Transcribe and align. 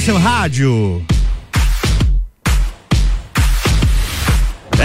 seu 0.00 0.16
rádio. 0.16 1.02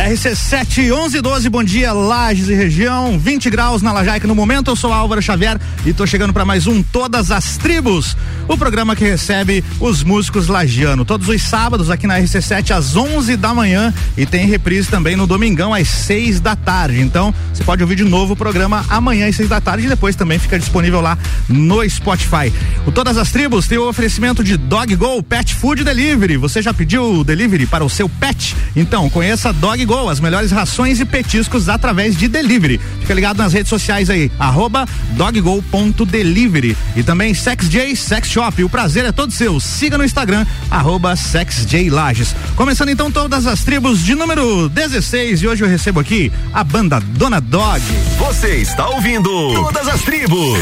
RC7 0.05 0.83
1112, 0.83 1.49
bom 1.49 1.63
dia, 1.63 1.91
Lages 1.91 2.47
e 2.47 2.53
região, 2.53 3.17
20 3.17 3.49
graus 3.49 3.81
na 3.81 3.91
Lajaica 3.91 4.27
no 4.27 4.35
momento. 4.35 4.69
Eu 4.69 4.75
sou 4.75 4.93
Álvaro 4.93 5.19
Xavier 5.19 5.59
e 5.83 5.93
tô 5.93 6.05
chegando 6.05 6.31
para 6.31 6.45
mais 6.45 6.67
um 6.67 6.83
Todas 6.83 7.31
as 7.31 7.57
Tribos, 7.57 8.15
o 8.47 8.55
programa 8.55 8.95
que 8.95 9.03
recebe 9.03 9.63
os 9.79 10.03
músicos 10.03 10.47
lagiano 10.47 11.03
todos 11.03 11.27
os 11.27 11.41
sábados 11.41 11.89
aqui 11.89 12.05
na 12.05 12.19
RC7 12.19 12.69
às 12.69 12.95
11 12.95 13.35
da 13.35 13.51
manhã 13.51 13.91
e 14.15 14.27
tem 14.27 14.45
reprise 14.45 14.87
também 14.87 15.15
no 15.15 15.25
domingão 15.25 15.73
às 15.73 15.87
6 15.87 16.39
da 16.39 16.55
tarde. 16.55 17.01
Então, 17.01 17.33
você 17.51 17.63
pode 17.63 17.81
ouvir 17.81 17.95
de 17.95 18.03
novo 18.03 18.33
o 18.33 18.37
programa 18.37 18.85
amanhã 18.87 19.27
às 19.27 19.35
6 19.35 19.49
da 19.49 19.59
tarde 19.59 19.87
e 19.87 19.89
depois 19.89 20.15
também 20.15 20.37
fica 20.37 20.59
disponível 20.59 21.01
lá 21.01 21.17
no 21.49 21.87
Spotify. 21.89 22.53
O 22.85 22.91
Todas 22.91 23.17
as 23.17 23.31
Tribos 23.31 23.67
tem 23.67 23.79
o 23.79 23.89
oferecimento 23.89 24.43
de 24.43 24.55
Dog 24.55 24.95
Go 24.95 25.23
Pet 25.23 25.55
Food 25.55 25.83
Delivery. 25.83 26.37
Você 26.37 26.61
já 26.61 26.71
pediu 26.71 27.21
o 27.21 27.23
delivery 27.23 27.65
para 27.65 27.83
o 27.83 27.89
seu 27.89 28.07
pet? 28.07 28.55
Então, 28.75 29.09
conheça 29.09 29.51
Dog 29.51 29.83
Go 29.83 29.94
as 30.09 30.19
melhores 30.19 30.51
rações 30.51 30.99
e 30.99 31.05
petiscos 31.05 31.69
através 31.69 32.15
de 32.15 32.27
delivery. 32.27 32.79
Fica 32.99 33.13
ligado 33.13 33.37
nas 33.37 33.53
redes 33.53 33.69
sociais 33.69 34.09
aí, 34.09 34.31
arroba 34.37 34.85
doggo.delivery. 35.11 36.77
E 36.95 37.03
também 37.03 37.33
SexJ 37.33 37.95
Sex 37.95 38.29
Shop. 38.29 38.63
O 38.63 38.69
prazer 38.69 39.05
é 39.05 39.11
todo 39.11 39.31
seu. 39.31 39.59
Siga 39.59 39.97
no 39.97 40.03
Instagram, 40.03 40.45
arroba 40.69 41.15
SexJLages. 41.15 42.35
Começando 42.55 42.89
então 42.89 43.09
todas 43.09 43.47
as 43.47 43.63
tribos 43.63 44.03
de 44.03 44.13
número 44.13 44.67
16 44.69 45.41
e 45.41 45.47
hoje 45.47 45.63
eu 45.63 45.67
recebo 45.67 45.99
aqui 45.99 46.31
a 46.53 46.63
banda 46.63 46.99
Dona 46.99 47.39
Dog. 47.39 47.81
Você 48.17 48.57
está 48.57 48.87
ouvindo 48.89 49.29
Todas 49.53 49.87
as 49.87 50.01
Tribos. 50.01 50.59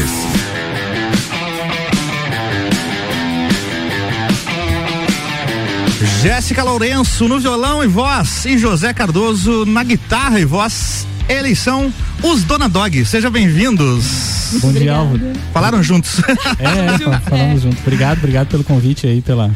Jéssica 6.04 6.62
Lourenço 6.62 7.26
no 7.26 7.40
violão 7.40 7.82
e 7.82 7.86
voz 7.86 8.44
e 8.44 8.58
José 8.58 8.92
Cardoso 8.92 9.64
na 9.64 9.82
guitarra 9.82 10.38
e 10.38 10.44
voz. 10.44 11.06
Eles 11.28 11.58
são 11.58 11.92
os 12.22 12.44
Dona 12.44 12.68
Dog. 12.68 13.04
Sejam 13.06 13.30
bem-vindos. 13.30 14.58
Bom 14.60 14.70
dia, 14.70 14.94
Álvaro. 14.94 15.32
Falaram 15.52 15.82
juntos. 15.82 16.20
É, 16.58 17.14
é 17.14 17.20
falamos 17.20 17.62
juntos. 17.62 17.78
Obrigado, 17.80 18.18
obrigado 18.18 18.48
pelo 18.48 18.62
convite 18.62 19.06
aí, 19.06 19.22
pela 19.22 19.50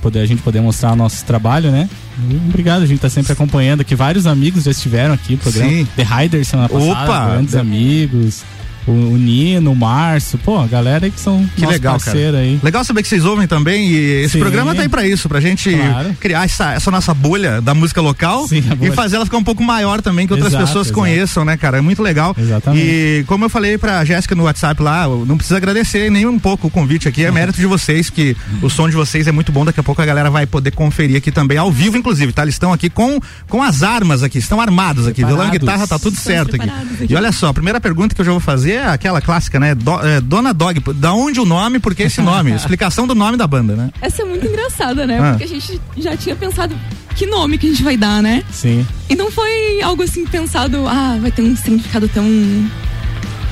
poder 0.00 0.20
a 0.20 0.26
gente 0.26 0.40
poder 0.40 0.60
mostrar 0.60 0.92
o 0.92 0.96
nosso 0.96 1.24
trabalho, 1.24 1.70
né? 1.70 1.88
Obrigado, 2.48 2.82
a 2.82 2.86
gente 2.86 3.00
tá 3.00 3.10
sempre 3.10 3.32
acompanhando 3.32 3.80
aqui. 3.80 3.94
Vários 3.94 4.26
amigos 4.26 4.64
já 4.64 4.70
estiveram 4.70 5.14
aqui 5.14 5.32
no 5.32 5.38
programa. 5.38 5.68
Sim. 5.68 5.88
The 5.96 6.02
Riders 6.02 6.48
semana 6.48 6.68
passada, 6.68 6.92
Opa! 6.92 7.30
grandes 7.30 7.54
amigos 7.56 8.44
o, 8.86 8.92
o 8.92 9.18
Nino, 9.18 9.72
o 9.72 9.76
Márcio, 9.76 10.38
pô, 10.38 10.58
a 10.58 10.66
galera 10.66 11.06
aí 11.06 11.10
que 11.10 11.20
são 11.20 11.48
que 11.56 11.64
legal, 11.66 11.98
cara. 11.98 12.38
aí. 12.38 12.58
Legal 12.62 12.84
saber 12.84 13.02
que 13.02 13.08
vocês 13.08 13.24
ouvem 13.24 13.46
também 13.46 13.88
e 13.88 14.22
esse 14.22 14.34
Sim. 14.34 14.40
programa 14.40 14.74
tá 14.74 14.82
aí 14.82 14.88
pra 14.88 15.06
isso, 15.06 15.28
pra 15.28 15.40
gente 15.40 15.74
claro. 15.74 16.16
criar 16.18 16.44
essa, 16.44 16.72
essa 16.72 16.90
nossa 16.90 17.12
bolha 17.14 17.60
da 17.60 17.74
música 17.74 18.00
local 18.00 18.46
Sim, 18.48 18.62
e 18.80 18.90
fazer 18.92 19.16
ela 19.16 19.24
ficar 19.24 19.38
um 19.38 19.44
pouco 19.44 19.62
maior 19.62 20.00
também, 20.00 20.26
que 20.26 20.32
outras 20.32 20.52
exato, 20.52 20.66
pessoas 20.66 20.86
exato. 20.86 21.00
conheçam, 21.00 21.44
né, 21.44 21.56
cara? 21.56 21.78
É 21.78 21.80
muito 21.80 22.02
legal. 22.02 22.34
Exatamente. 22.38 22.84
E 22.84 23.24
como 23.26 23.44
eu 23.44 23.48
falei 23.48 23.76
pra 23.78 24.04
Jéssica 24.04 24.34
no 24.34 24.44
WhatsApp 24.44 24.82
lá, 24.82 25.06
não 25.06 25.36
precisa 25.36 25.56
agradecer 25.56 26.10
nem 26.10 26.26
um 26.26 26.38
pouco 26.38 26.68
o 26.68 26.70
convite 26.70 27.08
aqui, 27.08 27.24
é 27.24 27.30
mérito 27.30 27.58
de 27.58 27.66
vocês, 27.66 28.10
que 28.10 28.36
o 28.62 28.70
som 28.70 28.88
de 28.88 28.96
vocês 28.96 29.26
é 29.26 29.32
muito 29.32 29.52
bom, 29.52 29.64
daqui 29.64 29.80
a 29.80 29.82
pouco 29.82 30.00
a 30.00 30.06
galera 30.06 30.30
vai 30.30 30.46
poder 30.46 30.70
conferir 30.72 31.16
aqui 31.16 31.30
também, 31.30 31.58
ao 31.58 31.70
vivo, 31.70 31.96
inclusive, 31.96 32.32
tá? 32.32 32.42
Eles 32.42 32.54
estão 32.54 32.72
aqui 32.72 32.88
com, 32.88 33.20
com 33.48 33.62
as 33.62 33.82
armas 33.82 34.22
aqui, 34.22 34.38
estão 34.38 34.60
armados 34.60 35.06
aqui, 35.06 35.24
violão 35.24 35.48
e 35.48 35.50
guitarra, 35.50 35.86
tá 35.86 35.98
tudo 35.98 36.16
certo 36.16 36.56
aqui. 36.56 36.68
aqui. 36.68 37.06
E 37.12 37.14
olha 37.14 37.32
só, 37.32 37.48
a 37.48 37.54
primeira 37.54 37.80
pergunta 37.80 38.14
que 38.14 38.20
eu 38.20 38.24
já 38.24 38.30
vou 38.30 38.40
fazer 38.40 38.69
é 38.72 38.86
aquela 38.86 39.20
clássica 39.20 39.40
clássica, 39.40 39.58
né? 39.58 39.74
Do, 39.74 40.00
é, 40.00 40.20
Dona 40.20 40.52
Dog. 40.52 40.80
Da 40.94 41.12
onde 41.12 41.40
o 41.40 41.44
nome, 41.44 41.78
por 41.78 41.94
que 41.94 42.04
esse 42.04 42.20
nome? 42.20 42.52
Explicação 42.54 43.06
do 43.06 43.14
nome 43.14 43.36
da 43.36 43.46
banda, 43.46 43.74
né? 43.74 43.90
Essa 44.00 44.22
é 44.22 44.24
muito 44.24 44.46
engraçada, 44.46 45.06
né? 45.06 45.18
Ah. 45.18 45.30
Porque 45.30 45.44
a 45.44 45.48
gente 45.48 45.80
já 45.96 46.16
tinha 46.16 46.36
pensado 46.36 46.76
que 47.16 47.26
nome 47.26 47.58
que 47.58 47.66
a 47.66 47.70
gente 47.70 47.82
vai 47.82 47.96
dar, 47.96 48.22
né? 48.22 48.44
Sim. 48.50 48.86
E 49.08 49.16
não 49.16 49.30
foi 49.30 49.80
algo 49.82 50.02
assim 50.02 50.24
pensado, 50.26 50.86
ah, 50.86 51.18
vai 51.20 51.30
ter 51.30 51.42
um 51.42 51.56
significado 51.56 52.08
tão 52.08 52.24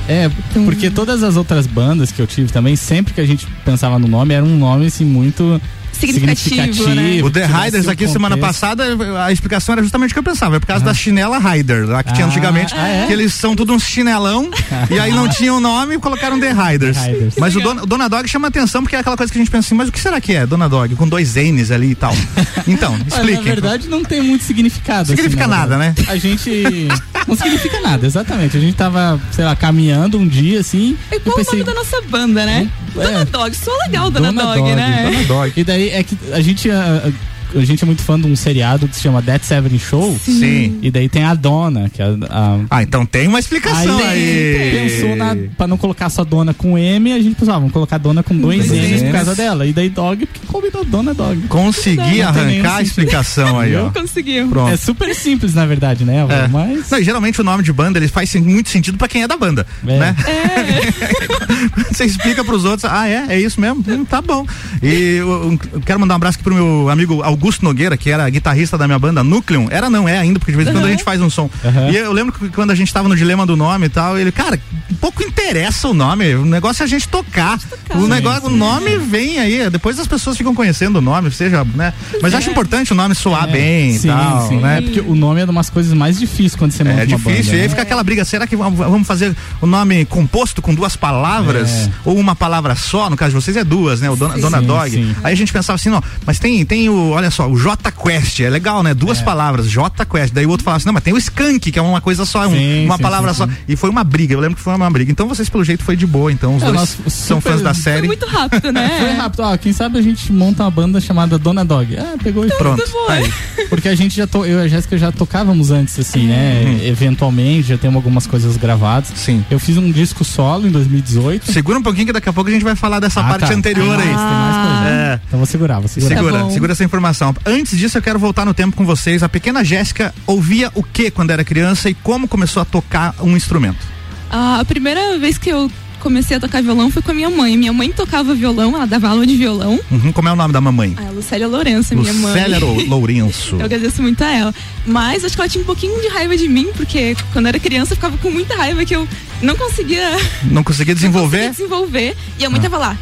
é, 0.07 0.27
porque 0.65 0.89
todas 0.89 1.21
as 1.21 1.35
outras 1.35 1.67
bandas 1.67 2.11
que 2.11 2.19
eu 2.19 2.25
tive 2.25 2.51
também, 2.51 2.75
sempre 2.75 3.13
que 3.13 3.21
a 3.21 3.25
gente 3.25 3.45
pensava 3.63 3.99
no 3.99 4.07
nome, 4.07 4.33
era 4.33 4.43
um 4.43 4.57
nome 4.57 4.87
assim 4.87 5.05
muito 5.05 5.61
significativo. 5.99 6.49
significativo 6.49 6.95
né? 6.95 7.21
O 7.23 7.29
The 7.29 7.45
Riders 7.45 7.87
aqui 7.87 8.05
contexto. 8.05 8.13
semana 8.13 8.37
passada, 8.37 8.83
a 9.23 9.31
explicação 9.31 9.73
era 9.73 9.81
justamente 9.81 10.11
o 10.11 10.13
que 10.13 10.19
eu 10.19 10.23
pensava, 10.23 10.57
é 10.57 10.59
por 10.59 10.67
causa 10.67 10.83
ah. 10.83 10.87
da 10.87 10.93
chinela 10.93 11.39
Rider, 11.39 11.87
lá 11.87 12.03
que 12.03 12.11
ah. 12.11 12.13
tinha 12.13 12.27
antigamente, 12.27 12.73
ah, 12.75 12.87
é? 12.87 13.07
que 13.07 13.13
eles 13.13 13.33
são 13.33 13.55
tudo 13.55 13.73
um 13.73 13.79
chinelão, 13.79 14.49
e 14.89 14.99
aí 14.99 15.11
não 15.11 15.27
tinham 15.27 15.59
nome 15.59 15.95
e 15.95 15.99
colocaram 15.99 16.39
The 16.39 16.51
Riders. 16.51 16.97
The 16.97 17.11
Riders. 17.11 17.35
Mas 17.37 17.55
o 17.55 17.61
Dona, 17.61 17.85
Dona 17.85 18.07
Dog 18.07 18.27
chama 18.27 18.47
atenção 18.47 18.81
porque 18.81 18.95
é 18.95 18.99
aquela 18.99 19.17
coisa 19.17 19.31
que 19.31 19.37
a 19.37 19.41
gente 19.41 19.51
pensa 19.51 19.67
assim, 19.67 19.75
mas 19.75 19.89
o 19.89 19.91
que 19.91 19.99
será 19.99 20.19
que 20.19 20.33
é 20.33 20.45
Dona 20.45 20.67
Dog? 20.67 20.95
Com 20.95 21.07
dois 21.07 21.35
N's 21.35 21.71
ali 21.71 21.91
e 21.91 21.95
tal. 21.95 22.13
Então, 22.67 22.95
explique. 23.07 23.37
Na 23.37 23.41
verdade, 23.41 23.87
não 23.87 24.03
tem 24.03 24.21
muito 24.21 24.43
significado. 24.43 25.07
Significa 25.07 25.43
assim, 25.43 25.51
nada, 25.51 25.77
né? 25.77 25.95
A 26.07 26.17
gente. 26.17 26.87
não 27.27 27.35
significa 27.35 27.81
nada, 27.81 28.05
exatamente. 28.05 28.55
A 28.55 28.59
gente 28.59 28.75
tava, 28.75 29.19
sei 29.31 29.43
lá, 29.43 29.55
caminhando 29.55 30.19
um 30.19 30.27
dia 30.27 30.59
assim. 30.59 30.95
E 31.11 31.19
qual 31.19 31.35
pensei, 31.35 31.61
o 31.61 31.65
nome 31.65 31.73
da 31.73 31.79
nossa 31.79 32.01
banda, 32.01 32.45
né? 32.45 32.69
É, 32.95 33.03
Dona 33.03 33.25
Dog, 33.25 33.55
sou 33.55 33.75
legal, 33.79 34.11
Dona, 34.11 34.31
Dona 34.31 34.43
Dog, 34.43 34.59
Dog, 34.59 34.75
né? 34.75 35.09
Dona 35.11 35.23
Dog. 35.23 35.53
E 35.55 35.63
daí 35.63 35.88
é 35.91 36.03
que 36.03 36.17
a 36.31 36.41
gente 36.41 36.69
a, 36.69 36.97
a 37.07 37.11
gente 37.55 37.83
é 37.83 37.85
muito 37.85 38.01
fã 38.01 38.19
de 38.19 38.27
um 38.27 38.35
seriado 38.35 38.87
que 38.87 38.95
se 38.95 39.01
chama 39.01 39.21
Dead 39.21 39.41
Seven 39.41 39.77
Show. 39.79 40.17
Sim. 40.19 40.79
E 40.81 40.91
daí 40.91 41.09
tem 41.09 41.23
a 41.23 41.33
dona, 41.33 41.89
que 41.89 42.01
é 42.01 42.05
a. 42.05 42.59
ah, 42.69 42.83
então 42.83 43.05
tem 43.05 43.27
uma 43.27 43.39
explicação 43.39 43.97
aí. 43.97 44.05
aí. 44.05 44.89
Pensou 44.89 45.15
na, 45.15 45.35
pra 45.57 45.67
não 45.67 45.77
colocar 45.77 46.09
só 46.09 46.23
dona 46.23 46.53
com 46.53 46.77
M, 46.77 47.11
a 47.11 47.19
gente 47.19 47.35
pensou, 47.35 47.53
ah, 47.53 47.57
vamos 47.57 47.73
colocar 47.73 47.97
dona 47.97 48.23
com 48.23 48.35
dois, 48.35 48.71
M's 48.71 49.03
por 49.03 49.11
causa 49.11 49.35
dela. 49.35 49.65
E 49.65 49.73
daí 49.73 49.89
dog, 49.89 50.25
porque 50.25 50.45
combinou 50.47 50.85
dona 50.85 51.13
dog. 51.13 51.41
Consegui 51.47 52.21
arrancar 52.21 52.77
a 52.77 52.81
explicação 52.81 53.59
aí, 53.59 53.75
ó. 53.75 53.89
Conseguiu. 53.99 54.47
Pronto. 54.49 54.71
É 54.71 54.77
super 54.77 55.13
simples, 55.15 55.53
na 55.53 55.65
verdade, 55.65 56.05
né? 56.05 56.25
É. 56.29 56.47
Mas. 56.47 56.89
Não, 56.89 57.01
geralmente 57.01 57.41
o 57.41 57.43
nome 57.43 57.63
de 57.63 57.73
banda 57.73 57.99
ele 57.99 58.07
faz 58.07 58.33
muito 58.35 58.69
sentido 58.69 58.97
pra 58.97 59.07
quem 59.07 59.23
é 59.23 59.27
da 59.27 59.37
banda. 59.37 59.65
É. 59.85 59.99
Né? 59.99 60.15
É. 60.27 61.89
Você 61.91 62.05
explica 62.05 62.43
pros 62.43 62.63
outros, 62.63 62.85
ah, 62.85 63.07
é? 63.07 63.25
É 63.29 63.39
isso 63.39 63.59
mesmo? 63.59 63.83
Hum, 63.87 64.05
tá 64.05 64.21
bom. 64.21 64.45
E 64.81 65.15
eu, 65.17 65.59
eu, 65.73 65.81
quero 65.81 65.99
mandar 65.99 66.13
um 66.13 66.17
abraço 66.17 66.37
aqui 66.37 66.43
pro 66.43 66.53
meu 66.53 66.89
amigo 66.89 67.21
Augusto 67.21 67.38
Nogueira, 67.61 67.97
que 67.97 68.09
era 68.09 68.29
guitarrista 68.29 68.77
da 68.77 68.87
minha 68.87 68.99
banda 68.99 69.23
Núcleo, 69.23 69.67
era 69.71 69.89
não, 69.89 70.07
é 70.07 70.17
ainda, 70.17 70.39
porque 70.39 70.51
de 70.51 70.57
vez 70.57 70.69
em 70.69 70.71
quando 70.71 70.85
a 70.85 70.89
gente 70.89 71.03
faz 71.03 71.21
um 71.21 71.29
som. 71.29 71.49
Uhum. 71.63 71.91
E 71.91 71.97
eu 71.97 72.11
lembro 72.11 72.33
que 72.33 72.49
quando 72.49 72.71
a 72.71 72.75
gente 72.75 72.93
tava 72.93 73.07
no 73.07 73.15
dilema 73.15 73.45
do 73.45 73.55
nome 73.55 73.87
e 73.87 73.89
tal, 73.89 74.17
ele, 74.17 74.31
cara, 74.31 74.59
pouco 74.99 75.23
interessa 75.23 75.87
o 75.87 75.93
nome, 75.93 76.35
o 76.35 76.45
negócio 76.45 76.83
é 76.83 76.85
a 76.85 76.87
gente 76.87 77.07
tocar. 77.07 77.59
tocar. 77.59 77.97
O 77.97 78.07
negócio, 78.07 78.41
sim, 78.41 78.47
sim. 78.47 78.53
o 78.53 78.57
nome 78.57 78.97
vem 78.97 79.39
aí, 79.39 79.69
depois 79.69 79.99
as 79.99 80.07
pessoas 80.07 80.37
ficam 80.37 80.53
conhecendo 80.53 80.97
o 80.97 81.01
nome, 81.01 81.31
seja, 81.31 81.65
né? 81.75 81.93
Mas 82.21 82.33
é. 82.33 82.37
acho 82.37 82.49
importante 82.49 82.91
o 82.91 82.95
nome 82.95 83.15
soar 83.15 83.47
é. 83.49 83.51
bem 83.51 83.97
sim, 83.97 84.07
tal, 84.07 84.47
sim. 84.47 84.57
né? 84.57 84.81
Porque 84.81 84.99
o 84.99 85.15
nome 85.15 85.41
é 85.41 85.45
uma 85.45 85.53
das 85.53 85.69
coisas 85.69 85.93
mais 85.93 86.19
difíceis 86.19 86.55
quando 86.55 86.71
você 86.71 86.83
monta 86.83 87.01
é, 87.01 87.05
uma 87.05 87.17
difícil, 87.17 87.43
banda. 87.43 87.47
E 87.47 87.55
aí 87.55 87.61
né? 87.61 87.69
fica 87.69 87.81
aquela 87.81 88.03
briga, 88.03 88.25
será 88.25 88.45
que 88.45 88.55
vamos 88.55 89.07
fazer 89.07 89.35
o 89.61 89.65
nome 89.65 90.05
composto 90.05 90.61
com 90.61 90.73
duas 90.73 90.95
palavras 90.95 91.87
é. 91.87 91.91
ou 92.03 92.17
uma 92.17 92.35
palavra 92.35 92.75
só? 92.75 93.09
No 93.09 93.15
caso 93.15 93.31
de 93.31 93.41
vocês 93.41 93.55
é 93.57 93.63
duas, 93.63 94.01
né? 94.01 94.09
O 94.09 94.15
Dona, 94.15 94.37
Dona 94.37 94.61
Dog. 94.61 95.15
Aí 95.23 95.33
a 95.33 95.35
gente 95.35 95.53
pensava 95.53 95.75
assim, 95.75 95.89
não, 95.89 96.03
mas 96.25 96.39
tem, 96.39 96.65
tem 96.65 96.89
o, 96.89 97.11
olha 97.11 97.31
só, 97.31 97.49
o 97.49 97.57
J 97.57 97.91
Quest, 97.91 98.41
é 98.41 98.49
legal, 98.49 98.83
né? 98.83 98.93
Duas 98.93 99.19
é. 99.19 99.23
palavras, 99.23 99.69
J 99.69 100.05
Quest. 100.05 100.33
Daí 100.33 100.45
o 100.45 100.49
outro 100.49 100.63
falava 100.63 100.77
assim, 100.77 100.87
não, 100.87 100.93
mas 100.93 101.03
tem 101.03 101.13
o 101.13 101.17
Skank, 101.17 101.71
que 101.71 101.79
é 101.79 101.81
uma 101.81 102.01
coisa 102.01 102.25
só, 102.25 102.47
sim, 102.49 102.85
uma 102.85 102.97
sim, 102.97 103.01
palavra 103.01 103.33
sim, 103.33 103.37
só. 103.37 103.49
E 103.67 103.75
foi 103.75 103.89
uma 103.89 104.03
briga, 104.03 104.33
eu 104.33 104.39
lembro 104.39 104.57
que 104.57 104.61
foi 104.61 104.73
uma 104.73 104.88
briga. 104.91 105.11
Então 105.11 105.27
vocês, 105.27 105.49
pelo 105.49 105.63
jeito, 105.63 105.83
foi 105.83 105.95
de 105.95 106.05
boa. 106.05 106.31
Então 106.31 106.55
os 106.55 106.63
é, 106.63 106.71
dois 106.71 106.97
são 107.07 107.41
fãs 107.41 107.61
da 107.61 107.73
série. 107.73 107.99
Foi 107.99 108.07
muito 108.07 108.25
rápido, 108.25 108.71
né? 108.71 108.89
foi 108.99 109.11
rápido. 109.13 109.39
Ó, 109.41 109.57
quem 109.57 109.73
sabe 109.73 109.97
a 109.97 110.01
gente 110.01 110.31
monta 110.31 110.63
uma 110.63 110.71
banda 110.71 110.99
chamada 110.99 111.37
Dona 111.37 111.63
Dog. 111.63 111.97
Ah, 111.97 112.15
pegou 112.21 112.45
e 112.45 112.49
pronto. 112.49 112.83
Tá 112.83 113.13
aí. 113.13 113.33
Porque 113.69 113.87
a 113.87 113.95
gente 113.95 114.15
já, 114.15 114.25
to, 114.25 114.45
eu 114.45 114.59
e 114.59 114.63
a 114.63 114.67
Jéssica 114.67 114.97
já 114.97 115.11
tocávamos 115.11 115.71
antes, 115.71 115.99
assim, 115.99 116.27
né? 116.27 116.63
Uhum. 116.65 116.87
Eventualmente, 116.87 117.69
já 117.69 117.77
temos 117.77 117.95
algumas 117.95 118.25
coisas 118.25 118.57
gravadas. 118.57 119.11
Sim. 119.15 119.43
Eu 119.49 119.59
fiz 119.59 119.77
um 119.77 119.91
disco 119.91 120.23
solo 120.23 120.67
em 120.67 120.71
2018. 120.71 121.51
Segura 121.51 121.77
um 121.77 121.83
pouquinho 121.83 122.07
que 122.07 122.13
daqui 122.13 122.29
a 122.29 122.33
pouco 122.33 122.49
a 122.49 122.53
gente 122.53 122.63
vai 122.63 122.75
falar 122.75 122.99
dessa 122.99 123.21
ah, 123.21 123.23
parte 123.23 123.47
tá. 123.47 123.53
anterior 123.53 123.95
ah, 123.95 124.01
aí. 124.01 124.07
Tem 124.07 124.15
mais 124.15 124.67
coisa. 124.67 124.89
É. 124.89 125.19
Então 125.27 125.39
vou 125.39 125.45
segurar, 125.45 125.79
vou 125.79 125.87
segurar. 125.87 126.15
Segura, 126.15 126.43
tá 126.43 126.49
segura 126.49 126.71
essa 126.71 126.83
informação. 126.83 127.35
Antes 127.45 127.77
disso, 127.77 127.97
eu 127.97 128.01
quero 128.01 128.19
voltar 128.19 128.45
no 128.45 128.53
tempo 128.53 128.75
com 128.75 128.85
vocês. 128.85 129.23
A 129.23 129.29
pequena 129.29 129.63
Jéssica 129.63 130.13
ouvia 130.25 130.71
o 130.75 130.83
que 130.83 131.11
quando 131.11 131.31
era 131.31 131.43
criança 131.43 131.89
e 131.89 131.93
como 131.93 132.27
começou 132.27 132.61
a 132.61 132.65
tocar 132.65 133.15
um 133.21 133.35
instrumento? 133.35 133.98
A 134.29 134.63
primeira 134.65 135.17
vez 135.17 135.37
que 135.37 135.49
eu 135.49 135.69
comecei 135.99 136.37
a 136.37 136.39
tocar 136.39 136.63
violão 136.63 136.89
foi 136.89 137.01
com 137.01 137.11
a 137.11 137.13
minha 137.13 137.29
mãe. 137.29 137.57
Minha 137.57 137.73
mãe 137.73 137.91
tocava 137.91 138.33
violão, 138.33 138.75
ela 138.75 138.87
dava 138.87 139.09
aula 139.09 139.25
de 139.25 139.35
violão. 139.35 139.79
Uhum, 139.91 140.11
como 140.11 140.29
é 140.29 140.31
o 140.31 140.35
nome 140.35 140.53
da 140.53 140.61
mamãe? 140.61 140.95
A 140.97 141.11
Lucélia 141.11 141.47
Lourenço, 141.47 141.95
minha 141.95 142.13
mãe. 142.13 142.33
Lucélia 142.33 142.59
Lourenço. 142.87 143.55
eu 143.55 143.65
agradeço 143.65 144.01
muito 144.01 144.23
a 144.23 144.31
ela. 144.31 144.55
Mas 144.85 145.23
acho 145.23 145.35
que 145.35 145.41
ela 145.41 145.49
tinha 145.49 145.61
um 145.61 145.65
pouquinho 145.65 145.99
de 146.01 146.07
raiva 146.07 146.35
de 146.35 146.47
mim, 146.47 146.69
porque 146.75 147.15
quando 147.33 147.45
eu 147.45 147.49
era 147.49 147.59
criança 147.59 147.93
eu 147.93 147.97
ficava 147.97 148.17
com 148.17 148.31
muita 148.31 148.55
raiva 148.55 148.83
que 148.85 148.95
eu 148.95 149.07
não 149.41 149.55
conseguia. 149.55 150.09
Não 150.43 150.63
conseguia 150.63 150.95
desenvolver? 150.95 151.37
Não 151.37 151.47
conseguia 151.47 151.67
desenvolver. 151.67 152.17
E 152.39 152.45
a 152.45 152.49
mãe 152.49 152.59
ah. 152.59 152.63
tava 152.63 152.77
lá. 152.77 152.97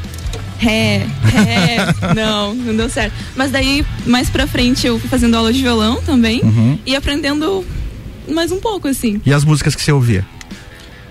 Ré, 0.60 1.06
ré, 1.24 1.78
não, 2.16 2.56
não 2.56 2.76
deu 2.76 2.90
certo. 2.90 3.14
Mas 3.36 3.52
daí, 3.52 3.86
mais 4.08 4.28
pra 4.28 4.48
frente, 4.48 4.88
eu 4.88 5.00
fui 5.00 5.08
fazendo 5.08 5.36
aula 5.36 5.54
de 5.54 5.62
violão 5.62 6.02
também 6.02 6.42
uhum. 6.42 6.80
e 6.84 6.96
aprendendo 6.96 7.64
mais 8.28 8.52
um 8.52 8.60
pouco, 8.60 8.88
assim. 8.88 9.22
E 9.24 9.32
as 9.32 9.46
músicas 9.46 9.76
que 9.76 9.84
você 9.84 9.92
ouvia? 9.92 10.26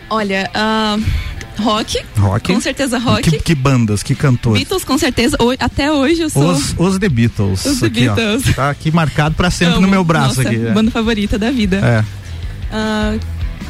Olha, 0.08 0.50
uh, 0.54 1.02
Rock. 1.62 1.98
Rock. 2.18 2.52
Com 2.52 2.60
certeza 2.60 2.98
rock. 2.98 3.30
Que, 3.30 3.38
que 3.38 3.54
bandas, 3.54 4.02
que 4.02 4.14
cantores? 4.14 4.58
Beatles, 4.60 4.84
com 4.84 4.98
certeza. 4.98 5.36
O, 5.40 5.50
até 5.58 5.90
hoje 5.90 6.22
eu 6.22 6.30
sou. 6.30 6.52
Os, 6.52 6.74
os 6.76 6.98
The 6.98 7.08
Beatles. 7.08 7.64
Os 7.64 7.80
The 7.80 7.86
aqui, 7.86 8.00
Beatles. 8.00 8.48
Ó, 8.50 8.52
tá 8.52 8.70
aqui 8.70 8.90
marcado 8.90 9.34
pra 9.34 9.50
sempre 9.50 9.74
Amo. 9.74 9.82
no 9.82 9.88
meu 9.88 10.04
braço 10.04 10.36
Nossa, 10.36 10.42
aqui. 10.42 10.66
é. 10.66 10.72
Banda 10.72 10.90
favorita 10.90 11.38
da 11.38 11.50
vida. 11.50 11.76
É. 11.78 12.04
Ah, 12.70 13.16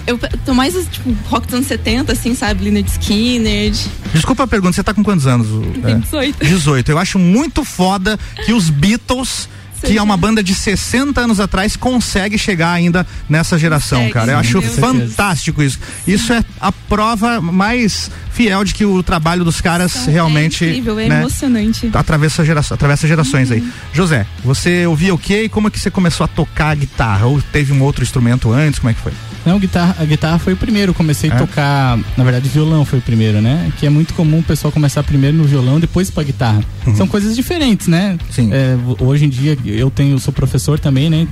eu 0.07 0.19
tô 0.45 0.55
mais, 0.55 0.75
tipo, 0.91 1.11
rock 1.29 1.47
dos 1.47 1.55
anos 1.55 1.67
70, 1.67 2.13
assim, 2.13 2.35
sabe? 2.35 2.65
Leonard 2.65 2.89
Skinner. 2.91 3.73
Desculpa 4.13 4.45
a 4.45 4.47
pergunta, 4.47 4.73
você 4.75 4.83
tá 4.83 4.95
com 4.95 5.03
quantos 5.03 5.27
anos? 5.27 5.47
Tem 5.83 5.95
É. 5.95 5.99
18. 5.99 6.45
18. 6.45 6.91
Eu 6.91 6.99
acho 6.99 7.19
muito 7.19 7.65
foda 7.65 8.19
que 8.45 8.53
os 8.53 8.71
Beatles, 8.71 9.49
que 9.83 9.97
é 9.99 10.03
uma 10.03 10.17
banda 10.17 10.43
de 10.43 10.55
60 10.55 11.21
anos 11.21 11.41
atrás, 11.41 11.77
consegue 11.77 12.39
chegar 12.39 12.73
ainda 12.73 13.07
nessa 13.29 13.59
geração, 13.59 13.99
Consegue, 13.99 14.15
cara. 14.15 14.33
Eu 14.33 14.39
acho 14.39 14.61
fantástico 14.63 15.63
isso. 15.63 15.79
Isso 16.07 16.33
é 16.33 16.45
a 16.61 16.71
prova 16.73 17.41
mais 17.41 18.11
fiel 18.33 18.65
de 18.65 18.75
que 18.75 18.85
o 18.85 19.03
trabalho 19.03 19.45
dos 19.45 19.61
caras 19.61 19.95
Então, 20.03 20.13
realmente. 20.13 20.65
É 20.65 20.69
incrível, 20.71 20.99
é 20.99 21.09
né, 21.09 21.21
emocionante. 21.21 21.91
atravessa, 21.93 22.45
gera, 22.45 22.61
atravessa 22.61 23.07
gerações 23.09 23.51
aí. 23.51 23.67
José, 23.93 24.27
você 24.45 24.87
ouvia 24.87 25.15
o 25.15 25.19
quê 25.19 25.45
e 25.45 25.49
como 25.49 25.69
é 25.69 25.71
que 25.71 25.79
você 25.81 25.91
começou 25.91 26.25
a 26.25 26.29
tocar 26.29 26.75
guitarra? 26.77 27.27
Ou 27.27 27.41
teve 27.41 27.73
um 27.73 27.83
outro 27.83 28.03
instrumento 28.03 28.53
antes? 28.53 28.79
Como 28.79 28.91
é 28.91 28.95
que 28.95 29.01
foi? 29.01 29.13
Não, 29.45 29.61
guitarra, 29.61 29.97
a 30.01 30.05
guitarra 30.05 30.39
foi 30.41 30.55
o 30.55 30.57
primeiro. 30.57 30.91
Eu 30.91 30.95
comecei 30.95 31.31
É? 31.31 31.33
a 31.33 31.37
tocar, 31.39 31.97
na 32.17 32.25
verdade, 32.25 32.49
violão 32.49 32.85
foi 32.85 32.99
o 32.99 33.03
primeiro, 33.03 33.41
né? 33.41 33.71
Que 33.79 33.87
é 33.87 33.91
muito 33.91 34.13
comum 34.13 34.41
o 34.41 34.43
pessoal 34.43 34.73
começar 34.73 35.05
primeiro 35.05 35.37
no 35.37 35.45
violão, 35.45 35.79
depois 35.79 36.11
pra 36.11 36.25
guitarra. 36.25 36.63
São 36.97 37.07
coisas 37.07 37.37
diferentes, 37.37 37.87
né? 37.87 38.19
Sim. 38.31 38.51
É, 38.53 38.77
hoje 39.01 39.25
em 39.25 39.29
dia 39.29 39.57
eu 39.71 39.91
tenho, 39.91 40.19
sou 40.19 40.33
professor 40.33 40.79
também, 40.79 41.11
né? 41.11 41.27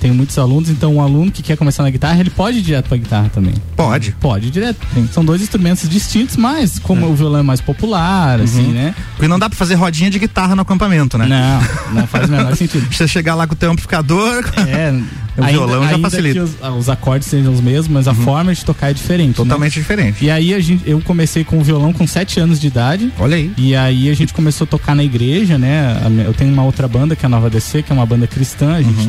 Tenho 0.00 0.14
muitos 0.14 0.38
alunos, 0.38 0.70
então 0.70 0.94
um 0.96 1.00
aluno 1.00 1.30
que 1.30 1.42
quer 1.42 1.56
começar 1.56 1.82
na 1.82 1.90
guitarra, 1.90 2.18
ele 2.20 2.30
pode 2.30 2.58
ir 2.58 2.62
direto 2.62 2.88
pra 2.88 2.96
guitarra 2.96 3.30
também. 3.32 3.52
Pode. 3.76 4.12
Pode 4.20 4.46
ir 4.48 4.50
direto. 4.50 4.78
São 5.12 5.24
dois 5.24 5.42
instrumentos 5.42 5.88
distintos, 5.88 6.36
mas 6.36 6.78
como 6.78 7.06
o 7.06 7.14
violão 7.14 7.40
é 7.40 7.42
mais 7.42 7.60
popular, 7.60 8.40
assim, 8.40 8.68
né? 8.72 8.94
Porque 9.14 9.28
não 9.28 9.38
dá 9.38 9.48
pra 9.48 9.58
fazer 9.58 9.74
rodinha 9.74 10.10
de 10.10 10.18
guitarra 10.18 10.56
no 10.56 10.62
acampamento, 10.62 11.18
né? 11.18 11.26
Não, 11.26 11.94
não 12.00 12.06
faz 12.06 12.28
o 12.28 12.32
menor 12.32 12.56
sentido. 12.56 12.86
Você 12.90 13.06
chegar 13.06 13.34
lá 13.34 13.46
com 13.46 13.52
o 13.52 13.56
teu 13.56 13.70
amplificador. 13.70 14.44
É, 14.68 14.92
O 15.36 15.44
violão 15.44 15.84
já 15.84 15.94
ainda 15.94 16.10
facilita. 16.10 16.34
que 16.34 16.40
os, 16.40 16.56
os 16.78 16.88
acordes 16.88 17.28
sejam 17.28 17.52
os 17.52 17.60
mesmos, 17.60 17.88
mas 17.88 18.08
a 18.08 18.12
forma 18.14 18.54
de 18.54 18.64
tocar 18.64 18.90
é 18.90 18.92
diferente. 18.92 19.28
né? 19.28 19.34
Totalmente 19.34 19.74
diferente. 19.74 20.24
E 20.24 20.30
aí 20.30 20.52
a 20.52 20.60
gente, 20.60 20.82
eu 20.88 21.00
comecei 21.00 21.44
com 21.44 21.58
o 21.58 21.62
violão 21.62 21.92
com 21.92 22.06
7 22.06 22.40
anos 22.40 22.60
de 22.60 22.66
idade. 22.66 23.12
Olha 23.18 23.36
aí. 23.36 23.50
E 23.56 23.74
aí 23.74 24.10
a 24.10 24.14
gente 24.14 24.34
começou 24.34 24.64
a 24.64 24.68
tocar 24.68 24.94
na 24.94 25.04
igreja, 25.04 25.56
né? 25.56 25.96
Eu 26.26 26.34
tenho 26.34 26.52
uma 26.52 26.64
outra 26.64 26.86
banda 26.88 27.14
que 27.16 27.24
é 27.24 27.26
a 27.26 27.30
Nova 27.30 27.48
DC, 27.48 27.82
que 27.82 27.92
é 27.92 27.94
uma 27.94 28.04
banda 28.04 28.26
cristã. 28.26 28.74
A 28.74 28.82
gente 28.82 29.08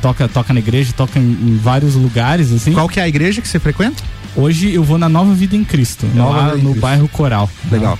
toca, 0.00 0.28
toca 0.28 0.52
na 0.52 0.60
igreja, 0.60 0.92
toca 0.96 1.18
em, 1.18 1.22
em 1.22 1.58
vários 1.62 1.94
lugares, 1.94 2.52
assim. 2.52 2.72
Qual 2.72 2.88
que 2.88 3.00
é 3.00 3.02
a 3.02 3.08
igreja 3.08 3.40
que 3.40 3.48
você 3.48 3.58
frequenta? 3.58 4.02
Hoje 4.36 4.72
eu 4.72 4.84
vou 4.84 4.98
na 4.98 5.08
Nova 5.08 5.34
Vida 5.34 5.56
em 5.56 5.64
Cristo, 5.64 6.06
Nova 6.14 6.36
lá 6.36 6.54
em 6.54 6.58
no 6.58 6.70
Cristo. 6.70 6.80
bairro 6.80 7.08
Coral. 7.08 7.50
Legal. 7.70 7.98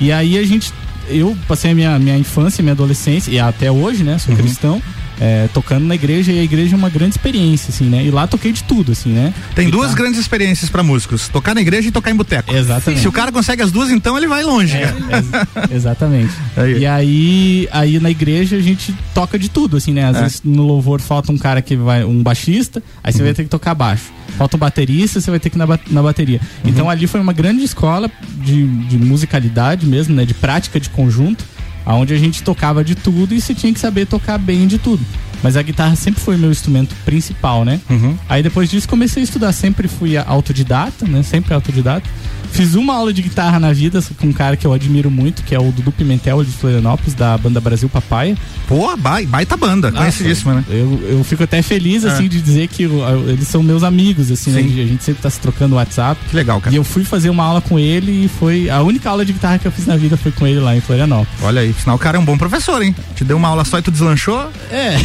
E 0.00 0.12
aí 0.12 0.38
a 0.38 0.44
gente. 0.44 0.72
Eu 1.08 1.36
passei 1.46 1.70
a 1.70 1.74
minha, 1.74 1.98
minha 1.98 2.18
infância, 2.18 2.62
minha 2.62 2.72
adolescência, 2.72 3.30
e 3.30 3.38
até 3.38 3.70
hoje, 3.70 4.02
né? 4.02 4.14
Uhum. 4.14 4.18
Sou 4.18 4.36
cristão. 4.36 4.82
É, 5.20 5.48
tocando 5.52 5.84
na 5.86 5.94
igreja 5.94 6.30
e 6.32 6.38
a 6.38 6.42
igreja 6.42 6.74
é 6.74 6.78
uma 6.78 6.90
grande 6.90 7.12
experiência, 7.12 7.70
assim, 7.70 7.84
né? 7.84 8.04
E 8.04 8.10
lá 8.10 8.26
toquei 8.26 8.52
de 8.52 8.62
tudo, 8.64 8.92
assim, 8.92 9.10
né? 9.10 9.32
Tem 9.54 9.68
E 9.68 9.70
duas 9.70 9.90
tá- 9.90 9.96
grandes 9.96 10.20
experiências 10.20 10.70
pra 10.70 10.82
músicos: 10.82 11.28
tocar 11.28 11.54
na 11.54 11.60
igreja 11.60 11.88
e 11.88 11.90
tocar 11.92 12.10
em 12.10 12.14
boteco. 12.16 12.54
Exatamente. 12.54 13.00
Se 13.00 13.08
o 13.08 13.12
cara 13.12 13.32
consegue 13.32 13.62
as 13.62 13.70
duas, 13.72 13.90
então 13.90 14.16
ele 14.16 14.26
vai 14.26 14.42
longe, 14.44 14.76
É, 14.76 14.92
ex- 14.92 15.70
exatamente. 15.72 16.32
Aí. 16.56 16.78
E 16.80 16.86
aí, 16.86 17.68
aí 17.72 18.00
na 18.00 18.10
igreja 18.10 18.56
a 18.56 18.60
gente 18.60 18.94
toca 19.14 19.38
de 19.38 19.48
tudo, 19.48 19.76
assim, 19.76 19.92
né? 19.92 20.04
Às 20.06 20.16
É. 20.16 20.22
vezes 20.22 20.42
no 20.44 20.62
louvor 20.64 21.00
falta 21.00 21.32
um 21.32 21.38
cara 21.38 21.60
que 21.62 21.76
vai, 21.76 22.04
um 22.04 22.22
baixista, 22.22 22.82
aí 23.02 23.10
Uhum. 23.12 23.16
você 23.18 23.22
vai 23.24 23.34
ter 23.34 23.44
que 23.44 23.48
tocar 23.50 23.74
baixo. 23.74 24.04
Falta 24.36 24.56
um 24.56 24.60
baterista, 24.60 25.20
você 25.20 25.30
vai 25.30 25.40
ter 25.40 25.48
que 25.50 25.56
ir 25.56 25.58
na, 25.58 25.78
na 25.90 26.02
bateria. 26.02 26.40
Uhum. 26.62 26.70
Então 26.70 26.90
ali 26.90 27.06
foi 27.06 27.20
uma 27.20 27.32
grande 27.32 27.64
escola 27.64 28.10
de, 28.44 28.66
de 28.66 28.98
musicalidade 28.98 29.86
mesmo, 29.86 30.14
né? 30.14 30.24
De 30.24 30.34
prática 30.34 30.78
de 30.78 30.90
conjunto, 30.90 31.44
aonde 31.86 32.12
a 32.12 32.18
gente 32.18 32.42
tocava 32.42 32.84
de 32.84 32.96
tudo 32.96 33.32
e 33.32 33.40
você 33.40 33.54
tinha 33.54 33.72
que 33.72 33.78
saber 33.78 34.06
tocar 34.06 34.36
bem 34.36 34.66
de 34.66 34.76
tudo. 34.76 35.02
Mas 35.42 35.56
a 35.56 35.62
guitarra 35.62 35.94
sempre 35.94 36.20
foi 36.20 36.36
meu 36.36 36.50
instrumento 36.50 36.94
principal, 37.04 37.64
né? 37.64 37.80
Uhum. 37.88 38.18
Aí 38.28 38.42
depois 38.42 38.68
disso 38.68 38.88
comecei 38.88 39.22
a 39.22 39.24
estudar, 39.24 39.52
sempre 39.52 39.86
fui 39.86 40.16
autodidata, 40.16 41.06
né? 41.06 41.22
Sempre 41.22 41.54
autodidata. 41.54 42.08
Fiz 42.50 42.74
uma 42.74 42.94
aula 42.94 43.12
de 43.12 43.22
guitarra 43.22 43.58
na 43.60 43.72
vida 43.72 44.00
com 44.18 44.26
um 44.28 44.32
cara 44.32 44.56
que 44.56 44.66
eu 44.66 44.72
admiro 44.72 45.10
muito, 45.10 45.42
que 45.42 45.54
é 45.54 45.58
o 45.58 45.70
Dudu 45.72 45.92
Pimentel 45.92 46.42
de 46.44 46.50
Florianópolis, 46.50 47.14
da 47.14 47.36
banda 47.38 47.60
Brasil 47.60 47.88
Papaya. 47.88 48.36
Pô, 48.68 48.96
bai- 48.96 49.26
baita 49.26 49.56
banda, 49.56 49.92
conhecidíssima, 49.92 50.54
né? 50.54 50.64
Eu, 50.68 51.00
eu 51.18 51.24
fico 51.24 51.42
até 51.44 51.62
feliz, 51.62 52.04
assim, 52.04 52.26
É. 52.26 52.28
de 52.28 52.40
dizer 52.40 52.68
que 52.68 52.84
eu- 52.84 53.28
eles 53.28 53.46
são 53.48 53.62
meus 53.62 53.82
amigos, 53.82 54.30
assim, 54.30 54.50
né? 54.50 54.60
A 54.60 54.86
gente 54.86 55.04
sempre 55.04 55.22
tá 55.22 55.30
se 55.30 55.38
trocando 55.40 55.76
WhatsApp. 55.76 56.20
Que 56.28 56.36
legal, 56.36 56.60
cara. 56.60 56.74
E 56.74 56.78
eu 56.78 56.84
fui 56.84 57.04
fazer 57.04 57.30
uma 57.30 57.44
aula 57.44 57.60
com 57.60 57.78
ele 57.78 58.24
e 58.24 58.28
foi. 58.28 58.68
A 58.70 58.82
única 58.82 59.08
aula 59.10 59.24
de 59.24 59.32
guitarra 59.32 59.58
que 59.58 59.66
eu 59.66 59.72
fiz 59.72 59.86
na 59.86 59.96
vida 59.96 60.16
foi 60.16 60.32
com 60.32 60.46
ele 60.46 60.60
lá 60.60 60.76
em 60.76 60.80
Florianópolis. 60.80 61.42
Olha 61.42 61.60
aí, 61.60 61.74
sinal 61.74 61.96
o 61.96 61.98
cara 61.98 62.16
é 62.16 62.20
um 62.20 62.24
bom 62.24 62.36
professor, 62.38 62.82
hein? 62.82 62.94
Te 63.14 63.24
deu 63.24 63.36
uma 63.36 63.48
aula 63.48 63.64
só 63.64 63.78
e 63.78 63.82
tu 63.82 63.90
deslanchou? 63.90 64.50
É. 64.70 64.96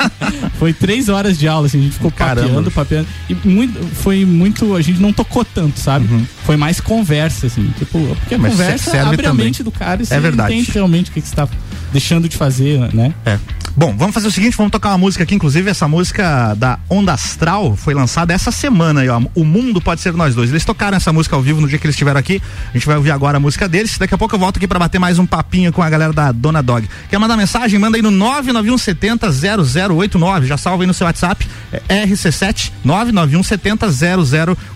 foi 0.58 0.72
três 0.72 1.08
horas 1.08 1.38
de 1.38 1.46
aula, 1.48 1.66
assim, 1.66 1.78
a 1.78 1.82
gente 1.82 1.94
ficou 1.94 2.10
Caramba. 2.10 2.46
papeando, 2.48 2.70
papeando. 2.70 3.08
E 3.28 3.34
muito, 3.48 3.78
foi 3.96 4.24
muito. 4.24 4.74
A 4.76 4.82
gente 4.82 5.00
não 5.00 5.12
tocou 5.12 5.44
tanto, 5.44 5.78
sabe? 5.80 6.08
Foi 6.44 6.56
mais 6.56 6.80
conversa, 6.90 7.46
assim. 7.46 7.72
Tipo, 7.78 7.98
porque 8.16 8.34
a. 8.34 8.38
Mas 8.38 8.52
conversa 8.52 8.90
serve 8.90 9.06
abre 9.06 9.22
também. 9.22 9.42
a 9.42 9.46
mente 9.46 9.62
do 9.62 9.70
cara 9.70 10.02
e 10.02 10.06
É 10.10 10.18
verdade. 10.18 10.52
entende 10.52 10.72
realmente 10.72 11.10
o 11.10 11.12
que, 11.14 11.20
que 11.20 11.28
você 11.28 11.36
tá 11.36 11.48
deixando 11.92 12.28
de 12.28 12.36
fazer, 12.36 12.92
né? 12.94 13.12
É. 13.24 13.38
Bom, 13.76 13.94
vamos 13.96 14.12
fazer 14.12 14.26
o 14.26 14.30
seguinte, 14.30 14.56
vamos 14.56 14.72
tocar 14.72 14.90
uma 14.90 14.98
música 14.98 15.22
aqui, 15.22 15.34
inclusive 15.34 15.70
essa 15.70 15.86
música 15.86 16.54
da 16.54 16.78
Onda 16.88 17.12
Astral 17.12 17.76
foi 17.76 17.94
lançada 17.94 18.32
essa 18.32 18.50
semana 18.50 19.00
aí, 19.00 19.08
ó. 19.08 19.22
O 19.34 19.44
Mundo 19.44 19.80
Pode 19.80 20.00
Ser 20.00 20.12
Nós 20.12 20.34
Dois. 20.34 20.50
Eles 20.50 20.64
tocaram 20.64 20.96
essa 20.96 21.12
música 21.12 21.36
ao 21.36 21.42
vivo 21.42 21.60
no 21.60 21.68
dia 21.68 21.78
que 21.78 21.86
eles 21.86 21.94
estiveram 21.94 22.18
aqui. 22.18 22.42
A 22.70 22.72
gente 22.72 22.86
vai 22.86 22.96
ouvir 22.96 23.12
agora 23.12 23.36
a 23.36 23.40
música 23.40 23.68
deles. 23.68 23.96
Daqui 23.96 24.14
a 24.14 24.18
pouco 24.18 24.34
eu 24.34 24.38
volto 24.38 24.56
aqui 24.56 24.66
pra 24.66 24.78
bater 24.78 24.98
mais 24.98 25.18
um 25.18 25.26
papinho 25.26 25.72
com 25.72 25.82
a 25.82 25.88
galera 25.88 26.12
da 26.12 26.32
Dona 26.32 26.62
Dog. 26.62 26.88
Quer 27.08 27.18
mandar 27.18 27.36
mensagem? 27.36 27.78
Manda 27.78 27.96
aí 27.96 28.02
no 28.02 28.10
99170 28.10 29.30
0089. 29.30 30.46
Já 30.46 30.56
salva 30.56 30.82
aí 30.82 30.86
no 30.86 30.94
seu 30.94 31.06
WhatsApp. 31.06 31.46
É 31.88 32.04
RC7 32.06 32.72
99170 32.84 33.88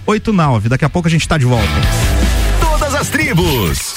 0089. 0.07 0.69
Daqui 0.69 0.85
a 0.85 0.89
pouco 0.89 1.09
a 1.09 1.11
gente 1.11 1.27
tá 1.27 1.37
de 1.37 1.45
volta. 1.45 1.69
Todas 2.61 2.95
as 2.95 3.09
tribos. 3.09 3.95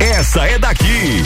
Essa 0.00 0.46
é 0.46 0.58
daqui. 0.58 1.22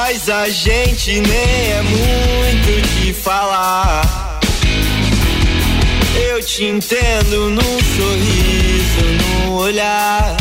Mas 0.00 0.28
a 0.28 0.48
gente 0.48 1.20
nem 1.20 1.72
é 1.72 1.82
muito 1.82 2.88
de 2.88 3.12
falar. 3.12 4.40
Eu 6.30 6.40
te 6.40 6.66
entendo 6.66 7.50
num 7.50 7.78
sorriso, 7.96 9.04
num 9.18 9.54
olhar. 9.54 10.36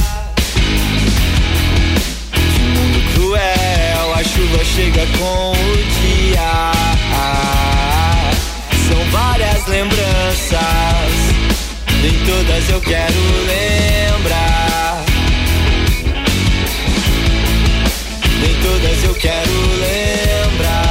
Que 2.31 2.59
mundo 2.59 3.13
cruel, 3.15 4.13
a 4.13 4.23
chuva 4.23 4.63
chega 4.63 5.07
com 5.17 5.51
o 5.53 5.77
dia. 6.01 6.71
São 8.87 9.03
várias 9.09 9.65
lembranças, 9.65 10.61
nem 12.03 12.13
todas 12.25 12.69
eu 12.69 12.79
quero 12.81 13.19
lembrar. 13.47 14.56
Todas 18.97 19.03
eu 19.03 19.15
quero 19.15 19.51
lembrar. 19.79 20.86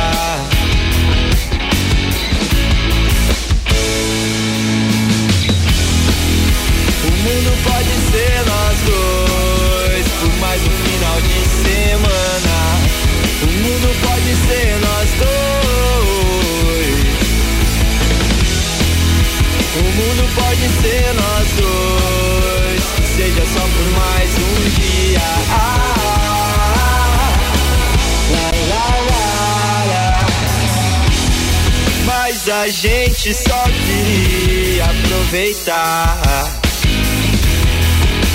A 32.66 32.68
gente 32.68 33.32
só 33.32 33.62
queria 33.87 34.85
aproveitar. 34.87 36.50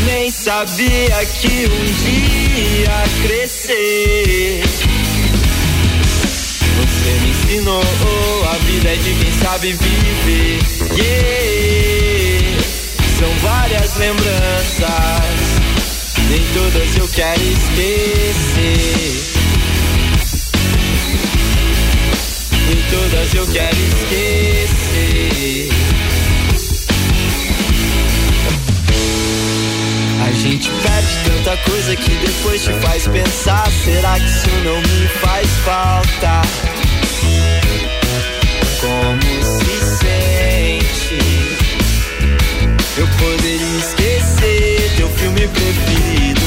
Nem 0.06 0.32
sabia 0.32 1.26
que 1.42 1.68
um 1.68 1.86
dia 2.02 2.64
ia 2.80 3.04
crescer. 3.28 4.64
Você 6.78 7.10
me 7.20 7.30
ensinou, 7.30 7.84
a 8.54 8.58
vida 8.60 8.88
é 8.88 8.96
de 8.96 9.14
quem 9.16 9.32
sabe 9.34 9.74
viver. 9.74 10.60
Yeah. 10.98 12.62
São 13.20 13.30
várias 13.40 13.98
lembranças, 13.98 15.60
nem 16.30 16.42
todas 16.54 16.96
eu 16.96 17.08
quero 17.10 17.44
esquecer. 17.44 19.41
todas 22.92 23.34
eu 23.34 23.48
quero 23.48 23.78
esquecer. 23.78 25.70
A 30.28 30.32
gente 30.34 30.70
perde 30.70 31.18
tanta 31.26 31.58
coisa 31.70 31.96
que 31.96 32.12
depois 32.12 32.64
te 32.64 32.74
faz 32.86 33.08
pensar: 33.08 33.68
será 33.84 34.20
que 34.20 34.26
isso 34.26 34.50
não 34.66 34.78
me 34.82 35.08
faz 35.22 35.48
falta? 35.66 36.42
Como 38.82 39.22
se 39.44 39.80
sente? 40.00 41.20
Eu 42.98 43.08
poderia 43.08 43.80
esquecer 43.80 44.92
teu 44.98 45.10
filme 45.10 45.48
preferido, 45.48 46.42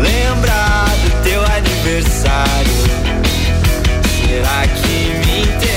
lembrar 0.00 0.86
do 1.04 1.10
teu 1.24 1.42
aniversário. 1.44 2.82
Será 4.26 4.66
que 4.68 4.96
me 5.26 5.42
entende? 5.42 5.71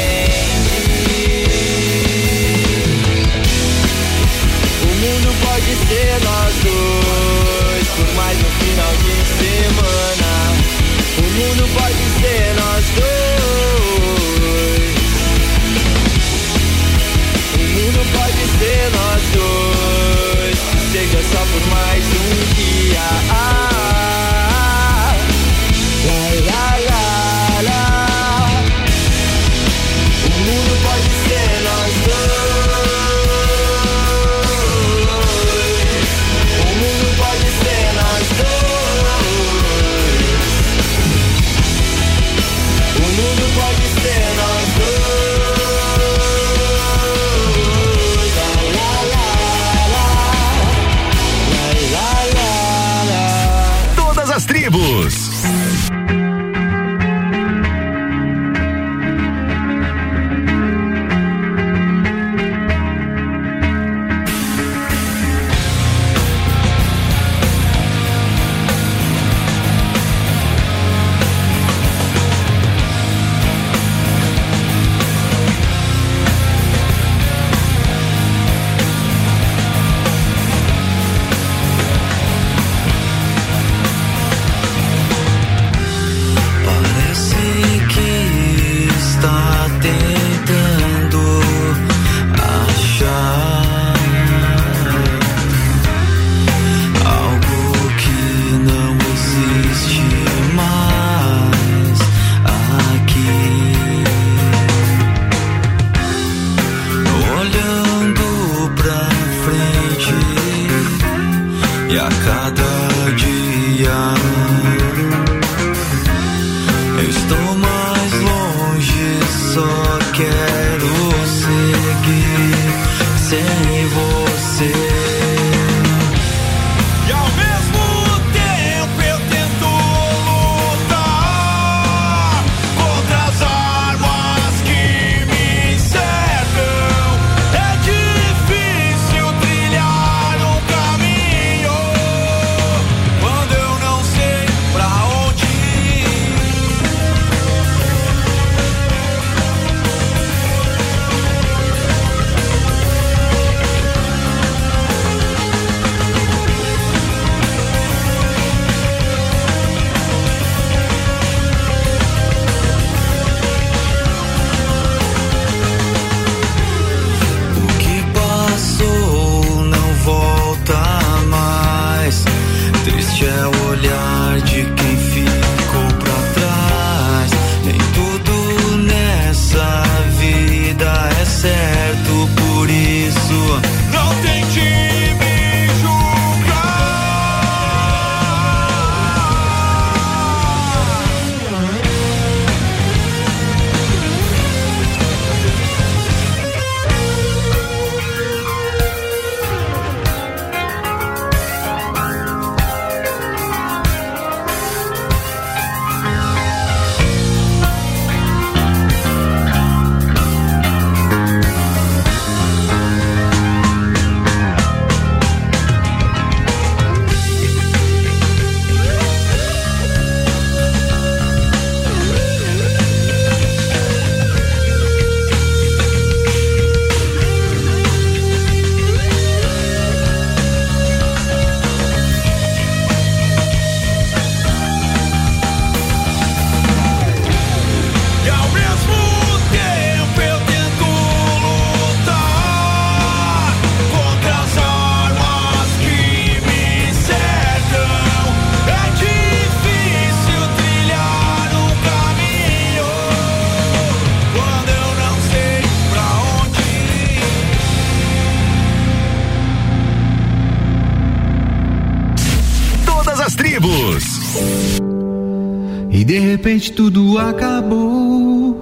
repente 266.45 266.71
tudo 266.73 267.17
acabou. 267.17 268.59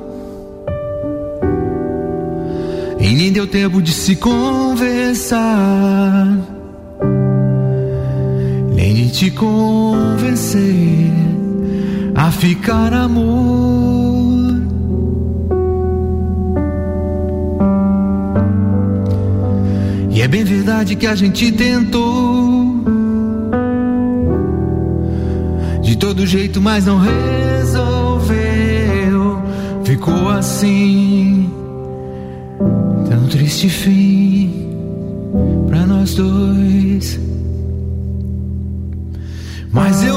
E 2.98 3.10
nem 3.14 3.30
deu 3.30 3.46
tempo 3.46 3.82
de 3.82 3.92
se 3.92 4.16
conversar, 4.16 5.38
nem 8.74 8.96
de 8.96 9.10
te 9.12 9.32
convencer 9.32 11.12
a 12.16 12.32
ficar 12.32 12.94
amor. 12.94 14.54
E 20.10 20.22
é 20.22 20.28
bem 20.30 20.46
verdade 20.46 20.96
que 20.96 21.06
a 21.06 21.16
gente 21.16 21.52
tentou 21.52 22.43
todo 26.14 26.28
jeito, 26.28 26.62
mas 26.62 26.86
não 26.86 27.00
resolveu. 27.00 28.34
Ficou 29.84 30.30
assim, 30.30 31.50
tão 33.10 33.26
triste 33.30 33.68
fim 33.68 34.70
pra 35.68 35.88
nós 35.88 36.14
dois. 36.14 37.20
Mas 39.72 40.04
eu 40.04 40.13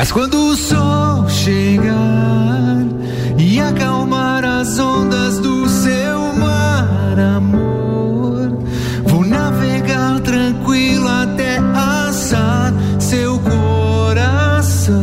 Mas 0.00 0.10
quando 0.10 0.34
o 0.34 0.56
sol 0.56 1.28
chegar 1.28 2.86
e 3.36 3.60
acalmar 3.60 4.42
as 4.46 4.78
ondas 4.78 5.38
do 5.40 5.68
seu 5.68 6.32
mar, 6.32 7.18
amor. 7.36 8.50
Vou 9.04 9.26
navegar 9.26 10.20
tranquilo 10.20 11.06
até 11.06 11.58
assar 11.74 12.72
seu 12.98 13.38
coração 13.40 14.94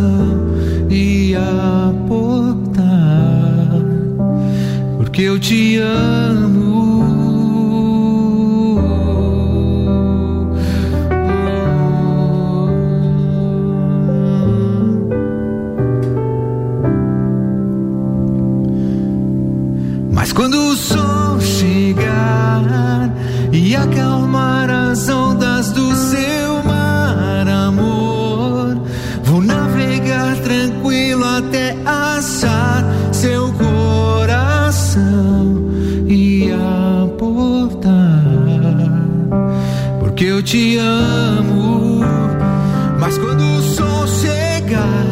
e 0.89 1.35
aportar, 1.35 2.81
porque 4.97 5.21
eu 5.21 5.39
te 5.39 5.77
amo. 5.77 6.16
Te 40.47 40.77
amo. 40.77 41.99
Mas 42.97 43.17
quando 43.17 43.41
o 43.41 43.61
sol 43.61 44.07
chegar 44.07 45.05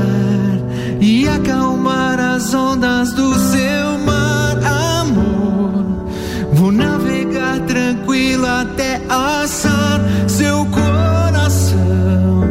e 1.01 1.27
acalmar 1.27 2.17
as 2.21 2.53
ondas 2.53 3.11
do 3.11 3.33
seu 3.35 3.97
mar, 4.05 4.55
amor, 5.01 6.07
vou 6.53 6.71
navegar 6.71 7.59
tranquilo 7.67 8.45
até 8.45 9.01
achar 9.09 9.99
seu 10.25 10.65
coração 10.67 12.45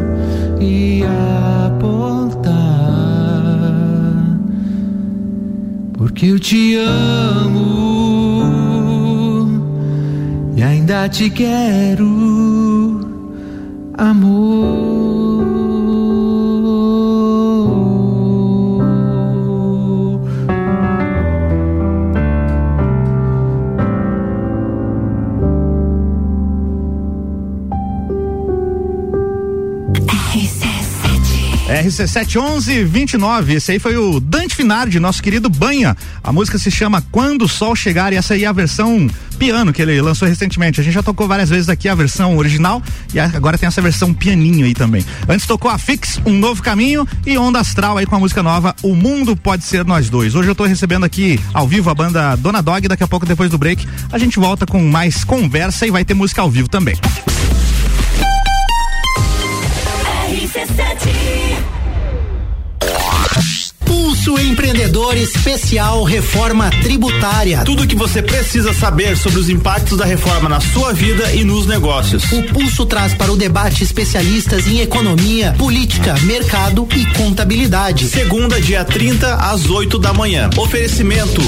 e 0.61 1.03
apontar, 1.64 2.53
porque 5.94 6.27
eu 6.27 6.38
te 6.38 6.77
amo 6.77 7.64
e 10.55 10.62
ainda 10.62 11.09
te 11.09 11.31
quero, 11.31 12.54
amor. 14.05 14.95
RC71129, 31.85 33.51
esse 33.51 33.73
aí 33.73 33.79
foi 33.79 33.97
o 33.97 34.19
Dante 34.21 34.55
Finardi, 34.55 34.99
nosso 35.01 35.23
querido 35.23 35.49
Banha. 35.49 35.97
A 36.23 36.33
música 36.33 36.59
se 36.59 36.71
chama 36.71 37.03
Quando 37.11 37.43
o 37.43 37.49
Sol 37.49 37.75
Chegar 37.77 38.12
e 38.12 38.17
essa 38.17 38.35
aí 38.35 38.45
é 38.45 38.47
a 38.47 38.53
versão 38.53 39.09
piano 39.35 39.73
que 39.73 39.83
ele 39.83 40.01
lançou 40.01 40.27
recentemente. 40.27 40.81
A 40.81 40.85
gente 40.85 40.94
já 40.94 41.03
tocou 41.03 41.29
várias 41.29 41.51
vezes 41.51 41.68
aqui 41.68 41.88
a 41.88 41.94
versão 41.94 42.37
original 42.37 42.83
e 43.12 43.20
agora 43.20 43.59
tem 43.59 43.66
essa 43.66 43.83
versão 43.83 44.14
pianinho 44.14 44.64
aí 44.64 44.75
também. 44.75 45.05
Antes 45.29 45.47
tocou 45.47 45.70
a 45.70 45.79
Fix, 45.79 46.20
Um 46.25 46.38
Novo 46.38 46.62
Caminho 46.62 47.07
e 47.27 47.37
Onda 47.37 47.61
Astral 47.61 47.99
aí 47.99 48.07
com 48.07 48.16
a 48.16 48.18
música 48.18 48.42
nova 48.42 48.75
O 48.83 48.94
Mundo 48.94 49.37
Pode 49.37 49.64
Ser 49.64 49.85
Nós 49.85 50.09
Dois. 50.09 50.35
Hoje 50.35 50.49
eu 50.49 50.55
tô 50.55 50.64
recebendo 50.64 51.05
aqui 51.05 51.40
ao 51.53 51.66
vivo 51.68 51.90
a 51.90 51.94
banda 51.94 52.37
Dona 52.37 52.62
Dog, 52.62 52.88
daqui 52.88 53.03
a 53.03 53.09
pouco 53.09 53.27
depois 53.27 53.51
do 53.51 53.59
break 53.59 53.87
a 54.11 54.18
gente 54.18 54.38
volta 54.38 54.66
com 54.66 54.83
mais 54.83 55.25
conversa 55.25 55.87
e 55.87 55.90
vai 55.90 56.05
ter 56.05 56.14
música 56.14 56.42
ao 56.42 56.51
vivo 56.51 56.68
também. 56.68 56.97
Empreendedor 64.55 65.17
Especial 65.17 66.05
Reforma 66.05 66.71
Tributária. 66.81 67.64
Tudo 67.64 67.83
o 67.83 67.87
que 67.88 67.97
você 67.97 68.23
precisa 68.23 68.73
saber 68.73 69.17
sobre 69.17 69.40
os 69.40 69.49
impactos 69.49 69.99
da 69.99 70.05
reforma 70.05 70.49
na 70.49 70.61
sua 70.61 70.93
vida 70.93 71.33
e 71.33 71.43
nos 71.43 71.67
negócios. 71.67 72.31
O 72.31 72.40
Pulso 72.45 72.87
traz 72.87 73.12
para 73.14 73.33
o 73.33 73.37
debate 73.37 73.83
especialistas 73.83 74.69
em 74.69 74.79
economia, 74.79 75.57
política, 75.59 76.14
mercado 76.21 76.87
e 76.95 77.05
contabilidade. 77.14 78.07
Segunda, 78.07 78.61
dia 78.61 78.85
30, 78.85 79.35
às 79.35 79.69
8 79.69 79.99
da 79.99 80.12
manhã. 80.12 80.49
Oferecimento. 80.57 81.43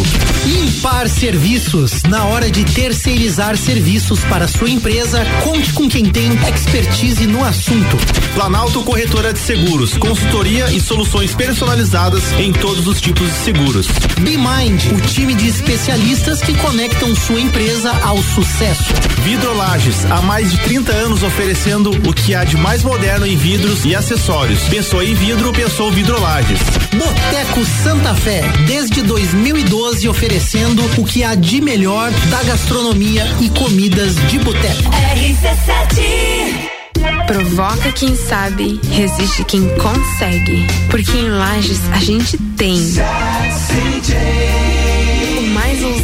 Impar 0.46 1.08
Serviços. 1.08 2.04
Na 2.04 2.26
hora 2.26 2.48
de 2.48 2.64
terceirizar 2.64 3.56
serviços 3.56 4.20
para 4.24 4.46
sua 4.46 4.70
empresa, 4.70 5.24
conte 5.42 5.72
com 5.72 5.88
quem 5.88 6.04
tem 6.04 6.30
expertise 6.48 7.26
no 7.26 7.44
assunto. 7.44 7.96
Planalto 8.32 8.80
Corretora 8.84 9.32
de 9.32 9.40
Seguros. 9.40 9.96
Consultoria 9.96 10.70
e 10.70 10.80
soluções 10.80 11.34
personalizadas 11.34 12.30
em 12.38 12.52
todos 12.52 12.86
os 12.86 13.00
tipos 13.00 13.28
de 13.28 13.38
seguros. 13.38 13.88
BeMind, 14.20 14.92
o 14.92 15.00
time 15.00 15.34
de 15.34 15.48
especialistas 15.48 16.40
que 16.40 16.54
conectam 16.54 17.12
sua 17.16 17.40
empresa 17.40 17.90
ao 18.04 18.18
sucesso. 18.22 18.94
Vidrolages, 19.24 20.04
há 20.04 20.22
mais 20.22 20.52
de 20.52 20.58
30 20.58 20.92
anos 20.92 21.22
oferecendo 21.24 21.90
o 21.90 22.14
que 22.14 22.36
há 22.36 22.44
de 22.44 22.56
mais 22.56 22.84
moderno 22.84 23.26
em 23.26 23.36
vidros 23.36 23.84
e 23.84 23.96
acessórios. 23.96 24.60
Pensou 24.68 25.02
em 25.02 25.12
vidro, 25.12 25.52
pensou 25.52 25.90
Vidrolages. 25.90 26.60
Boteco 26.98 27.64
Santa 27.82 28.14
Fé, 28.14 28.42
desde 28.66 29.02
2012 29.02 30.08
oferecendo 30.08 30.82
o 30.98 31.04
que 31.04 31.22
há 31.22 31.34
de 31.34 31.60
melhor 31.60 32.10
da 32.30 32.42
gastronomia 32.42 33.26
e 33.40 33.50
comidas 33.50 34.14
de 34.28 34.38
boteco. 34.38 34.90
Provoca 37.26 37.92
quem 37.92 38.16
sabe, 38.16 38.80
resiste 38.90 39.44
quem 39.44 39.68
consegue. 39.76 40.66
Porque 40.90 41.10
em 41.12 41.28
Lages 41.28 41.80
a 41.92 41.98
gente 41.98 42.38
tem. 42.56 42.78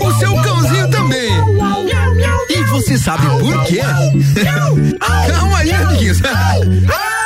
O 0.00 0.12
seu 0.18 0.34
cãozinho 0.42 0.90
também. 0.90 1.30
E 2.48 2.62
você 2.64 2.98
sabe 2.98 3.26
por 3.26 3.64
quê? 3.64 3.80
Calma 5.28 5.58
aí, 5.58 5.72
amiguinhos. 5.72 6.18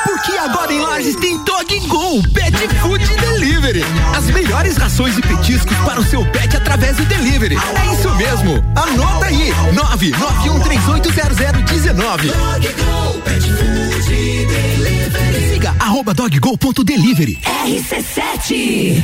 Porque 0.05 0.31
agora 0.37 0.71
em 0.73 0.81
Lages 0.81 1.15
tem 1.17 1.37
Dog 1.43 1.79
Go 1.87 2.21
Pet 2.33 2.51
Food 2.81 3.05
Delivery. 3.17 3.83
As 4.15 4.25
melhores 4.25 4.77
rações 4.77 5.17
e 5.17 5.21
petiscos 5.21 5.75
para 5.77 5.99
o 5.99 6.03
mesmo. 8.15 8.63
Anota 8.75 9.25
aí, 9.25 9.51
991380019. 9.73 12.31
Siga 15.53 15.75
arroba 15.79 16.13
doggo.delivery. 16.13 17.39
RC7 17.65 19.03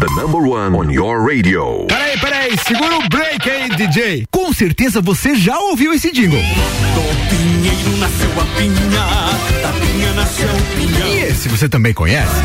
The 0.00 0.08
number 0.16 0.40
one 0.40 0.74
on 0.74 0.90
your 0.90 1.20
radio. 1.20 1.84
Peraí, 1.86 2.18
peraí, 2.18 2.56
segura 2.66 2.96
o 2.96 3.08
break 3.10 3.50
aí, 3.50 3.68
DJ. 3.68 4.24
Com 4.30 4.50
certeza 4.50 5.02
você 5.02 5.34
já 5.34 5.58
ouviu 5.58 5.92
esse 5.92 6.10
jingle. 6.10 6.40
Do 6.40 7.02
pinheiro 7.28 7.98
nasceu 7.98 8.30
a 8.40 8.46
pinha, 8.56 9.60
da 9.60 9.72
pinha 9.78 10.12
nasceu 10.14 10.48
pinha. 10.74 11.06
E 11.06 11.18
esse 11.24 11.50
você 11.50 11.68
também 11.68 11.92
conhece? 11.92 12.40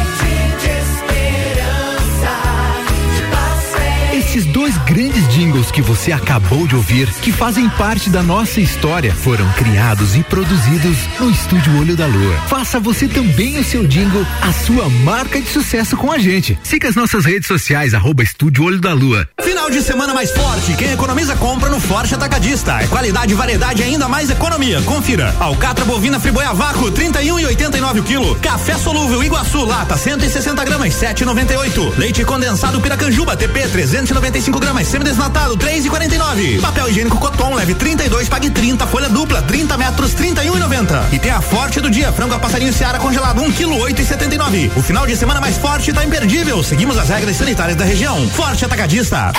Dois 4.66 4.78
grandes 4.80 5.28
jingles 5.32 5.70
que 5.70 5.80
você 5.80 6.12
acabou 6.12 6.66
de 6.66 6.76
ouvir, 6.76 7.08
que 7.22 7.32
fazem 7.32 7.70
parte 7.70 8.10
da 8.10 8.24
nossa 8.24 8.60
história, 8.60 9.14
foram 9.14 9.48
criados 9.54 10.16
e 10.16 10.24
produzidos 10.24 10.98
no 11.20 11.30
Estúdio 11.30 11.78
Olho 11.80 11.96
da 11.96 12.08
Lua. 12.08 12.36
Faça 12.48 12.80
você 12.80 13.08
também 13.08 13.60
o 13.60 13.64
seu 13.64 13.86
jingle, 13.86 14.26
a 14.42 14.52
sua 14.52 14.90
marca 14.90 15.40
de 15.40 15.48
sucesso 15.48 15.96
com 15.96 16.12
a 16.12 16.18
gente. 16.18 16.58
Siga 16.64 16.90
as 16.90 16.96
nossas 16.96 17.26
redes 17.26 17.48
sociais, 17.48 17.94
arroba 17.94 18.24
Estúdio 18.24 18.64
Olho 18.64 18.82
da 18.82 18.92
Lua. 18.92 19.30
Final 19.44 19.70
de 19.70 19.84
semana 19.84 20.16
mais 20.16 20.32
forte, 20.32 20.74
quem 20.74 20.92
economiza 20.92 21.36
compra 21.36 21.70
no 21.70 21.80
Forte 21.80 22.16
Atacadista. 22.16 22.82
É 22.82 22.88
qualidade 22.88 23.36
variedade 23.36 23.82
e 23.84 23.86
ainda 23.86 24.08
mais 24.08 24.32
economia. 24.32 24.82
Confira. 24.82 25.36
Alcatra 25.40 25.86
bovina 25.86 26.20
friboia 26.20 26.54
vácuo, 26.54 26.90
31 26.90 27.40
e 27.40 27.46
89 27.46 28.00
o 28.00 28.04
quilo. 28.04 28.36
Café 28.38 28.76
solúvel 28.80 29.24
Iguaçu, 29.24 29.64
lata, 29.64 29.96
160 29.96 30.66
gramas, 30.66 30.94
7,98. 30.96 31.98
Leite 32.00 32.26
condensado 32.26 32.82
Piracanjuba, 32.82 33.38
TP, 33.38 33.68
390 33.68 34.40
95 34.56 34.60
gramas, 34.60 34.88
semidesnatado, 34.88 35.58
3,49. 35.58 36.62
Papel 36.62 36.90
higiênico 36.90 37.18
Coton, 37.18 37.56
leve 37.56 37.76
32, 37.76 38.30
pague 38.30 38.50
30, 38.50 38.88
folha 38.88 39.10
dupla, 39.10 39.42
30 39.42 39.78
metros, 39.78 40.14
31,90. 40.14 41.14
E 41.14 41.20
tem 41.20 41.32
a 41.32 41.42
forte 41.42 41.82
do 41.82 41.90
dia, 41.90 42.12
frango 42.12 42.34
a 42.34 42.40
passarinho 42.40 42.74
Seara 42.74 43.00
congelado, 43.00 43.42
1 43.42 43.52
kg, 43.52 43.66
8,79. 43.94 44.72
O 44.76 44.82
final 44.82 45.06
de 45.06 45.16
semana 45.16 45.42
mais 45.42 45.58
forte 45.58 45.92
tá 45.92 46.06
imperdível. 46.06 46.64
Seguimos 46.64 46.98
as 46.98 47.10
regras 47.10 47.36
sanitárias 47.36 47.78
da 47.78 47.86
região. 47.86 48.30
Forte 48.30 48.66
Atacadista. 48.66 49.32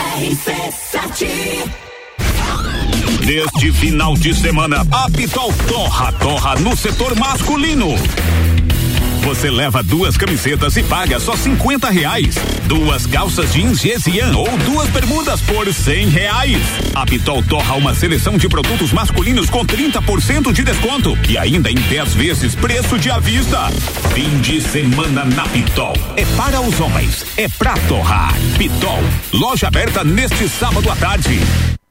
Neste 3.25 3.73
final 3.73 4.15
de 4.15 4.35
semana, 4.35 4.87
a 4.91 5.11
Pitol 5.11 5.53
torra, 5.67 6.13
torra 6.13 6.57
no 6.57 6.77
setor 6.77 7.17
masculino. 7.17 7.95
Você 9.27 9.51
leva 9.51 9.83
duas 9.83 10.17
camisetas 10.17 10.77
e 10.77 10.85
paga 10.85 11.19
só 11.19 11.35
50 11.35 11.91
reais. 11.91 12.37
Duas 12.69 13.07
calças 13.07 13.53
jeans 13.53 13.81
Gesian 13.81 14.31
ou 14.37 14.47
duas 14.59 14.89
bermudas 14.91 15.41
por 15.41 15.67
100 15.67 16.11
reais. 16.11 16.63
A 16.95 17.05
Pitol 17.05 17.43
torra 17.43 17.75
uma 17.75 17.93
seleção 17.93 18.39
de 18.39 18.49
produtos 18.49 18.93
masculinos 18.93 19.51
com 19.51 19.67
30% 19.67 20.53
de 20.53 20.63
desconto 20.63 21.19
e 21.29 21.37
ainda 21.37 21.69
em 21.69 21.75
10 21.75 22.15
vezes 22.15 22.55
preço 22.55 23.01
de 23.01 23.11
à 23.11 23.19
vista. 23.19 23.69
Fim 24.15 24.41
de 24.43 24.61
semana 24.61 25.25
na 25.25 25.43
Pitol. 25.49 25.95
É 26.15 26.25
para 26.37 26.61
os 26.61 26.79
homens, 26.79 27.27
é 27.37 27.49
pra 27.49 27.75
torrar. 27.89 28.33
Pitol, 28.57 29.03
loja 29.33 29.67
aberta 29.67 30.05
neste 30.05 30.49
sábado 30.49 30.89
à 30.89 30.95
tarde. 30.95 31.41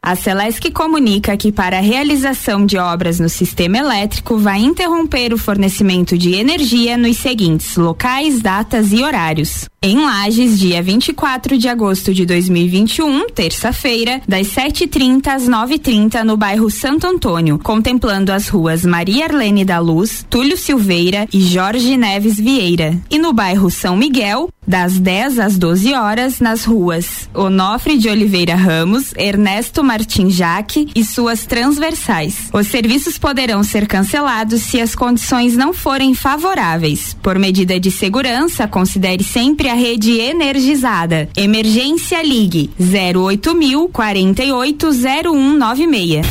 A 0.05 0.15
Celesc 0.15 0.69
comunica 0.69 1.35
que 1.35 1.51
para 1.51 1.79
a 1.79 1.81
realização 1.81 2.63
de 2.63 2.77
obras 2.77 3.19
no 3.19 3.27
sistema 3.27 3.79
elétrico 3.79 4.37
vai 4.37 4.59
interromper 4.59 5.33
o 5.33 5.37
fornecimento 5.37 6.15
de 6.15 6.35
energia 6.35 6.95
nos 6.95 7.17
seguintes 7.17 7.75
locais, 7.75 8.39
datas 8.39 8.93
e 8.93 9.03
horários. 9.03 9.67
Em 9.81 9.97
Lages, 9.97 10.59
dia 10.59 10.81
24 10.81 11.57
de 11.59 11.67
agosto 11.67 12.11
de 12.13 12.25
2021, 12.25 13.29
terça-feira, 13.29 14.19
das 14.27 14.47
7h30 14.47 15.27
às 15.27 15.47
9h30 15.47 16.23
no 16.23 16.35
bairro 16.35 16.71
Santo 16.71 17.05
Antônio, 17.05 17.59
contemplando 17.59 18.31
as 18.31 18.47
ruas 18.47 18.83
Maria 18.83 19.25
Arlene 19.25 19.65
da 19.65 19.77
Luz, 19.79 20.25
Túlio 20.27 20.57
Silveira 20.57 21.27
e 21.31 21.39
Jorge 21.39 21.97
Neves 21.97 22.39
Vieira. 22.39 22.99
E 23.11 23.19
no 23.19 23.31
bairro 23.31 23.69
São 23.69 23.95
Miguel, 23.95 24.49
das 24.67 24.97
10 24.97 25.37
às 25.37 25.57
12 25.57 25.93
horas, 25.93 26.39
nas 26.39 26.65
ruas 26.65 27.29
Onofre 27.31 27.97
de 27.97 28.09
Oliveira 28.09 28.55
Ramos, 28.55 29.13
Ernesto 29.15 29.83
Martim 29.95 30.29
Jaque 30.29 30.89
e 30.93 31.05
suas 31.05 31.45
transversais. 31.45 32.49
Os 32.51 32.67
serviços 32.67 33.17
poderão 33.17 33.63
ser 33.63 33.87
cancelados 33.87 34.63
se 34.63 34.81
as 34.81 34.93
condições 34.93 35.55
não 35.55 35.73
forem 35.73 36.13
favoráveis. 36.13 37.15
Por 37.23 37.39
medida 37.39 37.79
de 37.79 37.89
segurança, 37.89 38.67
considere 38.67 39.23
sempre 39.23 39.69
a 39.69 39.73
rede 39.73 40.19
energizada. 40.19 41.29
Emergência 41.37 42.21
Ligue 42.21 42.69
08000 42.77 43.87
480196. 43.87 46.25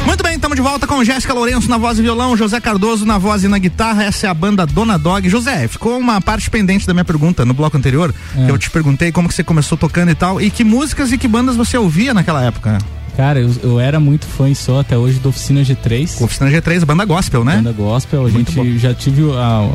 Muito 0.06 0.22
bem, 0.22 0.36
estamos 0.36 0.54
de 0.54 0.62
volta 0.62 0.86
com 0.86 1.02
Jéssica 1.02 1.34
Lourenço 1.34 1.68
na 1.68 1.76
voz 1.76 1.98
e 1.98 2.02
violão, 2.02 2.36
José 2.36 2.60
Cardoso 2.60 3.04
na 3.04 3.18
voz 3.18 3.42
e 3.42 3.48
na 3.48 3.58
guitarra. 3.58 4.04
Essa 4.04 4.28
é 4.28 4.30
a 4.30 4.34
banda 4.34 4.64
Dona 4.64 4.96
Dog. 4.96 5.28
José, 5.28 5.66
ficou 5.66 5.98
uma 5.98 6.20
parte 6.20 6.48
pendente 6.48 6.86
da 6.86 6.94
minha 6.94 7.04
pergunta 7.04 7.44
no 7.44 7.52
bloco 7.52 7.76
anterior. 7.76 8.14
É. 8.36 8.48
Eu 8.48 8.56
te 8.56 8.70
perguntei 8.70 9.10
como 9.10 9.28
que 9.28 9.34
você 9.34 9.42
começou 9.42 9.76
tocando 9.76 10.10
e 10.10 10.14
tal. 10.14 10.40
E 10.40 10.48
que 10.48 10.62
músicas 10.62 11.10
e 11.10 11.18
que 11.18 11.26
bandas 11.26 11.56
você 11.56 11.76
ouvia 11.76 12.14
naquela 12.14 12.42
época? 12.42 12.78
Cara, 13.16 13.40
eu, 13.40 13.50
eu 13.62 13.80
era 13.80 13.98
muito 13.98 14.26
fã 14.26 14.48
e 14.48 14.54
sou 14.54 14.78
até 14.78 14.96
hoje 14.96 15.18
do 15.18 15.30
Oficina 15.30 15.62
G3. 15.62 16.22
Oficina 16.22 16.50
G3, 16.50 16.84
banda 16.84 17.04
gospel, 17.04 17.44
né? 17.44 17.56
Banda 17.56 17.72
gospel. 17.72 18.26
A 18.26 18.28
Muito 18.28 18.52
gente 18.52 18.72
bom. 18.74 18.78
já 18.78 18.94
tive 18.94 19.22
a, 19.32 19.68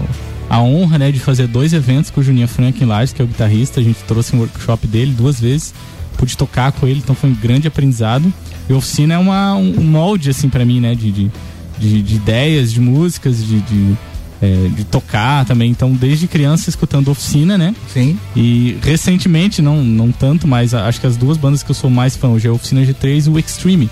a 0.50 0.62
honra, 0.62 0.98
né, 0.98 1.12
de 1.12 1.20
fazer 1.20 1.48
dois 1.48 1.74
eventos 1.74 2.10
com 2.10 2.22
o 2.22 2.24
Juninho 2.24 2.48
Frank 2.48 2.82
em 2.82 2.88
Lages, 2.88 3.14
que 3.14 3.22
é 3.22 3.26
o 3.26 3.28
guitarrista. 3.28 3.80
A 3.82 3.84
gente 3.84 4.00
trouxe 4.08 4.36
um 4.36 4.40
workshop 4.40 4.88
dele 4.88 5.12
duas 5.12 5.42
vezes. 5.42 5.74
Pude 6.18 6.38
tocar 6.38 6.72
com 6.72 6.88
ele, 6.88 7.00
então 7.00 7.16
foi 7.16 7.30
um 7.30 7.34
grande 7.36 7.68
aprendizado. 7.68 8.32
E 8.72 8.74
oficina 8.74 9.16
é 9.16 9.18
uma, 9.18 9.54
um 9.56 9.84
molde, 9.84 10.30
assim, 10.30 10.48
pra 10.48 10.64
mim, 10.64 10.80
né, 10.80 10.96
de, 10.96 11.12
de, 11.12 11.32
de, 11.78 12.02
de 12.02 12.16
ideias, 12.16 12.72
de 12.72 12.80
músicas, 12.80 13.44
de, 13.46 13.60
de, 13.60 13.98
é, 14.42 14.70
de 14.70 14.86
tocar 14.86 15.46
também. 15.46 15.70
Então, 15.70 15.92
desde 15.92 16.26
criança, 16.26 16.70
escutando 16.70 17.10
oficina, 17.12 17.58
né? 17.58 17.76
Sim. 17.94 18.18
E 18.34 18.78
recentemente, 18.82 19.62
não, 19.62 19.84
não 19.84 20.10
tanto, 20.10 20.48
mas 20.48 20.74
acho 20.74 21.02
que 21.02 21.08
as 21.08 21.18
duas 21.18 21.38
bandas 21.38 21.62
que 21.62 21.70
eu 21.70 21.76
sou 21.76 21.90
mais 21.90 22.16
fã 22.16 22.30
hoje 22.30 22.48
é 22.48 22.50
a 22.50 22.54
Oficina 22.54 22.82
G3 22.82 23.28
e 23.28 23.30
o 23.30 23.38
Extreme, 23.38 23.90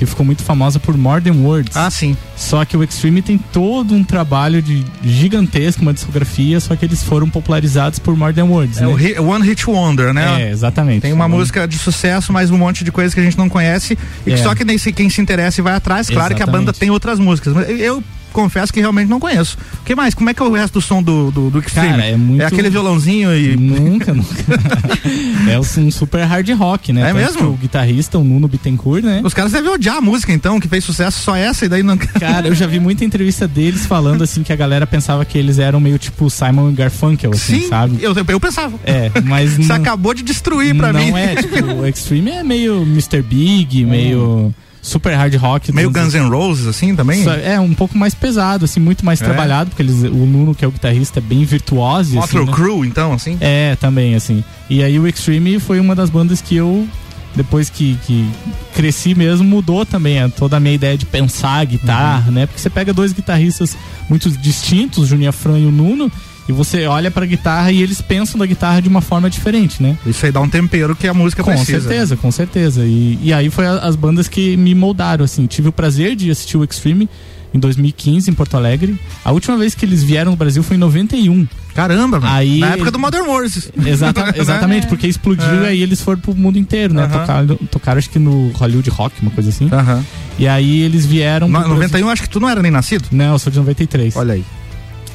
que 0.00 0.06
ficou 0.06 0.24
muito 0.24 0.42
famosa 0.42 0.78
por 0.80 0.96
Modern 0.96 1.44
Words. 1.44 1.76
Ah, 1.76 1.90
sim. 1.90 2.16
Só 2.34 2.64
que 2.64 2.74
o 2.74 2.82
Extreme 2.82 3.20
tem 3.20 3.36
todo 3.36 3.94
um 3.94 4.02
trabalho 4.02 4.62
de 4.62 4.82
gigantesco, 5.04 5.82
uma 5.82 5.92
discografia, 5.92 6.58
só 6.58 6.74
que 6.74 6.86
eles 6.86 7.02
foram 7.02 7.28
popularizados 7.28 7.98
por 7.98 8.16
Modern 8.16 8.48
Words. 8.48 8.78
É 8.78 8.80
né? 8.80 8.86
o 8.86 8.94
Hit- 8.94 9.18
One 9.20 9.46
Hit 9.46 9.68
Wonder, 9.68 10.14
né? 10.14 10.44
É, 10.44 10.50
exatamente. 10.50 11.02
Tem 11.02 11.12
uma 11.12 11.26
Então, 11.26 11.36
música 11.38 11.68
de 11.68 11.76
sucesso, 11.76 12.32
mas 12.32 12.50
um 12.50 12.56
monte 12.56 12.82
de 12.82 12.90
coisa 12.90 13.14
que 13.14 13.20
a 13.20 13.22
gente 13.24 13.36
não 13.36 13.50
conhece 13.50 13.92
e 14.26 14.30
que 14.30 14.32
É. 14.32 14.36
só 14.42 14.54
que 14.54 14.64
nem 14.64 14.78
se- 14.78 14.90
quem 14.90 15.10
se 15.10 15.20
interessa 15.20 15.60
e 15.60 15.62
vai 15.62 15.74
atrás. 15.74 16.08
Claro 16.08 16.34
que 16.34 16.42
a 16.42 16.46
banda 16.46 16.56
Exatamente. 16.70 16.80
tem 16.80 16.90
outras 16.90 17.18
músicas. 17.18 17.54
Eu 17.68 18.02
confesso 18.30 18.72
que 18.72 18.80
realmente 18.80 19.08
não 19.08 19.20
conheço. 19.20 19.56
O 19.80 19.84
que 19.84 19.94
mais? 19.94 20.14
Como 20.14 20.28
é 20.30 20.34
que 20.34 20.42
é 20.42 20.44
o 20.44 20.52
resto 20.52 20.74
do 20.74 20.80
som 20.80 21.02
do, 21.02 21.30
do, 21.30 21.50
do 21.50 21.58
Extreme? 21.58 21.88
Cara, 21.90 22.04
é 22.06 22.16
muito- 22.16 22.42
aquele 22.42 22.70
violãozinho 22.70 23.34
e. 23.36 23.56
Nunca, 23.56 24.12
nunca. 24.14 24.44
é 25.50 25.58
um 25.58 25.90
super 25.90 26.24
hard 26.24 26.48
rock, 26.50 26.92
né? 26.92 27.02
É 27.02 27.04
Tanto 27.12 27.16
mesmo? 27.16 27.48
O 27.50 27.56
guitarrista, 27.56 28.18
o 28.18 28.24
Nuno 28.24 28.48
Bittencourt, 28.48 29.02
né? 29.04 29.20
Os 29.24 29.34
caras 29.34 29.52
devem 29.52 29.70
odiar 29.70 29.96
a 29.96 30.00
música, 30.00 30.32
então, 30.32 30.58
que 30.60 30.68
fez 30.68 30.84
sucesso 30.84 31.20
só 31.20 31.34
essa 31.36 31.64
e 31.64 31.68
daí 31.68 31.82
não. 31.82 31.96
Cara, 32.18 32.48
eu 32.48 32.54
já 32.54 32.66
vi 32.66 32.78
muita 32.80 33.04
entrevista 33.04 33.46
deles 33.48 33.86
falando 33.86 34.22
assim 34.22 34.42
que 34.42 34.52
a 34.52 34.56
galera 34.56 34.86
pensava 34.86 35.24
que 35.24 35.36
eles 35.38 35.58
eram 35.58 35.80
meio 35.80 35.98
tipo 35.98 36.28
Simon 36.30 36.72
Garfunkel, 36.72 37.32
assim, 37.32 37.60
Sim, 37.60 37.68
sabe? 37.68 37.98
eu, 38.00 38.14
eu 38.14 38.40
pensava. 38.40 38.78
É, 38.84 39.10
mas 39.24 39.52
Você 39.60 39.62
não, 39.68 39.76
acabou 39.76 40.14
de 40.14 40.22
destruir 40.22 40.74
pra 40.76 40.92
não 40.92 41.00
mim. 41.00 41.12
é, 41.12 41.34
tipo, 41.36 41.64
o 41.64 41.86
Extreme 41.86 42.30
é 42.30 42.42
meio 42.42 42.82
Mr. 42.82 43.22
Big, 43.22 43.84
meio 43.84 44.54
super 44.82 45.14
hard 45.14 45.34
rock. 45.36 45.72
Meio 45.72 45.90
Guns 45.90 46.14
N' 46.14 46.28
Roses, 46.28 46.66
assim, 46.66 46.94
também? 46.96 47.22
É, 47.44 47.60
um 47.60 47.74
pouco 47.74 47.96
mais 47.98 48.14
pesado, 48.14 48.64
assim, 48.64 48.80
muito 48.80 49.04
mais 49.04 49.20
É? 49.20 49.24
trabalhado, 49.24 49.70
porque 49.70 49.82
eles, 49.82 49.96
o 50.02 50.08
Nuno, 50.26 50.54
que 50.54 50.64
é 50.64 50.68
o 50.68 50.70
guitarrista, 50.70 51.18
é 51.18 51.22
bem 51.22 51.44
virtuoso. 51.44 52.18
assim, 52.18 52.36
Motley 52.38 52.46
né? 52.46 52.52
Crue, 52.52 52.88
então, 52.88 53.12
assim? 53.12 53.36
É, 53.40 53.76
também, 53.76 54.14
assim. 54.14 54.42
E 54.68 54.82
aí 54.82 54.98
o 54.98 55.06
Extreme 55.06 55.58
foi 55.60 55.78
uma 55.80 55.94
das 55.94 56.08
bandas 56.10 56.40
que 56.40 56.56
eu, 56.56 56.86
depois 57.34 57.68
que, 57.70 57.96
que 58.06 58.28
cresci 58.74 59.14
mesmo, 59.14 59.46
mudou 59.46 59.84
também 59.86 60.20
a- 60.20 60.28
toda 60.28 60.56
a 60.56 60.60
minha 60.60 60.74
ideia 60.74 60.96
de 60.96 61.06
pensar 61.06 61.58
a 61.60 61.64
guitarra, 61.64 62.24
Uhum. 62.28 62.32
né? 62.34 62.46
Porque 62.46 62.60
você 62.60 62.70
pega 62.70 62.92
dois 62.92 63.12
guitarristas 63.12 63.76
muito 64.08 64.30
distintos, 64.30 64.98
o 65.04 65.06
Juninho 65.06 65.32
Fran 65.32 65.58
e 65.58 65.66
o 65.66 65.70
Nuno, 65.70 66.10
e 66.50 66.52
você 66.52 66.86
olha 66.86 67.10
pra 67.10 67.24
guitarra 67.24 67.70
e 67.70 67.80
eles 67.82 68.00
pensam 68.02 68.38
da 68.38 68.44
guitarra 68.44 68.82
de 68.82 68.88
uma 68.88 69.00
forma 69.00 69.30
diferente, 69.30 69.80
né? 69.82 69.96
Isso 70.04 70.26
aí 70.26 70.32
dá 70.32 70.40
um 70.40 70.48
tempero 70.48 70.96
que 70.96 71.06
a 71.06 71.14
música 71.14 71.42
Com 71.42 71.52
precisa. 71.52 71.80
certeza, 71.80 72.16
com 72.16 72.30
certeza. 72.32 72.84
E, 72.84 73.18
e 73.22 73.32
aí 73.32 73.48
foi 73.50 73.66
a- 73.66 73.78
as 73.78 73.94
bandas 73.96 74.26
que 74.28 74.56
me 74.56 74.74
moldaram, 74.74 75.24
assim. 75.24 75.46
Tive 75.46 75.68
o 75.68 75.72
prazer 75.72 76.16
de 76.16 76.30
assistir 76.30 76.56
o 76.56 76.64
Extreme 76.64 77.08
em 77.54 77.58
2015 77.58 78.30
em 78.30 78.34
Porto 78.34 78.56
Alegre. 78.56 78.98
A 79.24 79.32
última 79.32 79.56
vez 79.56 79.74
que 79.74 79.84
eles 79.84 80.02
vieram 80.02 80.32
no 80.32 80.36
Brasil 80.36 80.62
foi 80.62 80.76
em 80.76 80.80
91. 80.80 81.46
Caramba, 81.74 82.18
mano. 82.20 82.32
Aí, 82.34 82.58
Na 82.58 82.70
época 82.74 82.90
do 82.90 82.98
Modern 82.98 83.26
Wars. 83.28 83.70
Exata, 83.86 84.34
exatamente, 84.38 84.86
porque 84.88 85.06
explodiu 85.06 85.62
e 85.62 85.66
aí 85.66 85.82
eles 85.82 86.00
foram 86.00 86.20
pro 86.20 86.34
mundo 86.34 86.58
inteiro, 86.58 86.92
né? 86.94 87.04
Aham. 87.04 87.18
Tocaram, 87.20 87.56
tocaram 87.70 87.98
acho 87.98 88.10
que 88.10 88.18
no 88.18 88.48
Hollywood 88.50 88.90
Rock, 88.90 89.14
uma 89.22 89.30
coisa 89.30 89.50
assim. 89.50 89.68
Aham. 89.72 90.04
E 90.38 90.48
aí 90.48 90.80
eles 90.80 91.06
vieram. 91.06 91.48
No, 91.48 91.58
pro 91.60 91.68
Brasil. 91.76 91.84
91, 92.00 92.08
acho 92.10 92.22
que 92.22 92.28
tu 92.30 92.40
não 92.40 92.48
era 92.48 92.60
nem 92.62 92.70
nascido? 92.72 93.04
Não, 93.12 93.32
eu 93.34 93.38
sou 93.38 93.52
de 93.52 93.58
93. 93.58 94.16
Olha 94.16 94.34
aí. 94.34 94.44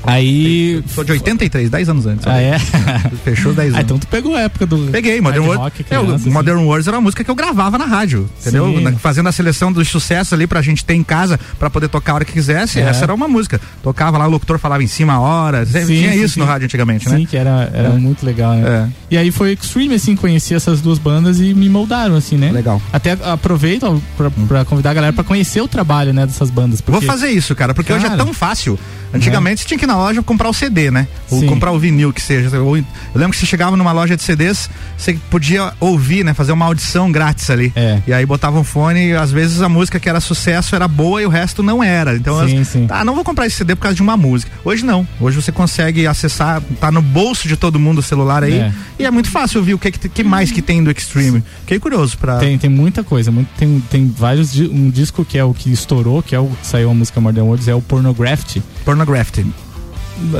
Aí. 0.05 0.83
Sou 0.93 1.03
de 1.03 1.11
83, 1.13 1.69
10 1.69 1.89
anos 1.89 2.05
antes. 2.05 2.25
Ah, 2.27 2.39
é? 2.41 2.57
Fechou 3.23 3.53
10 3.53 3.69
anos. 3.69 3.79
Ah, 3.79 3.81
então 3.81 3.97
tu 3.99 4.07
pegou 4.07 4.35
a 4.35 4.41
época 4.41 4.65
do. 4.65 4.77
Peguei, 4.91 5.19
Modern 5.21 5.45
Wars. 5.45 5.59
rock, 5.59 5.85
É, 5.89 5.99
o 5.99 6.13
assim. 6.15 6.29
Modern 6.29 6.59
Wars 6.65 6.87
era 6.87 6.95
uma 6.97 7.01
música 7.01 7.23
que 7.23 7.29
eu 7.31 7.35
gravava 7.35 7.77
na 7.77 7.85
rádio, 7.85 8.29
entendeu? 8.41 8.67
Sim. 8.67 8.81
Na- 8.81 8.91
fazendo 8.93 9.27
a 9.29 9.31
seleção 9.31 9.71
dos 9.71 9.87
sucessos 9.87 10.33
ali 10.33 10.47
pra 10.47 10.61
gente 10.61 10.83
ter 10.85 10.93
em 10.95 11.03
casa 11.03 11.39
pra 11.59 11.69
poder 11.69 11.87
tocar 11.89 12.13
a 12.13 12.15
hora 12.15 12.25
que 12.25 12.33
quisesse. 12.33 12.79
É. 12.79 12.83
Essa 12.83 13.05
era 13.05 13.13
uma 13.13 13.27
música. 13.27 13.59
Tocava 13.83 14.17
lá, 14.17 14.27
o 14.27 14.29
locutor 14.29 14.57
falava 14.59 14.83
em 14.83 14.87
cima 14.87 15.13
a 15.13 15.19
hora. 15.19 15.65
Sim, 15.65 15.85
Tinha 15.85 16.13
sim, 16.13 16.23
isso 16.23 16.33
sim. 16.35 16.39
no 16.39 16.45
rádio 16.45 16.65
antigamente, 16.65 17.09
Sim, 17.09 17.19
né? 17.21 17.25
que 17.29 17.37
era, 17.37 17.69
era 17.73 17.87
É. 17.89 17.91
muito 17.91 18.25
legal, 18.25 18.53
né? 18.55 18.89
É. 19.11 19.15
E 19.15 19.17
aí 19.17 19.31
foi 19.31 19.53
Extreme, 19.53 19.95
assim, 19.95 20.15
conheci 20.15 20.53
essas 20.53 20.81
duas 20.81 20.99
bandas 20.99 21.39
e 21.39 21.53
me 21.53 21.69
moldaram, 21.69 22.15
assim, 22.15 22.37
né? 22.37 22.51
Legal. 22.51 22.81
Até 22.91 23.17
aproveito 23.23 24.01
pra, 24.17 24.29
pra 24.47 24.65
convidar 24.65 24.91
a 24.91 24.93
galera 24.93 25.13
pra 25.13 25.23
conhecer 25.23 25.61
o 25.61 25.67
trabalho, 25.67 26.13
né, 26.13 26.25
dessas 26.25 26.49
bandas. 26.49 26.81
Vou 26.81 26.93
porque- 26.95 27.05
fazer 27.05 27.29
isso, 27.29 27.55
cara, 27.55 27.73
porque 27.73 27.91
hoje 27.91 28.05
é 28.05 28.09
Cara. 28.09 28.23
tão 28.23 28.33
fácil. 28.33 28.77
Antigamente 29.13 29.61
você 29.61 29.67
tinha 29.67 29.77
que 29.77 29.85
ir 29.85 29.87
na 29.87 29.94
loja 29.97 30.21
comprar 30.23 30.49
o 30.49 30.53
CD, 30.53 30.89
né? 30.91 31.07
Ou 31.29 31.39
Sim. 31.39 31.47
comprar 31.47 31.71
o 31.71 31.79
vinil 31.79 32.11
que 32.13 32.21
seja. 32.21 32.59
Ou- 32.59 32.77
Eu 32.77 32.83
lembro 33.15 33.31
que 33.31 33.37
você 33.37 33.45
chegava 33.45 33.75
numa 33.77 33.91
loja 33.91 34.15
de 34.15 34.23
CDs, 34.23 34.69
você 34.97 35.13
podia 35.29 35.73
ouvir, 35.79 36.23
né? 36.23 36.33
Fazer 36.33 36.51
uma 36.51 36.65
audição 36.65 37.11
grátis 37.11 37.49
ali. 37.49 37.71
É. 37.75 38.01
E 38.07 38.13
aí 38.13 38.25
botava 38.25 38.59
um 38.59 38.63
fone 38.63 39.09
e 39.09 39.15
às 39.15 39.31
vezes 39.31 39.61
a 39.61 39.69
música 39.69 39.99
que 39.99 40.09
era 40.09 40.19
sucesso 40.19 40.75
era 40.75 40.87
boa 40.87 41.21
e 41.21 41.25
o 41.25 41.29
resto 41.29 41.61
não 41.63 41.83
era. 41.83 42.15
Então, 42.15 42.47
Sim, 42.47 42.63
sim. 42.63 42.87
ah, 42.89 43.03
não 43.05 43.15
vou 43.15 43.23
comprar 43.23 43.45
esse 43.47 43.55
CD 43.57 43.75
por 43.75 43.83
causa 43.83 43.95
de 43.95 44.01
uma 44.01 44.17
música. 44.17 44.51
Hoje 44.63 44.85
não. 44.85 45.07
Hoje 45.19 45.41
você 45.41 45.51
consegue 45.51 46.05
acessar, 46.07 46.61
tá 46.79 46.91
no 46.91 47.01
bolso 47.01 47.47
de 47.47 47.55
todo 47.57 47.79
mundo 47.79 47.99
o 47.99 48.03
celular 48.03 48.43
aí. 48.43 48.59
É. 48.59 48.71
E 48.99 49.05
é 49.05 49.11
muito 49.11 49.29
fácil 49.29 49.59
ouvir 49.59 49.73
o 49.73 49.79
que, 49.79 49.91
que, 49.91 50.23
mais 50.23 50.51
que 50.51 50.61
tem 50.61 50.83
do 50.83 50.91
Extreme. 50.91 51.43
Fiquei 51.61 51.79
curioso 51.79 52.17
pra. 52.17 52.37
Tem, 52.37 52.57
tem 52.57 52.69
muita 52.69 53.03
coisa. 53.03 53.31
muito- 53.31 53.49
tem, 53.57 53.81
tem 53.89 54.07
vários. 54.17 54.55
Um 54.59 54.89
disco 54.89 55.23
que 55.25 55.37
é 55.37 55.43
o 55.43 55.53
que 55.53 55.71
estourou, 55.71 56.21
que 56.23 56.35
é 56.35 56.39
o 56.39 56.47
que 56.47 56.65
saiu 56.67 56.89
a 56.89 56.93
música 56.93 57.19
Modern 57.21 57.47
Words, 57.47 57.67
é 57.67 57.75
o 57.75 57.81
Pornography. 57.81 58.61
Pornography. 58.83 59.45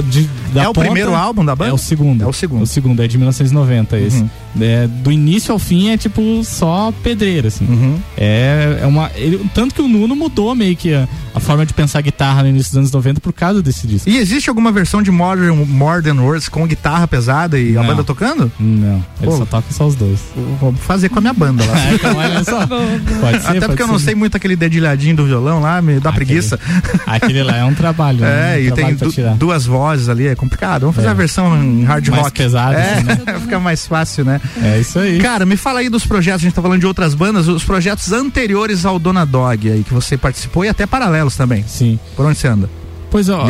De- 0.10 0.30
da 0.54 0.64
É 0.64 0.68
o 0.70 0.74
ponta- 0.74 0.82
primeiro 0.86 1.14
álbum 1.14 1.44
da 1.44 1.56
banda? 1.56 1.72
É 1.72 1.74
o 1.74 1.78
segundo. 1.78 2.24
É 2.24 2.28
o 2.28 2.34
segundo. 2.34 2.64
O 2.64 2.68
segundo, 2.68 3.04
é 3.04 3.08
de 3.08 3.18
1990 3.18 3.98
esse. 3.98 4.18
Uhum. 4.22 4.30
É, 4.62 4.88
do 4.88 5.12
início 5.12 5.52
ao 5.52 5.60
fim 5.60 5.90
é 5.90 5.98
tipo 5.98 6.42
só 6.46 6.94
pedreira, 7.04 7.50
assim. 7.50 7.66
Uhum. 7.66 8.00
É, 8.18 8.80
é 8.82 8.86
uma. 8.88 9.12
ele- 9.16 9.42
tanto 9.54 9.76
que 9.76 9.82
o 9.82 9.88
Nuno 9.88 10.16
mudou 10.16 10.56
meio 10.56 10.76
que 10.78 10.94
a, 10.94 11.08
a 11.34 11.40
forma 11.42 11.66
de 11.66 11.74
pensar 11.74 12.00
guitarra 12.02 12.44
no 12.44 12.50
início 12.50 12.72
dos 12.72 12.78
anos 12.78 12.92
90 12.92 13.20
por 13.20 13.34
causa 13.34 13.62
desse 13.62 13.86
disco. 13.86 14.10
E 14.10 14.18
existe 14.18 14.48
alguma 14.50 14.72
versão 14.72 15.02
de 15.04 15.12
Modern, 15.12 15.66
Modern 15.66 16.20
Words 16.20 16.48
com 16.48 16.66
guitarra 16.66 17.06
pesada 17.06 17.60
e 17.60 17.78
a 17.78 17.82
Não. 17.82 17.88
banda 17.90 18.04
tocando? 18.06 18.50
Não, 18.58 19.04
ele 19.22 19.30
Pô. 19.32 19.38
só 19.38 19.46
toca 19.46 19.66
só 19.72 19.86
os 19.88 19.96
dois. 19.96 20.20
Vou 20.62 20.72
fazer 20.74 21.10
com 21.10 21.20
a 21.20 21.22
minha 21.22 21.34
banda 21.34 21.66
lá. 21.66 21.76
Então, 21.96 22.16
olha 22.16 22.44
só. 22.44 22.66
Pode 23.20 23.42
ser, 23.42 23.48
Até 23.50 23.54
pode 23.60 23.66
porque 23.68 23.84
eu 23.84 23.88
não 23.88 24.00
ser. 24.00 24.06
sei 24.06 24.16
muito 24.16 24.38
aquele 24.38 24.56
dedilhadinho 24.56 25.16
do 25.18 25.26
violão 25.26 25.60
lá, 25.60 25.82
me 25.82 26.00
dá 26.00 26.10
Aquele- 26.12 26.26
preguiça. 26.26 26.60
Aquele 27.06 27.44
lá 27.44 27.58
é 27.58 27.64
um 27.66 27.74
trabalho. 27.74 28.20
né? 28.22 28.56
É, 28.58 28.64
Um 28.64 28.68
e 28.68 28.72
tem 28.72 28.96
du- 28.96 29.12
tirar. 29.12 29.34
Duas 29.66 29.68
vozes 29.68 30.10
ali, 30.10 30.28
é 30.28 30.36
complicado. 30.36 30.82
Vamos 30.82 30.96
fazer 30.96 31.08
É. 31.08 31.12
a 31.12 31.14
versão 31.14 31.62
em 31.64 31.84
hard 31.84 32.08
Mais 32.10 32.24
rock. 32.24 32.38
pesada, 32.38 32.76
É, 32.78 32.94
assim, 32.96 33.04
né? 33.04 33.40
fica 33.42 33.60
mais 33.60 33.86
fácil, 33.88 34.24
né? 34.26 34.40
É 34.62 34.80
isso 34.80 34.98
aí. 35.00 35.20
Cara, 35.20 35.46
me 35.46 35.58
fala 35.58 35.80
aí 35.80 35.90
dos 35.90 36.06
projetos, 36.06 36.42
a 36.42 36.46
gente 36.46 36.54
tá 36.54 36.62
falando 36.62 36.80
de 36.80 36.86
outras 36.88 37.14
bandas, 37.14 37.48
os 37.48 37.64
projetos 37.64 38.12
anteriores 38.12 38.86
ao 38.86 38.98
Dona 39.00 39.26
Dog 39.26 39.70
aí, 39.70 39.84
que 39.84 39.94
você 39.94 40.18
participou 40.18 40.64
e 40.66 40.70
até 40.70 40.86
paralelos 40.86 41.36
também. 41.36 41.64
Sim. 41.68 42.00
Por 42.16 42.26
onde 42.26 42.38
você 42.38 42.48
anda? 42.48 42.70
Pois 43.12 43.30
ó, 43.30 43.48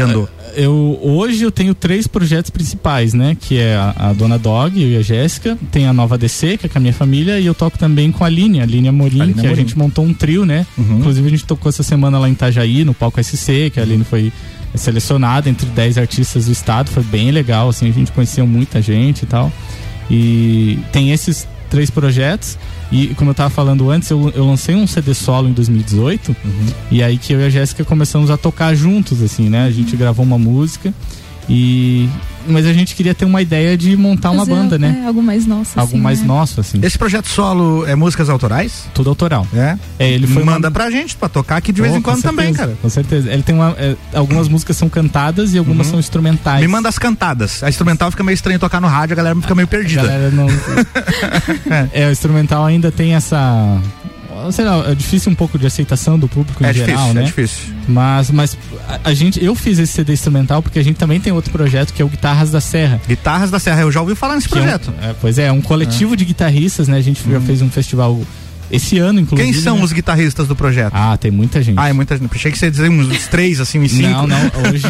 eu 0.56 1.00
hoje 1.02 1.44
eu 1.44 1.50
tenho 1.52 1.74
três 1.74 2.06
projetos 2.06 2.52
principais, 2.52 3.14
né? 3.16 3.36
Que 3.40 3.58
é 3.58 3.76
a, 3.76 4.10
a 4.10 4.14
Dona 4.14 4.38
Dog, 4.38 4.80
eu 4.80 4.90
e 4.90 4.98
a 4.98 5.02
Jéssica, 5.02 5.58
tem 5.72 5.88
a 5.88 5.94
Nova 5.94 6.18
DC, 6.20 6.58
que 6.58 6.68
é 6.68 6.70
com 6.70 6.78
a 6.78 6.82
minha 6.82 6.94
família, 6.94 7.40
e 7.40 7.46
eu 7.48 7.54
toco 7.56 7.78
também 7.78 8.12
com 8.12 8.24
a 8.24 8.28
Aline, 8.28 8.60
a 8.60 8.64
Aline 8.64 8.88
Amorim, 8.90 9.22
Aline 9.22 9.34
que 9.34 9.40
Amorim. 9.40 9.54
a 9.54 9.56
gente 9.56 9.76
montou 9.78 10.06
um 10.06 10.14
trio, 10.14 10.46
né? 10.46 10.68
Uhum. 10.78 11.00
Inclusive 11.00 11.28
a 11.28 11.32
gente 11.32 11.46
tocou 11.46 11.68
essa 11.70 11.82
semana 11.82 12.20
lá 12.20 12.30
em 12.30 12.34
Itajaí, 12.34 12.86
no 12.86 12.94
palco 12.94 13.22
SC, 13.24 13.72
que 13.74 13.80
a 13.80 13.84
Aline 13.84 14.04
foi 14.04 14.32
selecionada 14.78 15.50
entre 15.50 15.68
10 15.68 15.98
artistas 15.98 16.46
do 16.46 16.52
estado, 16.52 16.90
foi 16.90 17.04
bem 17.04 17.32
legal, 17.32 17.70
assim, 17.70 17.90
a 17.90 17.94
gente 17.94 18.12
conheceu 18.12 18.46
muita 18.46 18.82
gente 18.82 19.24
e 19.24 19.26
tal. 19.26 19.52
E 20.10 20.80
tem 20.92 21.12
esses 21.12 21.48
três 21.70 21.90
projetos. 21.90 22.58
E 22.92 23.08
como 23.16 23.32
eu 23.32 23.36
tava 23.36 23.50
falando 23.50 23.90
antes, 23.90 24.10
eu, 24.10 24.32
eu 24.36 24.46
lancei 24.46 24.76
um 24.76 24.88
CD 24.88 25.14
solo 25.14 25.50
em 25.50 25.54
2018. 25.54 26.36
E 26.92 27.04
aí 27.04 27.18
que 27.18 27.34
eu 27.34 27.42
e 27.42 27.46
a 27.46 27.50
Jéssica 27.50 27.84
começamos 27.84 28.30
a 28.30 28.38
tocar 28.38 28.76
juntos, 28.76 29.22
assim, 29.22 29.50
né? 29.50 29.66
A 29.66 29.72
gente 29.72 29.96
gravou 29.96 30.26
uma 30.26 30.38
música. 30.38 30.94
E. 31.50 32.10
Mas 32.48 32.66
a 32.68 32.74
gente 32.74 32.94
queria 32.94 33.16
ter 33.16 33.26
uma 33.26 33.42
ideia 33.42 33.76
de 33.76 33.98
montar 33.98 34.30
uma 34.30 34.46
Fazer, 34.46 34.52
banda, 34.52 34.78
né? 34.78 35.00
É, 35.04 35.08
algo 35.08 35.22
mais 35.24 35.48
nosso. 35.48 35.80
Algo 35.80 35.94
assim, 35.94 36.02
mais 36.02 36.22
né? 36.22 36.28
nosso, 36.28 36.60
assim. 36.62 36.80
Esse 36.84 36.96
projeto 36.96 37.28
solo 37.28 37.88
é 37.88 37.96
músicas 37.96 38.30
autorais? 38.30 38.88
Tudo 38.94 39.10
autoral. 39.10 39.48
É? 39.52 39.76
É, 39.98 40.12
ele 40.12 40.28
foi 40.28 40.44
Manda 40.44 40.68
uma- 40.68 40.72
pra 40.72 40.92
gente 40.92 41.16
pra 41.16 41.28
tocar 41.28 41.58
aqui 41.58 41.72
de 41.74 41.82
vez 41.82 41.92
Oh, 41.94 41.98
em 41.98 42.02
com 42.04 42.12
quando 42.12 42.22
também, 42.22 42.46
certeza, 42.48 42.66
cara. 42.68 42.78
Com 42.82 42.90
certeza. 42.90 43.32
Ele 43.32 43.42
tem 43.42 43.56
uma. 43.56 43.76
é, 43.80 43.96
algumas 44.14 44.48
músicas 44.48 44.78
são 44.78 44.88
cantadas 44.88 45.56
e 45.56 45.58
algumas 45.58 45.88
Uhum. 45.88 45.92
são 45.94 46.00
instrumentais. 46.00 46.62
Me 46.62 46.68
manda 46.68 46.88
as 46.88 47.00
cantadas. 47.00 47.64
A 47.64 47.70
instrumental 47.70 48.12
fica 48.12 48.24
meio 48.24 48.36
estranho 48.36 48.60
tocar 48.60 48.80
no 48.80 48.88
rádio, 48.88 49.14
a 49.14 49.18
galera 49.18 49.36
fica 49.42 49.56
meio 49.56 49.66
A 49.66 49.70
perdida. 49.70 50.04
galera 50.04 50.30
não. 50.30 50.46
é, 51.94 52.08
o 52.08 52.12
instrumental 52.12 52.64
ainda 52.64 52.92
tem 52.92 53.16
essa. 53.16 53.80
Sei 54.52 54.64
lá, 54.66 54.90
é 54.90 54.96
difícil 54.96 55.32
um 55.32 55.36
pouco 55.36 55.58
de 55.58 55.66
aceitação 55.66 56.18
do 56.20 56.28
público 56.28 56.64
em 56.64 56.68
É 56.68 56.74
geral, 56.74 56.96
difícil, 56.98 57.14
né? 57.14 57.22
é 57.22 57.26
difícil. 57.26 57.74
Mas, 57.88 58.32
mas 58.32 58.58
a, 58.88 59.10
a 59.10 59.14
gente, 59.14 59.44
eu 59.44 59.56
fiz 59.56 59.80
esse 59.80 59.94
CD 59.94 60.14
instrumental 60.14 60.62
porque 60.62 60.80
a 60.80 60.84
gente 60.84 60.98
também 60.98 61.20
tem 61.20 61.32
outro 61.34 61.52
projeto 61.52 61.94
que 61.94 62.02
é 62.02 62.06
o 62.06 62.10
Guitarras 62.10 62.52
da 62.52 62.62
Serra. 62.62 63.00
Guitarras 63.08 63.52
da 63.52 63.60
Serra, 63.60 63.82
eu 63.82 63.92
já 63.92 64.02
ouvi 64.02 64.16
falar 64.16 64.36
nesse 64.36 64.48
que 64.50 64.56
é 64.58 64.58
um- 64.58 64.64
projeto. 64.64 64.94
é, 65.02 65.16
pois 65.20 65.38
é, 65.40 65.46
é 65.48 65.52
um 65.52 65.62
coletivo 65.62 66.16
de 66.16 66.26
guitarristas, 66.26 66.88
né? 66.88 66.98
A 66.98 67.02
gente 67.02 67.22
já 67.30 67.40
fez 67.42 67.62
um 67.62 67.70
festival 67.70 68.20
esse 68.72 68.98
ano, 68.98 69.20
inclusive. 69.20 69.52
Quem 69.52 69.62
são 69.62 69.78
né? 69.78 69.84
os 69.84 69.94
guitarristas 69.94 70.48
do 70.48 70.56
projeto? 70.56 70.92
Ah, 70.96 71.16
tem 71.16 71.30
muita 71.30 71.62
gente. 71.62 71.78
Ah, 71.78 71.88
é 71.88 71.94
muita 71.94 72.18
gente. 72.18 72.30
Achei 72.34 72.52
que 72.52 72.58
você 72.58 72.66
ia 72.66 72.72
dizer 72.72 72.90
uns 72.90 73.28
três, 73.30 73.60
assim, 73.60 73.80
uns 73.80 73.92
cinco. 73.92 74.10
Não, 74.10 74.26
não. 74.28 74.38
Hoje 74.72 74.88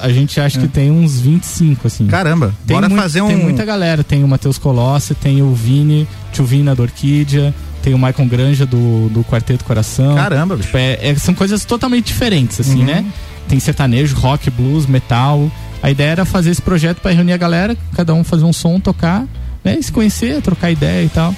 a, 0.00 0.06
a 0.06 0.12
gente 0.12 0.40
acha 0.40 0.58
que 0.60 0.68
tem 0.68 0.90
uns 0.90 1.20
25, 1.20 1.86
assim. 1.88 2.06
Caramba, 2.06 2.54
tem 2.66 2.76
bora 2.76 2.88
mui- 2.88 2.96
fazer 2.98 3.20
um. 3.20 3.26
Tem 3.26 3.36
muita 3.36 3.64
galera. 3.64 4.04
Tem 4.04 4.22
o 4.22 4.28
Matheus 4.28 4.56
Colossi, 4.56 5.14
tem 5.16 5.42
o 5.42 5.52
Vini, 5.52 6.06
tio 6.32 6.44
Vina 6.44 6.76
da 6.76 6.82
Orquídea, 6.84 7.52
tem 7.88 7.94
o 7.94 7.98
Michael 7.98 8.28
Granja 8.28 8.66
do, 8.66 9.08
do 9.08 9.24
Quarteto 9.24 9.64
Coração. 9.64 10.14
Caramba, 10.14 10.56
bicho. 10.56 10.66
Tipo, 10.66 10.76
é- 10.78 10.98
é- 11.08 11.14
são 11.14 11.32
coisas 11.34 11.64
totalmente 11.64 12.06
diferentes, 12.08 12.60
assim, 12.60 12.80
Uhum. 12.80 12.84
né? 12.84 13.04
Tem 13.48 13.58
sertanejo, 13.58 14.14
rock, 14.14 14.50
blues, 14.50 14.84
metal. 14.84 15.50
A 15.82 15.90
ideia 15.90 16.10
era 16.10 16.24
fazer 16.26 16.50
esse 16.50 16.60
projeto 16.60 16.98
para 17.00 17.12
reunir 17.12 17.32
a 17.32 17.36
galera, 17.38 17.74
cada 17.96 18.12
um 18.12 18.22
fazer 18.22 18.44
um 18.44 18.52
som, 18.52 18.78
tocar, 18.78 19.24
né? 19.64 19.78
E 19.78 19.82
se 19.82 19.90
conhecer, 19.90 20.42
trocar 20.42 20.70
ideia 20.70 21.02
e 21.02 21.08
tal. 21.08 21.34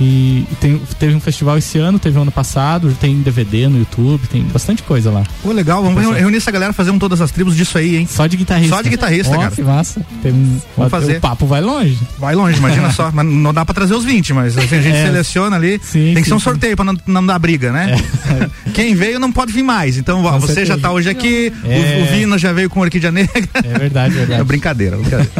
E 0.00 0.44
tem- 0.60 0.80
teve 0.98 1.14
um 1.14 1.20
festival 1.20 1.56
esse 1.58 1.78
ano, 1.78 1.98
teve 1.98 2.18
um 2.18 2.22
ano 2.22 2.32
passado, 2.32 2.92
tem 3.00 3.16
DVD 3.22 3.68
no 3.68 3.78
YouTube, 3.78 4.26
tem 4.26 4.42
bastante 4.44 4.82
coisa 4.82 5.10
lá. 5.10 5.22
Pô, 5.42 5.52
legal, 5.52 5.82
vamos 5.82 5.98
Pessoal. 5.98 6.16
reunir 6.18 6.38
essa 6.38 6.50
galera, 6.50 6.72
fazer 6.72 6.90
um 6.90 6.98
todas 6.98 7.20
as 7.20 7.30
tribos 7.30 7.54
disso 7.54 7.78
aí, 7.78 7.96
hein? 7.96 8.08
Só 8.10 8.26
de 8.26 8.36
guitarrista. 8.36 8.74
Só 8.76 8.82
de 8.82 8.88
guitarrista, 8.90 9.36
Ó, 9.36 9.38
cara. 9.38 9.54
Massa. 9.62 10.00
Tem 10.22 10.32
Vamos 10.76 10.90
fazer. 10.90 11.18
O 11.18 11.20
papo 11.20 11.46
vai 11.46 11.60
longe. 11.60 11.98
Vai 12.18 12.34
longe, 12.34 12.58
imagina 12.58 12.90
só. 12.90 13.10
Mas 13.14 13.24
não 13.26 13.52
dá 13.54 13.64
pra 13.64 13.74
trazer 13.74 13.94
os 13.94 14.04
20, 14.04 14.32
mas 14.32 14.56
assim, 14.58 14.76
a 14.76 14.82
gente 14.82 14.96
É. 14.96 15.06
seleciona 15.06 15.56
ali. 15.56 15.80
Sim, 15.82 16.12
tem 16.14 16.22
que 16.22 16.28
ser 16.28 16.34
um 16.34 16.38
sim, 16.38 16.44
sorteio 16.44 16.74
pra 16.76 16.84
não, 16.84 16.96
não 17.06 17.24
dar 17.26 17.38
briga, 17.38 17.70
né? 17.72 17.96
Quem 18.74 18.94
veio 18.94 19.18
não 19.20 19.30
pode 19.30 19.52
vir 19.52 19.62
mais. 19.62 19.96
Então, 19.98 20.24
ó, 20.24 20.38
você 20.38 20.64
já 20.64 20.76
tá 20.76 20.90
hoje 20.90 21.08
aqui, 21.10 21.52
o- 21.64 21.70
É. 21.70 22.02
o, 22.02 22.12
Vina 22.16 22.38
já 22.38 22.52
veio 22.52 22.68
com 22.70 22.80
Orquídea 22.80 23.12
Negra. 23.12 23.30
É 23.54 23.78
verdade, 23.78 24.14
verdade. 24.14 24.40
É 24.40 24.44
brincadeira, 24.44 24.96
brincadeira. 24.96 25.30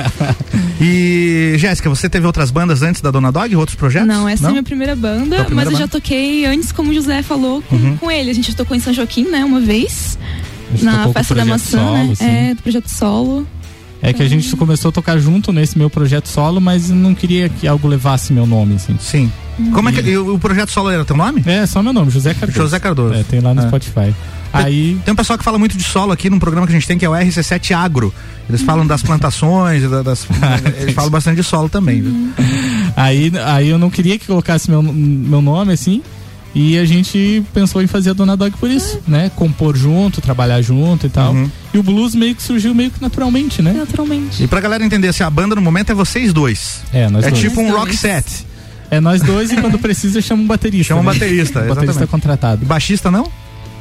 e, 0.81 1.55
Jéssica, 1.59 1.89
você 1.89 2.09
teve 2.09 2.27
outras 2.27 2.51
bandas 2.51 2.83
antes 2.83 3.01
da 3.01 3.11
Dona 3.11 3.31
Dog? 3.33 3.55
Outros 3.57 3.77
projetos? 3.77 4.09
Não, 4.09 4.29
essa 4.29 4.49
é 4.49 4.52
a 4.53 4.55
minha 4.55 4.63
primeira 4.63 4.95
banda, 4.97 5.37
Tua 5.37 5.45
primeira 5.45 5.55
mas 5.55 5.67
eu 5.67 5.73
já 5.73 5.79
banda? 5.87 5.89
toquei 5.89 6.45
antes, 6.47 6.73
como 6.73 6.91
o 6.91 6.95
José 6.95 7.23
falou, 7.23 7.63
com, 7.63 7.77
Uhum. 7.77 7.97
com 7.97 8.11
ele. 8.11 8.31
A 8.31 8.35
gente 8.35 8.51
já 8.51 8.57
tocou 8.57 8.77
em 8.77 8.81
São 8.81 8.93
Joaquim, 8.93 9.25
né, 9.25 9.45
uma 9.45 9.61
vez. 9.61 10.19
Na 10.81 11.09
festa 11.13 11.35
da 11.35 11.45
maçã, 11.45 11.79
solo, 11.79 12.09
né? 12.09 12.15
sim. 12.15 12.25
É, 12.25 12.55
do 12.55 12.63
projeto 12.63 12.89
solo. 12.89 13.47
É 14.01 14.13
que 14.13 14.23
a 14.23 14.29
gente 14.29 14.57
começou 14.57 14.89
a 14.89 14.93
tocar 14.93 15.17
junto 15.19 15.53
nesse 15.53 15.77
meu 15.79 15.89
projeto 15.91 16.27
solo, 16.29 16.61
mas 16.61 16.89
não 16.91 17.15
queria 17.15 17.49
que 17.49 17.69
algo 17.69 17.87
levasse 17.87 18.33
meu 18.33 18.47
nome, 18.47 18.75
assim. 18.77 18.97
Sim. 18.99 19.31
Como 19.73 19.89
é 19.89 19.93
que 19.93 20.17
o 20.17 20.35
o 20.35 20.39
projeto 20.39 20.71
solo 20.71 20.91
era 20.91 21.05
teu 21.05 21.15
nome? 21.17 21.43
É, 21.47 21.67
só 21.67 21.83
meu 21.83 21.93
nome, 21.93 22.11
José 22.11 22.35
Cardoso. 22.35 22.59
José 22.63 22.81
Cardoso. 22.81 23.15
É, 23.15 23.23
tem 23.23 23.41
lá 23.41 23.55
no 23.55 23.63
É. 23.63 23.67
Spotify. 23.69 24.13
Aí. 24.53 24.99
Tem 25.05 25.13
um 25.13 25.17
pessoal 25.17 25.39
que 25.39 25.45
fala 25.45 25.59
muito 25.59 25.77
de 25.77 25.83
solo 25.85 26.13
aqui 26.13 26.29
num 26.29 26.39
programa 26.39 26.67
que 26.67 26.73
a 26.73 26.77
gente 26.77 26.87
tem 26.87 26.99
que 26.99 27.05
é 27.05 27.09
o 27.09 27.13
RC7 27.13 27.75
Agro. 27.75 28.13
Eles 28.49 28.61
falam 28.63 28.87
das 28.87 29.03
plantações, 29.03 29.89
da- 29.89 30.03
das, 30.03 30.27
eles 30.81 30.95
falam 30.95 31.11
bastante 31.11 31.37
de 31.37 31.43
solo 31.43 31.69
também. 31.69 32.03
viu? 32.03 32.31
Aí, 32.97 33.33
aí 33.47 33.69
eu 33.69 33.79
não 33.79 33.89
queria 33.91 34.19
que 34.19 34.27
colocasse 34.27 34.71
meu, 34.71 34.83
meu 34.83 35.41
nome, 35.41 35.73
assim. 35.73 36.03
E 36.55 36.77
a 36.77 36.85
gente 36.85 37.43
pensou 37.55 37.81
em 37.81 37.87
fazer 37.87 38.11
a 38.11 38.13
Dona 38.13 38.37
Dog 38.37 38.55
por 38.59 38.71
isso, 38.71 39.01
né? 39.09 39.31
Compor 39.35 39.75
junto, 39.75 40.21
trabalhar 40.21 40.61
junto 40.61 41.07
e 41.07 41.09
tal. 41.09 41.33
Uhum. 41.33 41.51
E 41.73 41.79
o 41.79 41.83
blues 41.83 42.15
meio 42.15 42.35
que 42.35 42.43
surgiu 42.43 42.75
meio 42.75 42.91
que 42.91 43.01
naturalmente, 43.01 43.63
né? 43.63 43.73
Naturalmente. 43.73 44.45
E 44.45 44.47
pra 44.47 44.61
galera 44.61 44.85
entender, 44.85 45.09
assim, 45.09 45.23
a 45.23 45.31
banda 45.31 45.55
no 45.55 45.63
momento 45.63 45.93
é 45.93 45.95
vocês 45.95 46.31
dois. 46.31 46.83
É, 46.93 47.09
nós 47.09 47.25
é 47.25 47.31
dois. 47.31 47.41
tipo 47.41 47.59
um 47.59 47.69
Nós 47.69 47.77
rock 47.77 47.87
dois. 47.87 48.01
set. 48.01 48.47
É 48.91 49.01
nós 49.01 49.23
dois 49.23 49.51
e 49.51 49.57
quando 49.57 49.79
precisa 49.79 50.21
chama 50.21 50.43
um 50.43 50.47
baterista. 50.47 50.89
Chama 50.89 51.01
um 51.01 51.05
né? 51.05 51.13
baterista, 51.15 51.61
O 51.61 51.63
baterista 51.63 51.85
exatamente. 51.85 52.11
contratado. 52.11 52.63
E 52.63 52.67
baixista 52.67 53.11
não? 53.11 53.27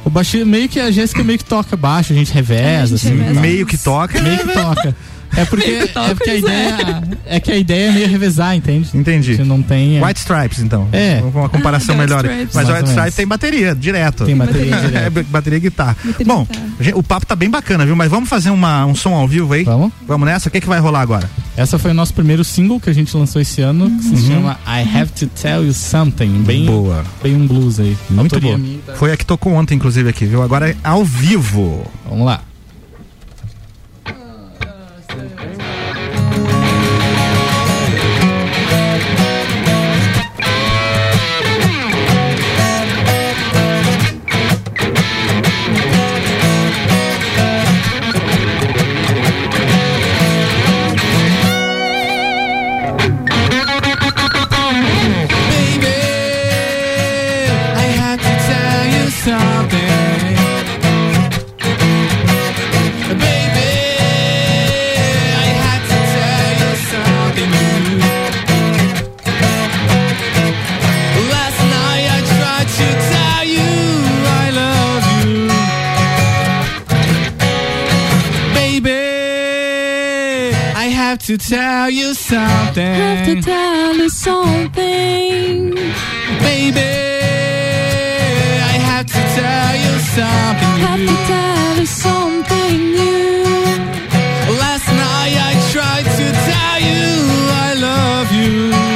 O 0.04 0.10
baixista 0.10 0.44
meio 0.46 0.68
que 0.68 0.80
a 0.80 0.90
Jéssica 0.90 1.22
meio 1.22 1.38
que 1.38 1.44
toca 1.44 1.76
baixo, 1.76 2.12
a 2.12 2.16
gente 2.16 2.32
reveza, 2.32 2.96
assim. 2.96 3.12
Meio 3.40 3.64
que 3.66 3.76
toca. 3.78 4.20
Meio 4.20 4.38
que 4.38 4.52
toca. 4.52 4.96
É 5.34 5.46
porque, 5.46 5.86
toca, 5.86 6.10
é 6.10 6.14
porque 6.14 6.28
a 6.30 6.34
é. 6.34 6.38
ideia 6.38 7.02
é 7.24 7.40
que 7.40 7.50
a 7.50 7.56
ideia 7.56 7.88
é 7.88 7.92
meio 7.92 8.06
revezar, 8.06 8.54
entende? 8.54 8.90
Entendi. 8.92 9.34
Você 9.36 9.42
não 9.44 9.62
tem 9.62 9.96
é, 9.96 10.04
White 10.06 10.20
Stripes, 10.20 10.58
então. 10.58 10.86
É. 10.92 11.22
Uma 11.34 11.48
comparação 11.48 11.94
Ah, 11.94 12.00
White 12.00 12.10
melhor. 12.10 12.24
Stripes. 12.26 12.54
Mas 12.54 12.66
Mais 12.68 12.78
White 12.80 12.90
Stripes 12.90 13.14
tem 13.14 13.26
bateria, 13.26 13.74
direto. 13.74 14.26
Tem 14.26 14.36
bateria 14.36 14.76
direto. 14.76 15.18
É, 15.18 15.22
bateria 15.22 15.56
e 15.56 15.60
guitarra. 15.60 15.96
Bom, 16.26 16.46
gente, 16.78 16.94
o 16.98 17.02
papo 17.02 17.24
tá 17.24 17.34
bem 17.34 17.48
bacana, 17.48 17.86
viu? 17.86 17.96
Mas 17.96 18.10
vamos 18.10 18.28
fazer 18.28 18.50
uma, 18.50 18.84
um 18.84 18.94
som 18.94 19.14
ao 19.14 19.26
vivo 19.26 19.54
aí? 19.54 19.64
Vamos. 19.64 19.90
Vamos 20.06 20.26
nessa? 20.26 20.50
O 20.50 20.52
que, 20.52 20.60
que 20.60 20.68
vai 20.68 20.78
rolar 20.80 21.00
agora? 21.00 21.30
Essa 21.56 21.78
foi 21.78 21.92
o 21.92 21.94
nosso 21.94 22.12
primeiro 22.12 22.44
single 22.44 22.78
que 22.78 22.90
a 22.90 22.94
gente 22.94 23.14
lançou 23.16 23.40
esse 23.40 23.60
ano, 23.62 23.90
que 23.98 24.02
se 24.04 24.14
Uhum. 24.14 24.34
chama 24.34 24.58
I 24.66 24.82
Have 24.98 25.12
to 25.12 25.26
Tell 25.28 25.64
You 25.64 25.72
Something. 25.72 26.42
Bem, 26.42 26.66
Boa. 26.66 27.04
bem 27.22 27.34
um 27.36 27.46
blues 27.46 27.78
aí. 27.80 27.96
Muito 28.10 28.34
Autoria 28.34 28.48
boa. 28.52 28.58
minha 28.58 28.74
e 28.74 28.82
da- 28.86 28.94
Foi 28.96 29.12
a 29.12 29.16
que 29.16 29.24
tocou 29.24 29.52
ontem, 29.54 29.74
inclusive, 29.76 29.91
aqui, 30.08 30.24
viu? 30.24 30.42
Agora 30.42 30.70
é 30.70 30.76
ao 30.82 31.04
vivo. 31.04 31.84
Vamos 32.08 32.26
lá. 32.26 32.42
To 81.22 81.38
tell 81.38 81.88
you 81.88 82.14
something. 82.14 82.84
Have 82.84 83.26
to 83.26 83.40
tell 83.42 83.94
you 83.96 84.08
something. 84.08 85.70
Baby, 86.40 86.80
I 88.70 88.74
have 88.90 89.06
to 89.06 89.22
tell 89.38 89.76
you 89.84 89.98
something 90.16 90.74
new. 90.78 90.86
Have 90.86 91.04
to 91.06 91.16
tell 91.30 91.76
you 91.78 91.86
something 91.86 92.78
new. 93.00 93.44
Last 94.58 94.88
night 94.88 95.36
I 95.48 95.52
tried 95.70 96.06
to 96.18 96.26
tell 96.50 96.78
you 96.90 97.04
I 97.52 97.74
love 97.74 98.32
you. 98.32 98.91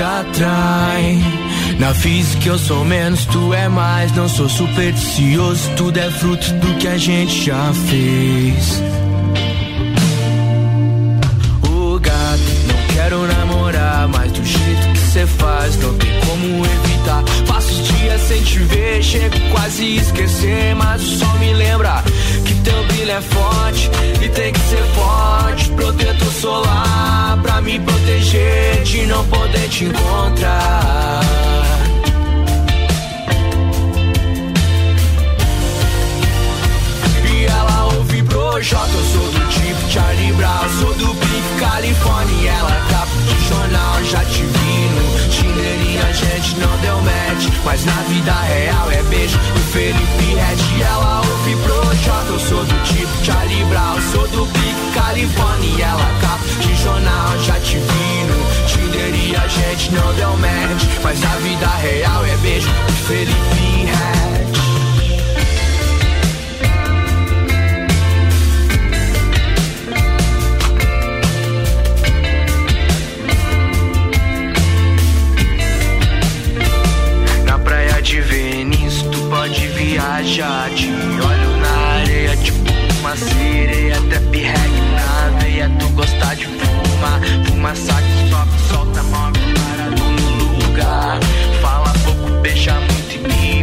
Atraem. 0.00 1.22
Na 1.78 1.94
física 1.94 2.48
eu 2.48 2.58
sou 2.58 2.84
menos, 2.84 3.24
tu 3.26 3.54
é 3.54 3.68
mais. 3.68 4.12
Não 4.12 4.28
sou 4.28 4.48
supersticioso, 4.48 5.70
tudo 5.76 5.98
é 5.98 6.10
fruto 6.10 6.52
do 6.54 6.74
que 6.78 6.88
a 6.88 6.96
gente 6.96 7.44
já 7.44 7.72
fez. 7.88 8.82
Ô 11.62 11.98
gato, 11.98 12.40
não 12.66 12.94
quero 12.94 13.26
namorar, 13.26 14.08
mas 14.08 14.32
do 14.32 14.44
jeito 14.44 14.92
que 14.92 14.98
cê 14.98 15.26
faz, 15.26 15.76
não 15.76 15.94
tem 15.94 16.10
como 16.20 16.64
evitar. 16.64 17.24
Passo 17.46 17.72
os 17.72 17.88
dias 17.88 18.20
sem 18.22 18.42
te 18.42 18.58
ver, 18.58 19.02
chego 19.02 19.36
quase 19.52 19.84
a 19.84 20.02
esquecer, 20.02 20.74
mas 20.74 21.02
o 21.02 21.18
sol 21.18 21.38
me 21.38 21.52
lembra 21.54 22.02
teu 22.70 22.84
brilho 22.84 23.10
é 23.10 23.20
forte 23.20 23.90
e 24.22 24.28
tem 24.28 24.52
que 24.52 24.60
ser 24.60 24.82
forte. 24.94 25.70
Protetor 25.70 26.32
solar 26.32 27.38
pra 27.42 27.60
me 27.60 27.78
proteger 27.80 28.82
de 28.84 29.06
não 29.06 29.24
poder 29.26 29.68
te 29.68 29.84
encontrar. 29.84 31.20
E 37.32 37.44
ela 37.46 37.84
ouve 37.94 38.22
projota, 38.22 38.90
eu 38.92 39.04
sou 39.12 39.32
do 39.32 39.48
tipo 39.48 39.90
Charlie 39.90 40.32
Brown, 40.32 40.68
sou 40.80 40.94
do 40.94 41.14
Big 41.14 41.60
California. 41.60 42.50
Ela 42.52 42.86
capa 42.90 43.16
de 43.26 43.48
jornal, 43.48 44.04
já 44.04 44.24
te 44.24 44.42
vi 44.42 44.79
a 46.10 46.12
gente 46.12 46.56
não 46.56 46.76
deu 46.78 47.00
match. 47.02 47.46
Mas 47.64 47.84
na 47.84 48.02
vida 48.08 48.32
real 48.32 48.90
é 48.90 49.02
beijo 49.04 49.38
do 49.38 49.60
Felipe 49.72 50.34
Red. 50.34 50.82
Ela 50.84 51.18
ouve 51.20 51.56
projota, 51.56 52.30
eu 52.30 52.40
sou 52.40 52.64
do 52.64 52.82
tipo 52.82 53.24
Charlie 53.24 53.64
Brown, 53.64 54.00
sou 54.12 54.26
do 54.28 54.44
Big 54.46 54.76
California. 54.92 55.70
E 55.78 55.82
ela 55.82 56.20
capa 56.20 56.44
de 56.60 56.74
jornal, 56.82 57.38
já 57.38 57.58
te 57.60 57.76
vi 57.76 58.24
no 58.24 58.66
Tinder 58.66 59.14
e 59.14 59.36
a 59.36 59.46
gente 59.46 59.92
não 59.92 60.14
deu 60.14 60.36
match. 60.36 60.84
Mas 61.02 61.20
na 61.20 61.36
vida 61.36 61.66
real 61.66 62.26
é 62.26 62.36
beijo 62.38 62.68
do 62.68 62.92
Felipe 63.06 63.86
Red. 63.86 64.69
Sereia. 83.20 83.96
Trap 84.08 84.32
reggae 84.32 84.80
na 84.94 85.38
veia, 85.38 85.70
tu 85.78 85.88
gosta 85.90 86.34
de 86.34 86.46
fumar. 86.46 87.20
Fuma 87.46 87.74
saco, 87.74 88.08
sobe, 88.28 88.50
solta, 88.68 89.02
move, 89.04 89.38
parado 89.54 90.02
no 90.02 90.66
lugar. 90.66 91.20
Fala 91.60 91.92
pouco, 92.04 92.30
beija 92.40 92.74
muito 92.74 93.14
e 93.14 93.18
me. 93.18 93.60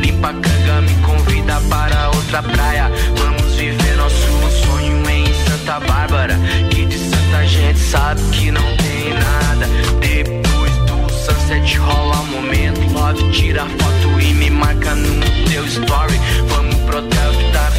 Limpa 0.00 0.30
a 0.30 0.34
canga, 0.34 0.80
me 0.82 0.94
convida 1.02 1.60
para 1.68 2.10
outra 2.10 2.42
praia. 2.42 2.90
Vamos 3.16 3.54
viver 3.54 3.96
nosso 3.96 4.50
sonho 4.64 5.08
em 5.10 5.26
Santa 5.44 5.80
Bárbara. 5.80 6.38
Que 6.70 6.86
de 6.86 6.98
Santa 6.98 7.46
gente 7.46 7.78
sabe 7.78 8.20
que 8.30 8.50
não 8.50 8.76
tem 8.76 9.14
nada. 9.14 9.66
Depois 10.00 10.72
do 10.86 11.12
sunset 11.12 11.78
rola 11.78 12.20
um 12.20 12.26
momento. 12.26 12.80
Love, 12.92 13.30
tira 13.32 13.66
foto 13.66 14.20
e 14.20 14.34
me 14.34 14.50
marca 14.50 14.94
no 14.94 15.20
teu 15.48 15.64
story. 15.66 16.20
Vamos 16.48 16.74
pro 16.76 16.98
hotel 16.98 17.32
que 17.32 17.52
tá 17.52 17.69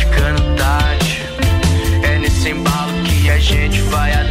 gente 3.62 3.82
vai 3.84 4.12
até 4.12 4.30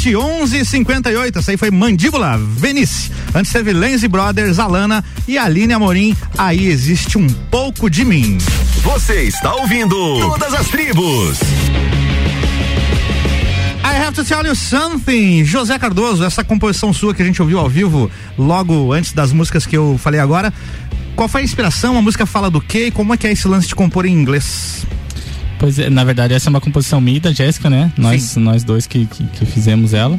RC7 0.00 0.16
1158, 0.16 1.38
essa 1.38 1.50
aí 1.50 1.58
foi 1.58 1.70
Mandíbula, 1.70 2.38
Venice. 2.38 3.10
Antes 3.34 3.52
teve 3.52 3.74
Lenzi 3.74 4.08
Brothers, 4.08 4.58
Alana 4.58 5.04
e 5.28 5.36
Aline 5.36 5.74
Amorim. 5.74 6.16
Aí 6.38 6.68
existe 6.68 7.18
um 7.18 7.28
pouco 7.28 7.90
de 7.90 8.02
mim. 8.02 8.38
Você 8.82 9.24
está 9.24 9.54
ouvindo 9.54 9.94
Todas 10.20 10.54
as 10.54 10.68
Tribos. 10.68 11.38
I 13.84 14.02
have 14.02 14.14
to 14.14 14.24
tell 14.24 14.44
you 14.46 14.56
something. 14.56 15.44
José 15.44 15.78
Cardoso, 15.78 16.24
essa 16.24 16.42
composição 16.42 16.94
sua 16.94 17.14
que 17.14 17.20
a 17.20 17.24
gente 17.24 17.42
ouviu 17.42 17.58
ao 17.58 17.68
vivo 17.68 18.10
logo 18.38 18.94
antes 18.94 19.12
das 19.12 19.32
músicas 19.32 19.66
que 19.66 19.76
eu 19.76 20.00
falei 20.02 20.18
agora. 20.18 20.50
Qual 21.14 21.28
foi 21.28 21.42
a 21.42 21.44
inspiração? 21.44 21.98
A 21.98 22.02
música 22.02 22.24
fala 22.24 22.50
do 22.50 22.60
quê? 22.60 22.86
E 22.86 22.90
como 22.90 23.12
é 23.12 23.18
que 23.18 23.26
é 23.26 23.32
esse 23.32 23.46
lance 23.46 23.68
de 23.68 23.74
compor 23.74 24.06
em 24.06 24.12
inglês? 24.12 24.86
Pois 25.60 25.78
é, 25.78 25.88
na 25.88 26.02
verdade 26.02 26.34
essa 26.34 26.48
é 26.48 26.50
uma 26.50 26.60
composição 26.60 27.00
minha 27.00 27.18
e 27.18 27.20
da 27.20 27.30
Jéssica, 27.32 27.70
né? 27.70 27.92
Nós, 27.96 28.34
nós 28.36 28.64
dois 28.64 28.86
que, 28.86 29.06
que, 29.06 29.22
que 29.24 29.44
fizemos 29.46 29.94
ela. 29.94 30.18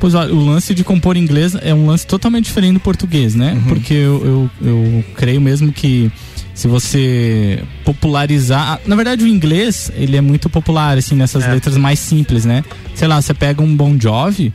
Pois 0.00 0.14
olha, 0.14 0.32
o 0.34 0.44
lance 0.44 0.74
de 0.74 0.84
compor 0.84 1.16
em 1.16 1.20
inglês 1.20 1.54
é 1.60 1.74
um 1.74 1.86
lance 1.86 2.06
totalmente 2.06 2.44
diferente 2.46 2.74
do 2.74 2.80
português, 2.80 3.34
né? 3.34 3.60
Porque 3.68 3.92
eu, 3.94 4.50
eu, 4.62 4.68
eu 4.68 5.04
creio 5.16 5.40
mesmo 5.40 5.72
que 5.72 6.10
se 6.54 6.68
você 6.68 7.62
popularizar. 7.84 8.80
Na 8.86 8.94
verdade, 8.94 9.24
o 9.24 9.26
inglês, 9.26 9.90
ele 9.96 10.16
é 10.16 10.20
muito 10.20 10.48
popular, 10.48 10.96
assim, 10.98 11.16
nessas 11.16 11.44
É. 11.44 11.52
letras 11.52 11.76
mais 11.76 11.98
simples, 11.98 12.44
né? 12.44 12.62
Sei 12.94 13.08
lá, 13.08 13.20
você 13.20 13.34
pega 13.34 13.60
um 13.62 13.74
Bon 13.74 13.96
Jovi 13.98 14.52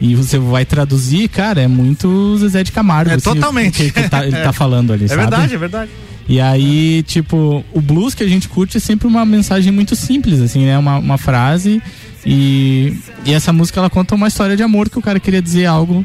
e 0.00 0.14
você 0.14 0.38
vai 0.38 0.64
traduzir, 0.64 1.28
cara, 1.28 1.60
é 1.60 1.68
muito 1.68 2.36
Zezé 2.38 2.62
de 2.62 2.72
Camargo. 2.72 3.10
É 3.10 3.14
assim, 3.14 3.28
o 3.30 3.34
totalmente. 3.34 3.90
que 3.90 3.98
ele 3.98 4.08
tá, 4.08 4.24
ele 4.26 4.36
tá 4.36 4.52
falando 4.54 4.92
ali, 4.92 5.04
É 5.04 5.08
sabe? 5.08 5.20
verdade, 5.20 5.54
é 5.54 5.58
verdade. 5.58 5.90
E 6.28 6.40
aí, 6.40 7.02
tipo, 7.02 7.64
o 7.72 7.80
blues 7.80 8.14
que 8.14 8.22
a 8.22 8.28
gente 8.28 8.48
curte 8.48 8.76
é 8.78 8.80
sempre 8.80 9.06
uma 9.06 9.24
mensagem 9.24 9.70
muito 9.72 9.94
simples, 9.94 10.40
assim, 10.40 10.64
né? 10.64 10.78
Uma, 10.78 10.98
uma 10.98 11.18
frase. 11.18 11.82
E, 12.24 12.96
e 13.26 13.32
essa 13.32 13.52
música 13.52 13.80
ela 13.80 13.90
conta 13.90 14.14
uma 14.14 14.28
história 14.28 14.56
de 14.56 14.62
amor 14.62 14.88
que 14.88 14.98
o 14.98 15.02
cara 15.02 15.20
queria 15.20 15.42
dizer 15.42 15.66
algo 15.66 16.04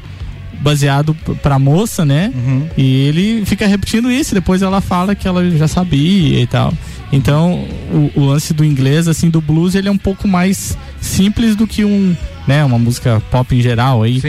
baseado 0.62 1.16
pra 1.42 1.58
moça, 1.58 2.04
né? 2.04 2.32
E 2.78 3.08
ele 3.08 3.46
fica 3.46 3.66
repetindo 3.66 4.12
isso, 4.12 4.34
depois 4.36 4.62
ela 4.62 4.82
fala 4.82 5.16
que 5.16 5.28
ela 5.28 5.50
já 5.52 5.68
sabia 5.68 6.42
e 6.42 6.48
tal. 6.48 6.74
Então, 7.12 7.66
o, 7.92 8.20
o 8.20 8.26
lance 8.26 8.54
do 8.54 8.64
inglês, 8.64 9.08
assim, 9.08 9.30
do 9.30 9.42
blues, 9.42 9.74
ele 9.74 9.88
é 9.88 9.92
um 9.92 9.98
pouco 9.98 10.28
mais 10.28 10.78
simples 11.00 11.56
do 11.56 11.66
que 11.66 11.86
um, 11.86 12.16
né, 12.46 12.64
uma 12.64 12.78
música 12.78 13.22
pop 13.32 13.56
em 13.56 13.62
geral 13.62 14.04
aí. 14.04 14.20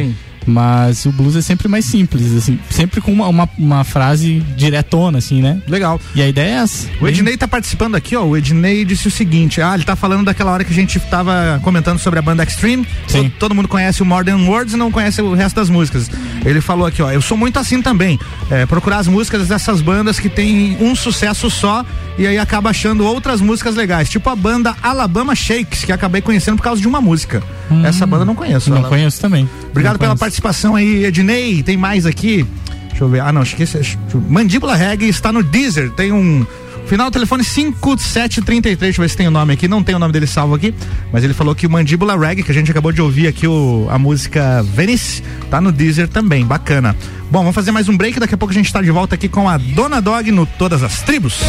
Mas 0.47 1.05
o 1.07 1.13
blues 1.13 1.37
é 1.37 1.43
sempre 1.43 1.69
mais 1.69 1.85
simples, 1.85 2.35
assim, 2.35 2.59
sempre 2.71 3.01
com 3.01 3.13
uma, 3.13 3.29
uma, 3.29 3.49
uma 3.59 3.85
frase 3.85 4.41
diretona, 4.57 5.19
assim, 5.19 5.41
né? 5.43 5.61
Legal. 5.69 6.01
E 6.15 6.23
a 6.23 6.29
ideia 6.29 6.51
é 6.51 6.59
essa. 6.63 6.89
O 7.01 7.07
Ednei 7.07 7.37
tá 7.37 7.47
participando 7.47 7.95
aqui, 7.95 8.17
ó. 8.17 8.25
O 8.25 8.37
Ednei 8.37 8.85
disse 8.85 9.07
o 9.09 9.11
seguinte: 9.11 9.61
ah, 9.61 9.75
ele 9.75 9.85
tá 9.85 9.95
falando 9.97 10.25
daquela 10.25 10.51
hora 10.53 10.65
que 10.65 10.73
a 10.73 10.75
gente 10.75 10.99
tava 10.99 11.61
comentando 11.63 11.99
sobre 11.99 12.19
a 12.19 12.23
banda 12.23 12.43
Extreme. 12.43 12.87
Sim. 13.07 13.23
Todo, 13.25 13.31
todo 13.51 13.55
mundo 13.55 13.69
conhece 13.69 14.03
o 14.03 14.07
Modern 14.07 14.47
Words 14.49 14.75
e 14.75 14.77
não 14.77 14.91
conhece 14.91 15.21
o 15.21 15.35
resto 15.35 15.57
das 15.57 15.69
músicas. 15.69 16.11
Ele 16.45 16.61
falou 16.61 16.87
aqui, 16.87 17.03
ó. 17.03 17.11
Eu 17.11 17.21
sou 17.23 17.37
muito 17.37 17.59
assim 17.59 17.83
também. 17.83 18.19
É, 18.51 18.65
procurar 18.67 18.99
as 18.99 19.07
músicas 19.07 19.49
dessas 19.49 19.81
bandas 19.81 20.19
que 20.19 20.29
tem 20.29 20.77
um 20.81 20.95
sucesso 20.95 21.51
só 21.51 21.85
e 22.19 22.27
aí 22.27 22.39
acaba 22.39 22.71
achando 22.71 23.05
outras 23.05 23.41
músicas 23.41 23.75
legais. 23.77 24.09
Tipo 24.09 24.31
a 24.31 24.37
banda 24.37 24.75
Alabama 24.83 25.35
Shakes, 25.35 25.85
que 25.85 25.93
acabei 25.93 26.21
conhecendo 26.21 26.57
por 26.57 26.63
causa 26.63 26.81
de 26.81 26.89
uma 26.89 27.01
música. 27.01 27.43
Essa 27.85 28.05
banda 28.07 28.23
eu 28.23 28.27
não 28.27 28.35
conheço. 28.35 28.69
Não 28.71 28.79
Ela- 28.79 28.89
conheço 28.89 29.21
também. 29.21 29.49
Obrigado 29.71 29.93
Não 29.93 29.99
pela 30.01 30.17
conheço. 30.17 30.25
Participação 30.31 30.77
aí, 30.77 31.05
Ednei. 31.05 31.61
Tem 31.61 31.77
mais 31.77 32.07
aqui. 32.07 32.47
Deixa 32.89 33.03
eu 33.03 33.09
ver. 33.09 33.21
Ah, 33.21 33.33
não, 33.33 33.43
esqueci. 33.43 33.99
Mandíbula 34.29 34.77
Reggae 34.77 35.09
está 35.09 35.33
no 35.33 35.43
Deezer. 35.43 35.91
Tem 35.91 36.13
um. 36.13 36.47
Final 36.87 37.11
do 37.11 37.13
telefone 37.13 37.43
5733. 37.43 38.79
Deixa 38.79 39.01
eu 39.01 39.03
ver 39.03 39.09
se 39.09 39.17
tem 39.17 39.27
o 39.27 39.31
nome 39.31 39.55
aqui. 39.55 39.67
Não 39.67 39.83
tem 39.83 39.95
o 39.95 39.99
nome 39.99 40.13
dele 40.13 40.27
salvo 40.27 40.55
aqui. 40.55 40.73
Mas 41.13 41.25
ele 41.25 41.35
falou 41.35 41.55
que 41.55 41.67
o 41.67 41.71
Mandíbula 41.71 42.17
Reggae, 42.17 42.45
que 42.45 42.51
a 42.51 42.55
gente 42.55 42.71
acabou 42.71 42.93
de 42.93 43.03
ouvir 43.03 43.27
aqui 43.27 43.47
o, 43.47 43.89
a 43.91 43.99
música 43.99 44.63
Venice, 44.63 45.23
tá 45.51 45.61
no 45.61 45.73
Deezer 45.73 46.09
também. 46.09 46.45
Bacana. 46.45 46.97
Bom, 47.31 47.41
vamos 47.41 47.55
fazer 47.55 47.73
mais 47.73 47.89
um 47.89 47.97
break. 47.97 48.21
Daqui 48.21 48.35
a 48.35 48.39
pouco 48.39 48.53
a 48.53 48.57
gente 48.57 48.73
tá 48.73 48.81
de 48.81 48.91
volta 48.91 49.17
aqui 49.17 49.29
com 49.29 49.49
a 49.49 49.59
Dona 49.59 50.01
Dog 50.01 50.31
no 50.31 50.47
Todas 50.47 50.83
as 50.85 51.03
Tribos. 51.03 51.41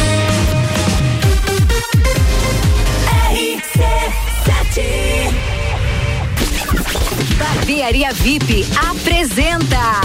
Barbearia 7.72 8.12
VIP 8.12 8.66
apresenta 8.90 10.02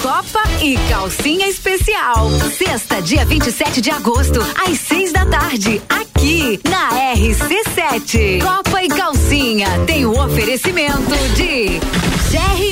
Copa 0.00 0.40
e 0.62 0.76
Calcinha 0.88 1.48
Especial. 1.48 2.30
Sexta, 2.56 3.02
dia 3.02 3.24
27 3.24 3.80
de 3.80 3.90
agosto, 3.90 4.40
às 4.64 4.78
seis 4.78 5.12
da 5.12 5.26
tarde, 5.26 5.82
aqui 5.88 6.60
na 6.70 6.90
RC7. 7.16 8.40
Copa 8.40 8.84
e 8.84 8.88
Calcinha 8.88 9.66
tem 9.84 10.06
o 10.06 10.12
oferecimento 10.12 11.10
de 11.34 11.80
GR 12.30 12.71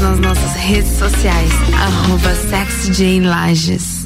Nas 0.00 0.18
nossas 0.20 0.52
redes 0.56 0.98
sociais, 0.98 1.52
arroba 1.72 2.34
SexyJaneLages. 2.34 4.05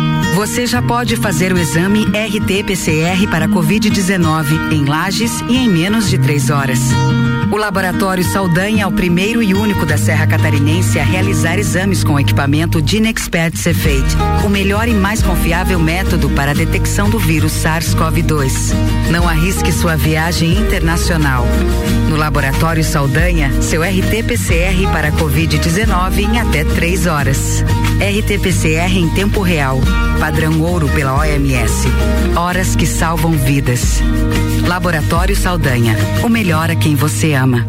Você 0.33 0.65
já 0.65 0.81
pode 0.81 1.17
fazer 1.17 1.51
o 1.53 1.57
exame 1.57 2.05
RT-PCR 2.05 3.27
para 3.29 3.49
Covid-19 3.49 4.71
em 4.71 4.85
Lages 4.85 5.41
e 5.41 5.57
em 5.57 5.67
menos 5.67 6.09
de 6.09 6.17
três 6.17 6.49
horas. 6.49 6.79
O 7.51 7.57
Laboratório 7.57 8.23
Saldanha 8.23 8.83
é 8.85 8.87
o 8.87 8.91
primeiro 8.93 9.43
e 9.43 9.53
único 9.53 9.85
da 9.85 9.97
Serra 9.97 10.25
Catarinense 10.25 10.97
a 10.97 11.03
realizar 11.03 11.59
exames 11.59 12.01
com 12.01 12.13
o 12.13 12.19
equipamento 12.19 12.81
Dinexpert 12.81 13.57
Cefate, 13.57 14.15
o 14.45 14.49
melhor 14.49 14.87
e 14.87 14.93
mais 14.93 15.21
confiável 15.21 15.77
método 15.77 16.29
para 16.29 16.51
a 16.51 16.55
detecção 16.55 17.09
do 17.09 17.19
vírus 17.19 17.51
SARS-CoV-2. 17.51 18.73
Não 19.11 19.27
arrisque 19.27 19.71
sua 19.73 19.97
viagem 19.97 20.57
internacional. 20.57 21.45
Laboratório 22.21 22.83
Saldanha, 22.83 23.51
seu 23.63 23.81
RT-PCR 23.81 24.91
para 24.91 25.11
Covid-19 25.11 26.19
em 26.19 26.39
até 26.39 26.63
três 26.63 27.07
horas. 27.07 27.65
RT-PCR 27.99 28.95
em 28.95 29.09
tempo 29.09 29.41
real. 29.41 29.79
Padrão 30.19 30.61
ouro 30.61 30.87
pela 30.89 31.17
OMS. 31.17 31.87
Horas 32.35 32.75
que 32.75 32.85
salvam 32.85 33.31
vidas. 33.31 34.03
Laboratório 34.67 35.35
Saldanha. 35.35 35.97
O 36.23 36.29
melhor 36.29 36.69
a 36.69 36.75
quem 36.75 36.93
você 36.93 37.33
ama. 37.33 37.67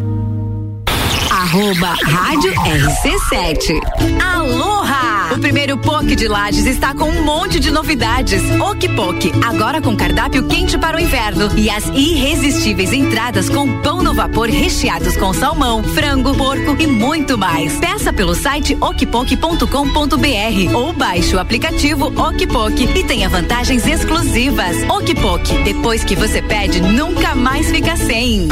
Arroba 1.30 1.96
Rádio 2.05 2.53
RC7. 2.53 3.80
Aloha! 4.22 5.12
O 5.33 5.39
primeiro 5.39 5.78
POC 5.78 6.14
de 6.14 6.28
Lages 6.28 6.66
está 6.66 6.93
com 6.95 7.09
um 7.09 7.24
monte 7.24 7.59
de 7.59 7.70
novidades. 7.70 8.43
Ok 8.61 8.87
Poke, 8.91 9.33
agora 9.43 9.80
com 9.80 9.97
cardápio 9.97 10.47
quente 10.47 10.76
para 10.76 10.99
o 10.99 11.01
inverno. 11.01 11.49
E 11.57 11.70
as 11.70 11.87
irresistíveis 11.87 12.93
entradas 12.93 13.49
com 13.49 13.80
pão 13.80 14.03
no 14.03 14.12
vapor 14.12 14.51
recheados 14.51 15.16
com 15.16 15.33
salmão, 15.33 15.83
frango, 15.83 16.35
porco 16.37 16.76
e 16.78 16.87
muito 16.87 17.39
mais. 17.39 17.78
Peça 17.78 18.12
pelo 18.12 18.35
site 18.35 18.76
okpok.com.br 18.78 20.74
ou 20.74 20.93
baixe 20.93 21.35
o 21.35 21.41
aplicativo 21.41 22.09
Okpok 22.09 22.83
e 22.95 23.05
tenha 23.05 23.30
vantagens 23.30 23.87
exclusivas. 23.87 24.76
Okpok, 24.87 25.62
depois 25.64 26.05
que 26.05 26.14
você 26.14 26.43
pede, 26.43 26.83
nunca 26.83 27.35
mais 27.35 27.70
fica 27.70 27.97
sem. 27.97 28.49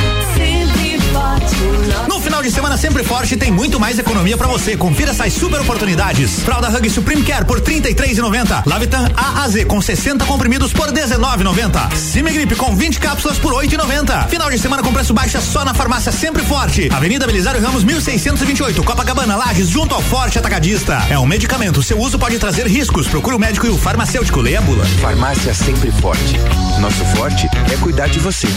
No 2.09 2.21
final 2.21 2.43
de 2.43 2.51
semana 2.51 2.77
sempre 2.77 3.03
forte 3.05 3.37
tem 3.37 3.51
muito 3.51 3.79
mais 3.79 3.99
economia 3.99 4.37
pra 4.37 4.47
você. 4.47 4.77
Confira 4.77 5.11
essas 5.11 5.33
super 5.33 5.61
oportunidades. 5.61 6.41
Fralda 6.41 6.69
Hug 6.69 6.89
Supreme 6.89 7.23
Care 7.23 7.45
por 7.45 7.59
R$ 7.59 7.81
33,90. 7.81 8.63
Lavitan 8.67 9.11
A 9.17 9.43
a 9.43 9.49
Z 9.49 9.65
com 9.65 9.81
60 9.81 10.25
comprimidos 10.25 10.73
por 10.73 10.89
R$ 10.89 10.93
19,90. 10.93 11.95
Cimegripe 11.95 12.55
com 12.55 12.75
20 12.75 13.01
cápsulas 13.01 13.39
por 13.39 13.53
R$ 13.53 13.69
8,90. 13.69 14.29
Final 14.29 14.51
de 14.51 14.59
semana 14.59 14.83
com 14.83 14.93
preço 14.93 15.13
baixo 15.13 15.41
só 15.41 15.65
na 15.65 15.75
farmácia 15.75 16.13
Sempre 16.13 16.43
Forte. 16.43 16.89
Avenida 16.93 17.27
Belisário 17.27 17.61
Ramos 17.61 17.85
1628, 17.85 18.83
Copacabana, 18.83 19.37
Lages, 19.37 19.69
junto 19.69 19.95
ao 19.95 20.03
Forte 20.03 20.39
Atacadista. 20.39 21.05
É 21.11 21.19
um 21.19 21.27
medicamento. 21.27 21.83
Seu 21.83 21.99
uso 21.99 22.19
pode 22.19 22.39
trazer 22.39 22.67
riscos. 22.67 23.09
Procure 23.09 23.37
o 23.37 23.39
médico 23.39 23.67
e 23.67 23.71
o 23.71 23.79
farmacêutico. 23.79 24.41
Leia 24.41 24.59
a 24.59 24.63
bula. 24.63 24.85
Farmácia 25.01 25.55
Sempre 25.55 25.91
Forte. 25.93 26.39
Nosso 26.81 27.05
forte 27.17 27.49
é 27.73 27.77
cuidar 27.77 28.09
de 28.09 28.19
você. 28.19 28.49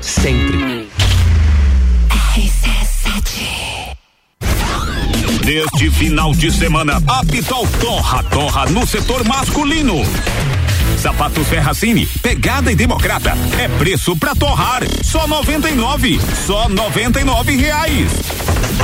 Sempre. 0.00 0.88
Neste 5.46 5.90
final 5.90 6.34
de 6.34 6.50
semana, 6.50 7.00
a 7.06 7.24
Pitol 7.24 7.66
torra, 7.80 8.22
torra 8.24 8.66
no 8.66 8.86
setor 8.86 9.24
masculino. 9.24 10.02
Sapatos 10.98 11.48
Ferracini, 11.48 12.06
pegada 12.20 12.70
e 12.70 12.74
democrata. 12.74 13.32
É 13.58 13.68
preço 13.78 14.16
pra 14.16 14.34
torrar. 14.34 14.82
Só 15.02 15.26
99. 15.26 16.20
Só 16.46 16.68
99 16.68 17.56
reais. 17.56 18.10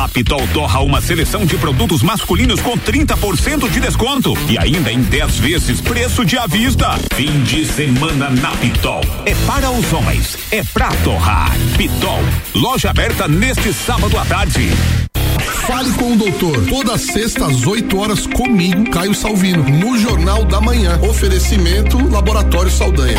A 0.01 0.09
Pitol 0.09 0.47
torra 0.49 0.81
uma 0.81 1.01
seleção 1.01 1.47
de 1.47 1.57
produtos 1.57 2.03
masculinos 2.03 2.61
com 2.61 2.77
30% 2.77 3.70
de 3.70 3.81
desconto 3.81 4.37
e 4.49 4.59
ainda 4.59 4.91
em 4.91 5.01
10 5.01 5.39
vezes 5.39 5.81
preço 5.81 6.25
de 6.25 6.37
à 6.39 6.47
vista. 6.47 6.99
Fim 7.14 7.43
de 7.43 7.64
semana 7.64 8.31
na 8.31 8.51
Pitol. 8.57 9.01
É 9.27 9.35
para 9.47 9.70
os 9.70 9.93
homens, 9.93 10.37
é 10.51 10.62
pra 10.64 10.89
torrar. 11.05 11.51
Pitol, 11.77 12.20
loja 12.55 12.91
aberta 12.91 13.29
neste 13.29 13.73
sábado 13.73 14.18
à 14.18 14.25
tarde. 14.25 14.70
Fale 15.66 15.93
com 15.93 16.12
o 16.12 16.16
doutor. 16.16 16.64
Toda 16.66 16.99
sexta 16.99 17.47
às 17.47 17.66
8 17.66 17.97
horas 17.97 18.27
comigo, 18.27 18.91
Caio 18.91 19.14
Salvino, 19.14 19.62
no 19.62 19.97
Jornal 19.97 20.45
da 20.45 20.61
Manhã. 20.61 20.99
Oferecimento 21.03 22.05
Laboratório 22.11 22.70
Saldanha. 22.70 23.18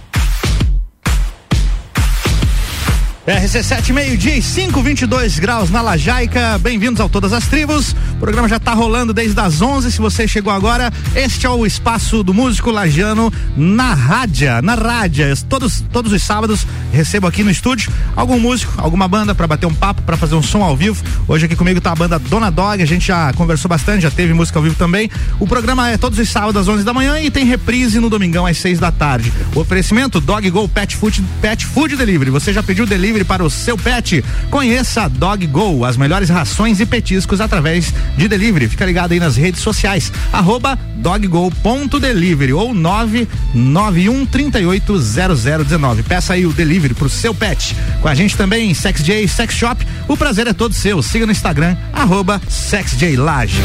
RC7, 3.27 3.93
meio-dia 3.93 4.35
e 4.35 4.41
5, 4.41 4.81
22 4.81 5.37
graus 5.37 5.69
na 5.69 5.79
Lajaica. 5.79 6.57
Bem-vindos 6.57 6.99
ao 6.99 7.07
Todas 7.07 7.31
as 7.31 7.45
Tribos. 7.45 7.95
O 8.15 8.19
programa 8.19 8.49
já 8.49 8.55
está 8.55 8.73
rolando 8.73 9.13
desde 9.13 9.39
as 9.39 9.61
11. 9.61 9.91
Se 9.91 10.01
você 10.01 10.27
chegou 10.27 10.51
agora, 10.51 10.91
este 11.15 11.45
é 11.45 11.49
o 11.49 11.63
espaço 11.63 12.23
do 12.23 12.33
músico 12.33 12.71
lajano 12.71 13.31
na 13.55 13.93
rádia, 13.93 14.59
na 14.63 14.73
rádia. 14.73 15.31
Todos, 15.47 15.83
todos 15.93 16.11
os 16.11 16.23
sábados 16.23 16.65
recebo 16.91 17.27
aqui 17.27 17.43
no 17.43 17.51
estúdio 17.51 17.91
algum 18.15 18.39
músico, 18.39 18.73
alguma 18.75 19.07
banda 19.07 19.35
para 19.35 19.45
bater 19.45 19.67
um 19.67 19.73
papo, 19.73 20.01
para 20.01 20.17
fazer 20.17 20.33
um 20.33 20.41
som 20.41 20.63
ao 20.63 20.75
vivo. 20.75 21.03
Hoje 21.27 21.45
aqui 21.45 21.55
comigo 21.55 21.79
tá 21.79 21.91
a 21.91 21.95
banda 21.95 22.17
Dona 22.17 22.49
Dog. 22.49 22.81
A 22.81 22.87
gente 22.87 23.05
já 23.05 23.31
conversou 23.33 23.69
bastante, 23.69 24.01
já 24.01 24.09
teve 24.09 24.33
música 24.33 24.57
ao 24.57 24.63
vivo 24.63 24.75
também. 24.75 25.11
O 25.39 25.45
programa 25.45 25.91
é 25.91 25.95
todos 25.95 26.17
os 26.17 26.27
sábados 26.27 26.59
às 26.59 26.67
11 26.67 26.83
da 26.83 26.91
manhã 26.91 27.19
e 27.21 27.29
tem 27.29 27.45
reprise 27.45 27.99
no 27.99 28.09
domingão 28.09 28.47
às 28.47 28.57
6 28.57 28.79
da 28.79 28.91
tarde. 28.91 29.31
O 29.53 29.59
oferecimento 29.59 30.19
Dog 30.19 30.49
Go 30.49 30.67
Pet 30.67 30.95
Food, 30.95 31.23
Pet 31.39 31.67
Food 31.67 31.95
Delivery. 31.95 32.31
Você 32.31 32.51
já 32.51 32.63
pediu 32.63 32.87
delivery 32.87 33.10
para 33.25 33.43
o 33.43 33.49
seu 33.49 33.77
pet? 33.77 34.23
Conheça 34.49 35.03
a 35.03 35.07
Dog 35.07 35.45
Go, 35.47 35.83
as 35.83 35.97
melhores 35.97 36.29
rações 36.29 36.79
e 36.79 36.85
petiscos 36.85 37.41
através 37.41 37.93
de 38.15 38.27
delivery. 38.27 38.69
Fica 38.69 38.85
ligado 38.85 39.11
aí 39.11 39.19
nas 39.19 39.35
redes 39.35 39.61
sociais, 39.61 40.11
arroba 40.31 40.79
doggo.delivery 40.95 42.53
ou 42.53 42.73
991 42.73 44.25
380019. 44.25 46.03
Peça 46.03 46.33
aí 46.33 46.45
o 46.45 46.53
delivery 46.53 46.93
pro 46.93 47.09
seu 47.09 47.33
pet. 47.33 47.75
Com 48.01 48.07
a 48.07 48.15
gente 48.15 48.37
também, 48.37 48.73
Sex 48.73 49.03
J 49.03 49.27
Sex 49.27 49.53
Shop. 49.53 49.85
O 50.07 50.15
prazer 50.15 50.47
é 50.47 50.53
todo 50.53 50.73
seu. 50.73 51.01
Siga 51.01 51.25
no 51.25 51.31
Instagram, 51.31 51.75
arroba 51.91 52.41
SexJ 52.47 53.17
Lages. 53.17 53.59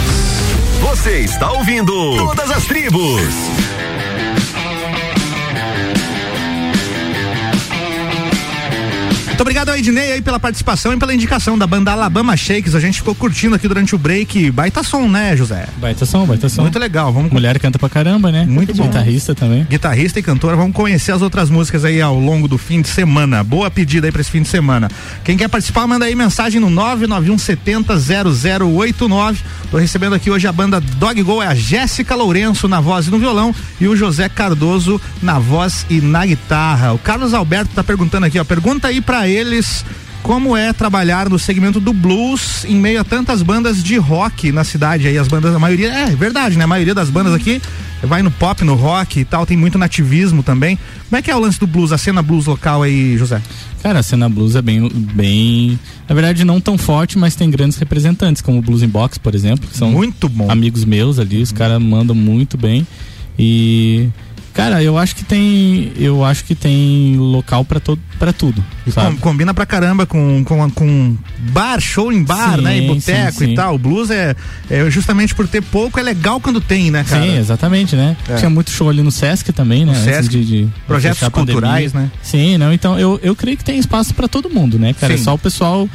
Você 0.81 1.21
está 1.21 1.53
ouvindo 1.53 1.93
Todas 2.17 2.51
as 2.51 2.65
Tribos. 2.65 3.23
Muito 9.37 9.43
obrigado 9.43 9.69
ao 9.69 9.77
Ednei 9.77 10.13
aí 10.13 10.23
pela 10.23 10.41
participação 10.41 10.95
e 10.95 10.97
pela 10.97 11.13
indicação 11.13 11.59
da 11.59 11.67
banda 11.67 11.93
Alabama 11.93 12.35
Shakes. 12.35 12.75
A 12.75 12.81
gente 12.81 13.01
ficou 13.01 13.15
curtindo 13.15 13.55
aqui 13.55 13.69
durante 13.69 13.95
o 13.95 13.99
break. 13.99 14.51
Baita 14.51 14.83
som, 14.83 15.11
né, 15.11 15.37
José? 15.37 15.69
Baita 15.77 16.07
som, 16.07 16.25
baita 16.25 16.49
som. 16.49 16.63
Muito 16.63 16.79
legal. 16.79 17.13
Vamos 17.13 17.31
Mulher 17.31 17.59
canta 17.59 17.79
pra 17.79 17.91
caramba, 17.91 18.33
né? 18.33 18.47
Muito 18.49 18.75
bom. 18.75 18.85
Guitarrista 18.85 19.35
também. 19.35 19.65
Guitarrista 19.65 20.19
e 20.19 20.23
cantora. 20.23 20.57
Vamos 20.57 20.75
conhecer 20.75 21.13
as 21.13 21.21
outras 21.21 21.51
músicas 21.51 21.85
aí 21.85 22.01
ao 22.01 22.19
longo 22.19 22.49
do 22.49 22.57
fim 22.57 22.81
de 22.81 22.89
semana. 22.89 23.45
Boa 23.45 23.71
pedida 23.71 24.07
aí 24.07 24.11
pra 24.11 24.23
esse 24.23 24.31
fim 24.31 24.41
de 24.41 24.49
semana. 24.49 24.89
Quem 25.23 25.37
quer 25.37 25.49
participar, 25.49 25.87
manda 25.87 26.07
aí 26.07 26.15
mensagem 26.15 26.59
no 26.59 26.71
991700089. 26.71 29.37
Tô 29.71 29.77
recebendo 29.77 30.15
aqui 30.15 30.31
hoje 30.31 30.47
a 30.47 30.53
banda 30.53 30.81
Dog 30.81 31.23
Go, 31.23 31.43
é 31.43 31.49
a 31.49 31.55
Jéssica 31.55 32.15
Lourenço 32.15 32.69
na 32.69 32.81
voz 32.81 33.09
e 33.09 33.11
no 33.11 33.19
violão 33.19 33.55
e 33.79 33.87
o 33.87 33.95
José 33.95 34.31
Cardoso 34.31 34.99
na 35.21 35.39
voz 35.39 35.85
e 35.91 36.01
na 36.01 36.25
guitarra. 36.25 36.95
O 36.95 36.99
Carlos 36.99 37.35
Alberto 37.35 37.73
tá 37.75 37.85
perguntando 37.85 38.25
aqui, 38.25 38.39
ó. 38.39 38.45
Pergunta 38.45 38.89
aí 38.89 39.03
pra 39.03 39.26
eles 39.29 39.85
como 40.23 40.57
é 40.57 40.73
trabalhar 40.73 41.29
no 41.29 41.39
segmento 41.39 41.79
do 41.79 41.93
blues 41.93 42.65
em 42.65 42.75
meio 42.75 43.01
a 43.01 43.05
tantas 43.05 43.43
bandas 43.43 43.83
de 43.83 43.97
rock 43.97 44.51
na 44.51 44.65
cidade 44.65 45.07
aí 45.07 45.17
as 45.17 45.29
bandas 45.29 45.55
a 45.55 45.59
maioria 45.59 45.93
é 45.93 46.07
verdade 46.17 46.59
né 46.59 46.65
a 46.65 46.67
maioria 46.67 46.95
das 46.95 47.09
bandas 47.09 47.33
aqui 47.33 47.63
vai 48.03 48.23
no 48.23 48.31
pop 48.31 48.65
no 48.65 48.75
rock 48.75 49.21
e 49.21 49.25
tal 49.25 49.47
tem 49.47 49.57
muito 49.57 49.79
nativismo 49.79 50.43
também 50.43 50.77
como 51.09 51.19
é 51.19 51.23
que 51.23 51.31
é 51.31 51.37
o 51.37 51.39
lance 51.39 51.61
do 51.61 51.67
blues 51.67 51.93
a 51.93 51.99
cena 51.99 52.23
blues 52.23 52.47
local 52.47 52.83
aí 52.83 53.17
José 53.17 53.41
Cara, 53.87 54.01
a 54.01 54.03
cena 54.03 54.29
blues 54.29 54.57
é 54.57 54.63
bem, 54.63 54.91
bem. 55.15 55.79
Na 56.09 56.15
verdade, 56.15 56.45
não 56.45 56.61
tão 56.61 56.77
forte, 56.77 57.17
mas 57.17 57.37
tem 57.37 57.49
grandes 57.49 57.79
representantes, 57.79 58.43
como 58.43 58.59
o 58.59 58.63
Blues 58.63 58.83
in 58.83 58.89
Box, 58.89 59.17
por 59.17 59.33
exemplo, 59.33 59.69
que 59.71 59.77
são 59.77 59.93
muito 59.93 60.29
bom. 60.29 60.51
amigos 60.51 60.85
meus 60.85 61.21
ali, 61.21 61.41
os 61.41 61.53
caras 61.53 61.81
mandam 61.81 62.13
muito 62.13 62.59
bem. 62.59 62.85
E. 63.39 64.09
Cara, 64.57 64.83
eu 64.83 64.97
acho 64.97 65.15
que 65.15 65.23
tem. 65.23 65.93
Eu 65.99 66.25
acho 66.25 66.43
que 66.43 66.55
tem 66.55 67.15
local 67.19 67.63
pra, 67.63 67.79
todo, 67.79 68.01
pra 68.19 68.33
tudo. 68.33 68.65
Com- 68.95 69.17
combina 69.19 69.53
pra 69.53 69.67
caramba 69.67 70.07
com, 70.07 70.43
com, 70.45 70.71
com 70.71 71.17
bar, 71.51 71.79
show 71.79 72.11
em 72.11 72.25
bar, 72.25 72.57
Sim, 72.57 72.63
né? 72.63 72.79
E 72.79 72.87
boteco 72.87 73.45
e 73.45 73.55
tal. 73.55 73.75
O 73.75 73.79
blues 73.79 74.11
é, 74.11 74.35
é 74.71 74.89
justamente 74.89 75.35
por 75.35 75.47
ter 75.47 75.61
pouco, 75.61 76.01
é 76.01 76.03
legal 76.03 76.41
quando 76.41 76.59
tem, 76.59 76.91
né, 76.91 77.05
cara? 77.05 77.23
Sim, 77.23 77.37
exatamente, 77.37 77.95
né? 77.95 78.17
É. 78.31 78.37
Tinha 78.37 78.49
muito 78.49 78.71
show 78.71 78.89
ali 78.89 79.03
no 79.03 79.11
Sesc 79.11 79.53
também, 79.53 79.85
né? 79.85 79.93
No 79.93 79.99
Sesc, 80.03 80.31
de, 80.31 80.43
de 80.43 80.69
projetos 80.87 81.29
culturais, 81.29 81.93
né? 81.93 82.11
Sim, 82.23 82.57
não, 82.57 82.73
então 82.73 82.99
eu, 82.99 83.21
eu 83.23 83.37
creio 83.37 83.59
que 83.59 83.65
tem 83.65 83.79
espaço 83.79 84.15
pra 84.15 84.27
todo 84.27 84.49
mundo, 84.49 84.79
né, 84.79 84.95
cara? 84.95 85.13
É 85.13 85.19
Sim. 85.19 85.25
só 85.25 85.35
o 85.35 85.39
pessoal. 85.39 85.87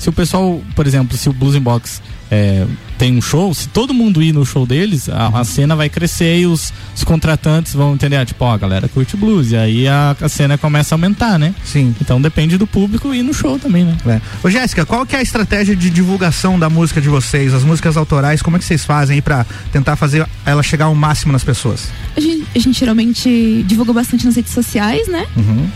Se 0.00 0.08
o 0.08 0.12
pessoal, 0.12 0.62
por 0.74 0.86
exemplo, 0.86 1.14
se 1.16 1.28
o 1.28 1.32
Blues 1.32 1.54
in 1.54 1.60
Box 1.60 2.00
é, 2.30 2.66
tem 2.96 3.16
um 3.16 3.20
show, 3.20 3.52
se 3.52 3.68
todo 3.68 3.92
mundo 3.92 4.22
ir 4.22 4.32
no 4.32 4.46
show 4.46 4.64
deles, 4.64 5.10
a, 5.10 5.28
a 5.40 5.44
cena 5.44 5.76
vai 5.76 5.90
crescer 5.90 6.38
e 6.40 6.46
os, 6.46 6.72
os 6.96 7.04
contratantes 7.04 7.74
vão 7.74 7.92
entender, 7.92 8.24
tipo, 8.24 8.42
ó, 8.42 8.54
a 8.54 8.56
galera 8.56 8.88
curte 8.88 9.14
blues, 9.14 9.50
e 9.50 9.56
aí 9.56 9.86
a, 9.86 10.16
a 10.18 10.28
cena 10.28 10.56
começa 10.56 10.94
a 10.94 10.96
aumentar, 10.96 11.38
né? 11.38 11.54
Sim. 11.62 11.94
Então 12.00 12.18
depende 12.20 12.56
do 12.56 12.66
público 12.66 13.14
ir 13.14 13.22
no 13.22 13.34
show 13.34 13.58
também, 13.58 13.84
né? 13.84 13.94
É. 14.06 14.20
Ô 14.42 14.48
Jéssica, 14.48 14.86
qual 14.86 15.04
que 15.04 15.14
é 15.14 15.18
a 15.18 15.22
estratégia 15.22 15.76
de 15.76 15.90
divulgação 15.90 16.58
da 16.58 16.70
música 16.70 16.98
de 16.98 17.10
vocês, 17.10 17.52
as 17.52 17.62
músicas 17.62 17.94
autorais, 17.98 18.40
como 18.40 18.56
é 18.56 18.58
que 18.58 18.64
vocês 18.64 18.82
fazem 18.82 19.16
aí 19.16 19.22
pra 19.22 19.44
tentar 19.70 19.96
fazer 19.96 20.26
ela 20.46 20.62
chegar 20.62 20.86
ao 20.86 20.94
máximo 20.94 21.30
nas 21.30 21.44
pessoas? 21.44 21.88
A 22.16 22.20
gente, 22.20 22.46
a 22.54 22.58
gente 22.58 22.78
geralmente 22.78 23.64
divulga 23.66 23.92
bastante 23.92 24.24
nas 24.24 24.36
redes 24.36 24.54
sociais, 24.54 25.08
né? 25.08 25.26
Uhum. 25.36 25.68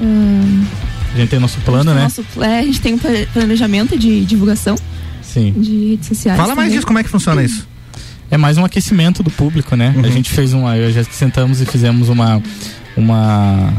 Ahn, 0.00 0.64
A 1.14 1.18
gente 1.18 1.28
tem 1.30 1.38
nosso 1.38 1.58
plano, 1.60 1.94
né? 1.94 2.02
nosso, 2.02 2.24
é, 2.40 2.58
a 2.58 2.62
gente 2.62 2.80
tem 2.80 2.94
um 2.94 2.98
pla- 2.98 3.10
planejamento 3.32 3.98
de 3.98 4.24
divulgação 4.24 4.76
Sim. 5.22 5.52
de 5.56 5.90
redes 5.90 6.08
sociais. 6.08 6.36
Fala 6.36 6.48
mais 6.54 6.66
também. 6.66 6.72
disso, 6.76 6.86
como 6.86 6.98
é 6.98 7.02
que 7.02 7.08
funciona 7.08 7.42
isso? 7.42 7.66
É 8.30 8.36
mais 8.36 8.58
um 8.58 8.64
aquecimento 8.64 9.22
do 9.22 9.30
público, 9.30 9.76
né? 9.76 9.94
Uhum. 9.96 10.04
A 10.04 10.10
gente 10.10 10.30
fez 10.30 10.52
uma. 10.52 10.76
Eu 10.76 10.90
já 10.92 11.04
sentamos 11.04 11.60
e 11.60 11.66
fizemos 11.66 12.08
uma. 12.08 12.42
uma 12.96 13.72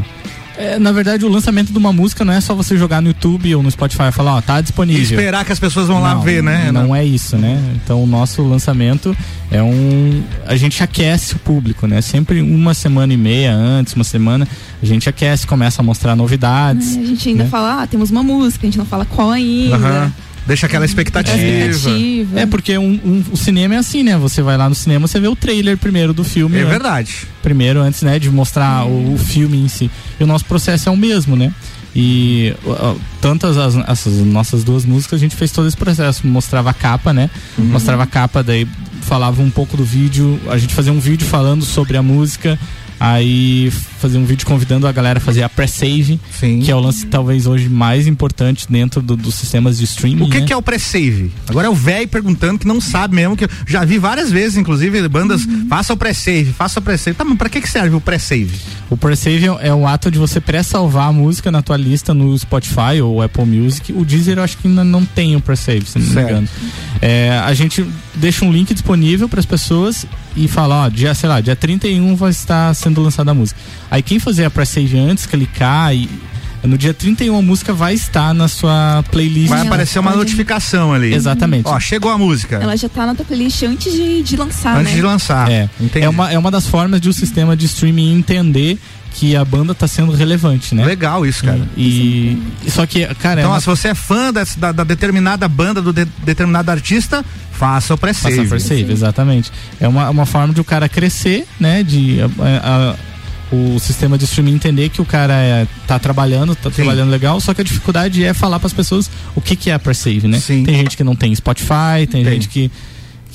é, 0.58 0.78
na 0.78 0.92
verdade, 0.92 1.24
o 1.24 1.28
lançamento 1.28 1.72
de 1.72 1.78
uma 1.78 1.92
música 1.92 2.24
não 2.24 2.32
é 2.32 2.40
só 2.40 2.54
você 2.54 2.76
jogar 2.76 3.00
no 3.00 3.08
YouTube 3.08 3.54
ou 3.54 3.62
no 3.62 3.70
Spotify 3.70 4.04
e 4.08 4.12
falar, 4.12 4.34
ó, 4.36 4.40
tá 4.40 4.58
E 4.58 4.62
disponível. 4.62 5.02
esperar 5.02 5.44
que 5.44 5.52
as 5.52 5.58
pessoas 5.58 5.86
vão 5.86 6.00
lá 6.00 6.14
Não, 6.14 6.22
ver, 6.22 6.42
né? 6.42 6.70
Não 6.72 6.94
é 6.94 7.04
isso, 7.04 7.36
né? 7.36 7.62
Então 7.76 8.02
o 8.02 8.06
nosso 8.06 8.42
lançamento 8.42 9.16
é 9.50 9.62
um. 9.62 10.22
A 10.46 10.56
gente 10.56 10.82
aquece 10.82 11.34
o 11.34 11.38
público, 11.38 11.86
né? 11.86 12.00
Sempre 12.00 12.40
uma 12.42 12.74
semana 12.74 13.12
e 13.12 13.16
meia 13.16 13.54
antes, 13.54 13.94
uma 13.94 14.04
semana, 14.04 14.46
a 14.82 14.86
gente 14.86 15.08
aquece, 15.08 15.46
começa 15.46 15.80
a 15.80 15.84
mostrar 15.84 16.16
novidades. 16.16 16.96
É, 16.96 17.00
a 17.00 17.04
gente 17.04 17.28
ainda 17.28 17.44
né? 17.44 17.50
fala, 17.50 17.82
ah, 17.82 17.86
temos 17.86 18.10
uma 18.10 18.22
música, 18.22 18.66
a 18.66 18.70
gente 18.70 18.78
não 18.78 18.86
fala 18.86 19.04
qual 19.04 19.30
ainda. 19.30 19.76
Aham. 19.76 20.12
Deixa 20.48 20.66
aquela 20.66 20.84
expectativa. 20.84 21.36
Expectativa. 21.36 22.40
É 22.40 22.46
porque 22.46 22.76
um, 22.78 22.98
um- 23.04 23.24
o 23.30 23.36
cinema 23.36 23.74
é 23.74 23.78
assim, 23.78 24.02
né? 24.02 24.16
Você 24.16 24.40
vai 24.42 24.56
lá 24.56 24.68
no 24.68 24.74
cinema, 24.74 25.06
você 25.06 25.20
vê 25.20 25.28
o 25.28 25.36
trailer 25.36 25.76
primeiro 25.76 26.12
do 26.14 26.24
filme. 26.24 26.56
É 26.56 26.64
né? 26.64 26.70
verdade. 26.70 27.26
Primeiro, 27.42 27.80
antes, 27.80 28.02
né, 28.02 28.18
de 28.18 28.30
mostrar 28.30 28.86
o, 28.86 29.14
o 29.14 29.18
filme 29.18 29.58
em 29.58 29.68
si. 29.68 29.90
E 30.18 30.24
o 30.24 30.26
nosso 30.26 30.46
processo 30.46 30.88
é 30.88 30.92
o 30.92 30.96
mesmo, 30.96 31.36
né? 31.36 31.52
E 31.94 32.54
tantas 33.20 33.56
as, 33.56 33.76
essas 33.88 34.14
nossas 34.24 34.64
duas 34.64 34.84
músicas, 34.84 35.18
a 35.18 35.20
gente 35.20 35.36
fez 35.36 35.50
todo 35.52 35.68
esse 35.68 35.76
processo. 35.76 36.26
Mostrava 36.26 36.70
a 36.70 36.74
capa, 36.74 37.12
né? 37.12 37.28
Uhum. 37.58 37.66
Mostrava 37.66 38.02
a 38.04 38.06
capa, 38.06 38.42
daí 38.42 38.66
falava 39.02 39.42
um 39.42 39.50
pouco 39.50 39.76
do 39.76 39.84
vídeo. 39.84 40.40
A 40.48 40.56
gente 40.58 40.74
fazia 40.74 40.92
um 40.92 41.00
vídeo 41.00 41.26
falando 41.26 41.64
sobre 41.64 41.96
a 41.96 42.02
música. 42.02 42.58
Aí 43.00 43.70
fazia 44.00 44.18
um 44.18 44.24
vídeo 44.24 44.46
convidando 44.46 44.86
a 44.86 44.92
galera 44.92 45.18
a 45.18 45.20
fazer 45.20 45.42
a 45.42 45.48
pré-save, 45.48 46.18
que 46.64 46.70
é 46.70 46.74
o 46.74 46.80
lance 46.80 47.06
talvez 47.06 47.46
hoje 47.46 47.68
mais 47.68 48.06
importante 48.06 48.66
dentro 48.68 49.00
do- 49.00 49.16
dos 49.16 49.34
sistemas 49.34 49.78
de 49.78 49.84
streaming. 49.84 50.24
O 50.24 50.30
que, 50.30 50.40
né? 50.40 50.46
que 50.46 50.52
é 50.52 50.56
o 50.56 50.62
pré-save? 50.62 51.30
Agora 51.48 51.66
é 51.66 51.70
o 51.70 51.74
velho 51.74 52.08
perguntando 52.08 52.58
que 52.58 52.66
não 52.66 52.80
sabe 52.80 53.14
mesmo, 53.14 53.36
que 53.36 53.44
eu 53.44 53.48
já 53.66 53.84
vi 53.84 53.98
várias 53.98 54.30
vezes, 54.32 54.56
inclusive, 54.56 55.06
bandas, 55.08 55.42
faça 55.68 55.92
o 55.92 55.96
pré-save, 55.96 56.52
faça 56.52 56.80
o 56.80 56.82
pré-save. 56.82 57.16
Tá, 57.16 57.24
mas 57.24 57.38
pra 57.38 57.48
que, 57.48 57.60
que 57.60 57.68
serve 57.68 57.94
o 57.94 58.00
pré-save? 58.00 58.50
O 58.90 58.96
pre-save 58.96 59.46
é 59.60 59.72
o 59.72 59.86
ato 59.86 60.10
de 60.10 60.18
você 60.18 60.40
pré-salvar 60.40 61.08
a 61.08 61.12
música 61.12 61.50
na 61.52 61.60
tua 61.62 61.76
lista 61.76 62.14
no 62.14 62.36
Spotify 62.38 63.00
ou 63.02 63.22
Apple 63.22 63.44
Music. 63.44 63.92
O 63.92 64.04
Deezer 64.04 64.38
eu 64.38 64.42
acho 64.42 64.56
que 64.58 64.66
ainda 64.66 64.82
não 64.82 65.04
tem 65.04 65.36
o 65.36 65.40
pre-save, 65.40 65.84
se 65.86 65.98
não 65.98 66.06
me 66.06 66.12
Certo. 66.14 66.30
engano. 66.30 66.48
É, 67.02 67.30
a 67.44 67.52
gente 67.54 67.84
deixa 68.14 68.44
um 68.44 68.50
link 68.52 68.72
disponível 68.72 69.28
para 69.28 69.40
as 69.40 69.46
pessoas 69.46 70.06
e 70.38 70.48
fala, 70.48 70.84
ó, 70.84 70.88
dia, 70.88 71.14
sei 71.14 71.28
lá, 71.28 71.40
dia 71.40 71.56
31 71.56 72.14
vai 72.14 72.30
estar 72.30 72.74
sendo 72.74 73.02
lançada 73.02 73.32
a 73.32 73.34
música. 73.34 73.58
Aí 73.90 74.02
quem 74.02 74.18
fazer 74.18 74.44
a 74.44 74.50
pre-save 74.50 74.98
antes, 74.98 75.26
clicar 75.26 75.94
e 75.94 76.08
No 76.62 76.76
dia 76.76 76.92
31 76.92 77.36
a 77.38 77.42
música 77.42 77.72
vai 77.72 77.94
estar 77.94 78.34
na 78.34 78.48
sua 78.48 79.04
playlist. 79.10 79.48
Vai 79.48 79.66
aparecer 79.66 79.98
uma 80.00 80.14
notificação 80.14 80.92
ali. 80.92 81.14
Exatamente. 81.14 81.68
Ó, 81.68 81.78
chegou 81.78 82.10
a 82.10 82.18
música. 82.18 82.56
Ela 82.56 82.76
já 82.76 82.88
tá 82.88 83.06
na 83.06 83.14
tua 83.14 83.24
playlist 83.24 83.62
antes 83.62 83.92
de, 83.92 84.22
de 84.22 84.36
lançar, 84.36 84.76
Antes 84.76 84.90
né? 84.92 84.96
de 84.96 85.02
lançar. 85.02 85.50
É, 85.50 85.68
é 85.94 86.08
uma, 86.08 86.32
é 86.32 86.38
uma 86.38 86.50
das 86.50 86.66
formas 86.66 87.00
de 87.00 87.08
o 87.08 87.12
sistema 87.12 87.56
de 87.56 87.66
streaming 87.66 88.12
entender 88.12 88.78
que 89.14 89.34
a 89.34 89.44
banda 89.44 89.74
tá 89.74 89.88
sendo 89.88 90.12
relevante, 90.12 90.74
né? 90.74 90.84
Legal 90.84 91.26
isso, 91.26 91.42
cara. 91.44 91.60
E, 91.76 92.38
e- 92.64 92.70
só 92.70 92.86
que, 92.86 93.04
cara, 93.16 93.40
Então, 93.40 93.50
é 93.50 93.54
uma, 93.54 93.60
se 93.60 93.66
você 93.66 93.88
é 93.88 93.94
fã 93.94 94.32
dessa- 94.32 94.58
da, 94.58 94.70
da 94.72 94.84
determinada 94.84 95.48
banda, 95.48 95.82
do 95.82 95.92
de- 95.92 96.06
determinado 96.24 96.70
artista, 96.70 97.24
faça 97.52 97.94
o 97.94 97.98
pré-save. 97.98 98.36
Passa 98.36 98.48
por 98.48 98.60
save, 98.60 98.92
exatamente. 98.92 99.50
É 99.80 99.88
uma, 99.88 100.08
uma 100.10 100.26
forma 100.26 100.54
de 100.54 100.60
o 100.60 100.64
cara 100.64 100.88
crescer, 100.88 101.46
né? 101.58 101.82
De 101.82 102.18
a- 102.20 102.94
a- 102.94 103.08
o 103.50 103.78
sistema 103.80 104.18
de 104.18 104.24
streaming 104.26 104.52
entender 104.56 104.90
que 104.90 105.00
o 105.00 105.06
cara 105.06 105.32
é, 105.32 105.66
tá 105.86 105.98
trabalhando, 105.98 106.54
tá 106.54 106.68
trabalhando 106.70 107.08
legal, 107.10 107.40
só 107.40 107.54
que 107.54 107.62
a 107.62 107.64
dificuldade 107.64 108.22
é 108.22 108.34
falar 108.34 108.58
para 108.60 108.66
as 108.66 108.74
pessoas 108.74 109.10
o 109.34 109.40
que 109.40 109.56
que 109.56 109.70
é 109.70 109.78
per 109.78 109.94
save, 109.96 110.28
né? 110.28 110.38
Tem 110.64 110.76
gente 110.76 110.94
que 110.98 111.02
não 111.02 111.16
tem 111.16 111.34
Spotify, 111.34 112.06
tem, 112.10 112.22
gente 112.34 112.46
que, 112.48 112.70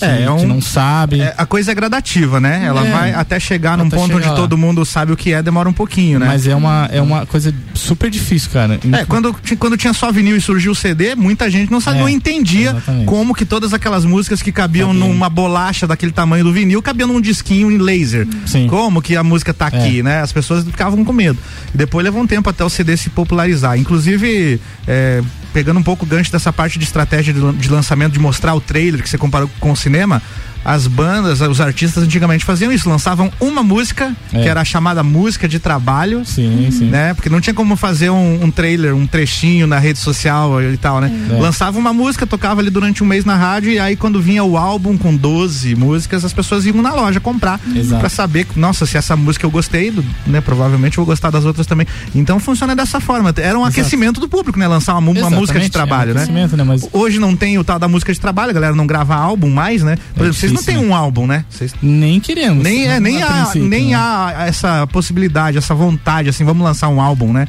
que, 0.08 0.22
É, 0.22 0.24
é 0.24 0.32
um- 0.32 0.38
que 0.38 0.46
não 0.46 0.62
sabe. 0.62 1.22
É, 1.22 1.34
a 1.38 1.46
coisa 1.46 1.72
é 1.72 1.76
gradativa, 1.76 2.40
né? 2.40 2.64
Ela 2.66 2.86
É. 2.88 2.92
vai 2.92 3.14
até 3.14 3.40
chegar 3.40 3.78
num 3.78 3.88
Até 3.88 3.96
ponto 3.96 4.08
chegar 4.08 4.18
onde 4.20 4.30
lá. 4.30 4.36
todo 4.36 4.58
mundo 4.58 4.86
sabe 4.86 5.12
o 5.12 5.18
que 5.18 5.32
é, 5.34 5.42
demora 5.42 5.68
um 5.70 5.74
pouquinho, 5.74 6.20
né? 6.20 6.26
Mas 6.28 6.48
é 6.48 6.56
uma, 6.56 6.90
é 6.92 7.02
uma 7.02 7.26
coisa 7.26 7.54
super 7.74 8.10
difícil, 8.10 8.50
cara. 8.52 8.80
É, 9.00 9.06
quando, 9.06 9.36
quando 9.60 9.78
tinha 9.78 9.94
só 9.94 10.12
vinil 10.12 10.36
e 10.38 10.42
surgiu 10.42 10.72
o 10.72 10.76
CD, 10.76 11.16
muita 11.16 11.50
gente 11.50 11.72
não 11.72 11.80
sabia, 11.82 12.00
É, 12.00 12.04
não 12.04 12.10
entendia 12.10 12.70
exatamente. 12.72 13.06
como 13.06 13.34
que 13.34 13.46
todas 13.46 13.74
aquelas 13.74 14.06
músicas 14.06 14.42
que 14.42 14.52
cabiam 14.52 14.94
numa 14.94 15.30
bolacha 15.30 15.86
daquele 15.88 16.12
tamanho 16.12 16.44
do 16.44 16.52
vinil 16.54 16.82
cabiam 16.82 17.08
num 17.08 17.22
disquinho 17.22 17.72
em 17.72 17.78
laser. 17.78 18.28
Sim. 18.46 18.68
Como 18.68 19.02
que 19.02 19.16
a 19.16 19.24
música 19.24 19.54
tá 19.54 19.68
aqui, 19.68 20.02
né? 20.04 20.22
As 20.22 20.32
pessoas 20.32 20.64
ficavam 20.66 21.04
com 21.04 21.14
medo. 21.14 21.38
E 21.74 21.78
depois 21.78 22.04
levou 22.04 22.22
um 22.22 22.28
tempo 22.28 22.50
até 22.50 22.64
o 22.64 22.70
CD 22.70 22.96
se 22.98 23.10
popularizar. 23.10 23.78
Inclusive, 23.78 24.60
é, 24.88 25.22
pegando 25.54 25.80
um 25.80 25.84
pouco 25.84 26.04
o 26.04 26.08
gancho 26.08 26.32
dessa 26.32 26.52
parte 26.52 26.80
de 26.80 26.86
estratégia 26.86 27.34
de, 27.34 27.54
de 27.54 27.70
lançamento, 27.70 28.14
de 28.14 28.20
mostrar 28.20 28.56
o 28.56 28.60
trailer 28.60 29.02
que 29.02 29.10
você 29.10 29.18
comparou 29.18 29.50
com 29.60 29.72
o 29.72 29.76
cinema. 29.76 30.22
As 30.66 30.88
bandas, 30.88 31.42
os 31.42 31.60
artistas 31.60 32.04
antigamente 32.04 32.46
faziam 32.46 32.72
isso, 32.72 32.90
lançavam 32.90 33.32
uma 33.40 33.62
música, 33.64 34.16
É. 34.32 34.42
que 34.42 34.48
era 34.48 34.62
a 34.62 34.66
chamada 34.66 35.04
música 35.04 35.48
de 35.48 35.60
trabalho, 35.60 36.24
sim, 36.26 36.70
sim. 36.72 36.86
né? 36.86 37.14
Porque 37.14 37.30
não 37.30 37.42
tinha 37.42 37.54
como 37.54 37.76
fazer 37.76 38.10
um, 38.10 38.44
um 38.46 38.52
trailer, 38.52 38.96
um 38.96 39.06
trechinho 39.06 39.68
na 39.68 39.78
rede 39.80 40.00
social 40.00 40.62
e 40.62 40.78
tal, 40.78 41.02
né? 41.02 41.12
É. 41.32 41.40
Lançava 41.40 41.78
uma 41.78 41.92
música, 41.94 42.26
tocava 42.26 42.62
ali 42.62 42.70
durante 42.70 43.04
um 43.04 43.06
mês 43.06 43.26
na 43.26 43.36
rádio 43.36 43.72
e 43.72 43.80
aí 43.80 43.96
quando 43.96 44.22
vinha 44.22 44.44
o 44.44 44.58
álbum 44.58 44.98
com 44.98 45.16
12 45.16 45.76
músicas, 45.76 46.24
as 46.24 46.32
pessoas 46.34 46.66
iam 46.66 46.82
na 46.82 46.94
loja 46.94 47.20
comprar 47.20 47.60
Exato. 47.76 48.00
pra 48.00 48.10
saber, 48.10 48.48
nossa, 48.56 48.86
se 48.86 48.98
essa 48.98 49.16
música 49.16 49.46
eu 49.46 49.52
gostei, 49.52 49.94
né? 50.26 50.40
Provavelmente 50.42 50.98
eu 50.98 51.04
vou 51.04 51.12
gostar 51.12 51.30
das 51.30 51.44
outras 51.46 51.68
também. 51.68 51.86
Então 52.16 52.40
funciona 52.40 52.76
dessa 52.76 53.00
forma. 53.00 53.34
Era 53.38 53.58
um 53.58 53.64
Exato. 53.64 53.80
aquecimento 53.80 54.20
do 54.22 54.30
público, 54.30 54.58
né? 54.58 54.68
Lançar 54.68 54.98
uma, 54.98 55.12
uma 55.12 55.30
música 55.30 55.60
de 55.60 55.70
trabalho, 55.70 56.12
é 56.12 56.14
um 56.14 56.16
né? 56.16 56.22
aquecimento, 56.24 56.58
né? 56.58 56.64
Mas 56.64 56.88
Hoje 56.94 57.20
não 57.20 57.36
tem 57.36 57.58
o 57.58 57.64
tal 57.64 57.80
da 57.80 57.88
música 57.88 58.14
de 58.14 58.20
trabalho, 58.20 58.52
a 58.52 58.54
galera 58.54 58.76
não 58.76 58.88
grava 58.88 59.16
álbum 59.16 59.50
mais, 59.50 59.84
né? 59.84 59.98
Por 60.16 60.24
exemplo, 60.24 60.40
vocês 60.40 60.53
não 60.54 60.62
difícil, 60.62 60.74
têm 60.80 60.84
né? 60.84 60.90
um 60.90 60.96
álbum, 60.96 61.28
né? 61.28 61.46
Vocês 61.50 61.74
nem 61.82 62.20
queremos. 62.20 62.64
nem 62.64 62.86
é, 62.88 63.00
nem 63.00 63.22
a 63.22 63.44
há, 63.44 63.56
nem 63.56 63.88
né? 63.90 63.94
há 63.96 64.46
essa 64.48 64.88
possibilidade, 64.88 65.58
essa 65.58 65.74
vontade, 65.76 66.30
assim, 66.30 66.44
vamos 66.44 66.64
lançar 66.64 66.88
um 66.90 67.02
álbum, 67.02 67.32
né? 67.34 67.48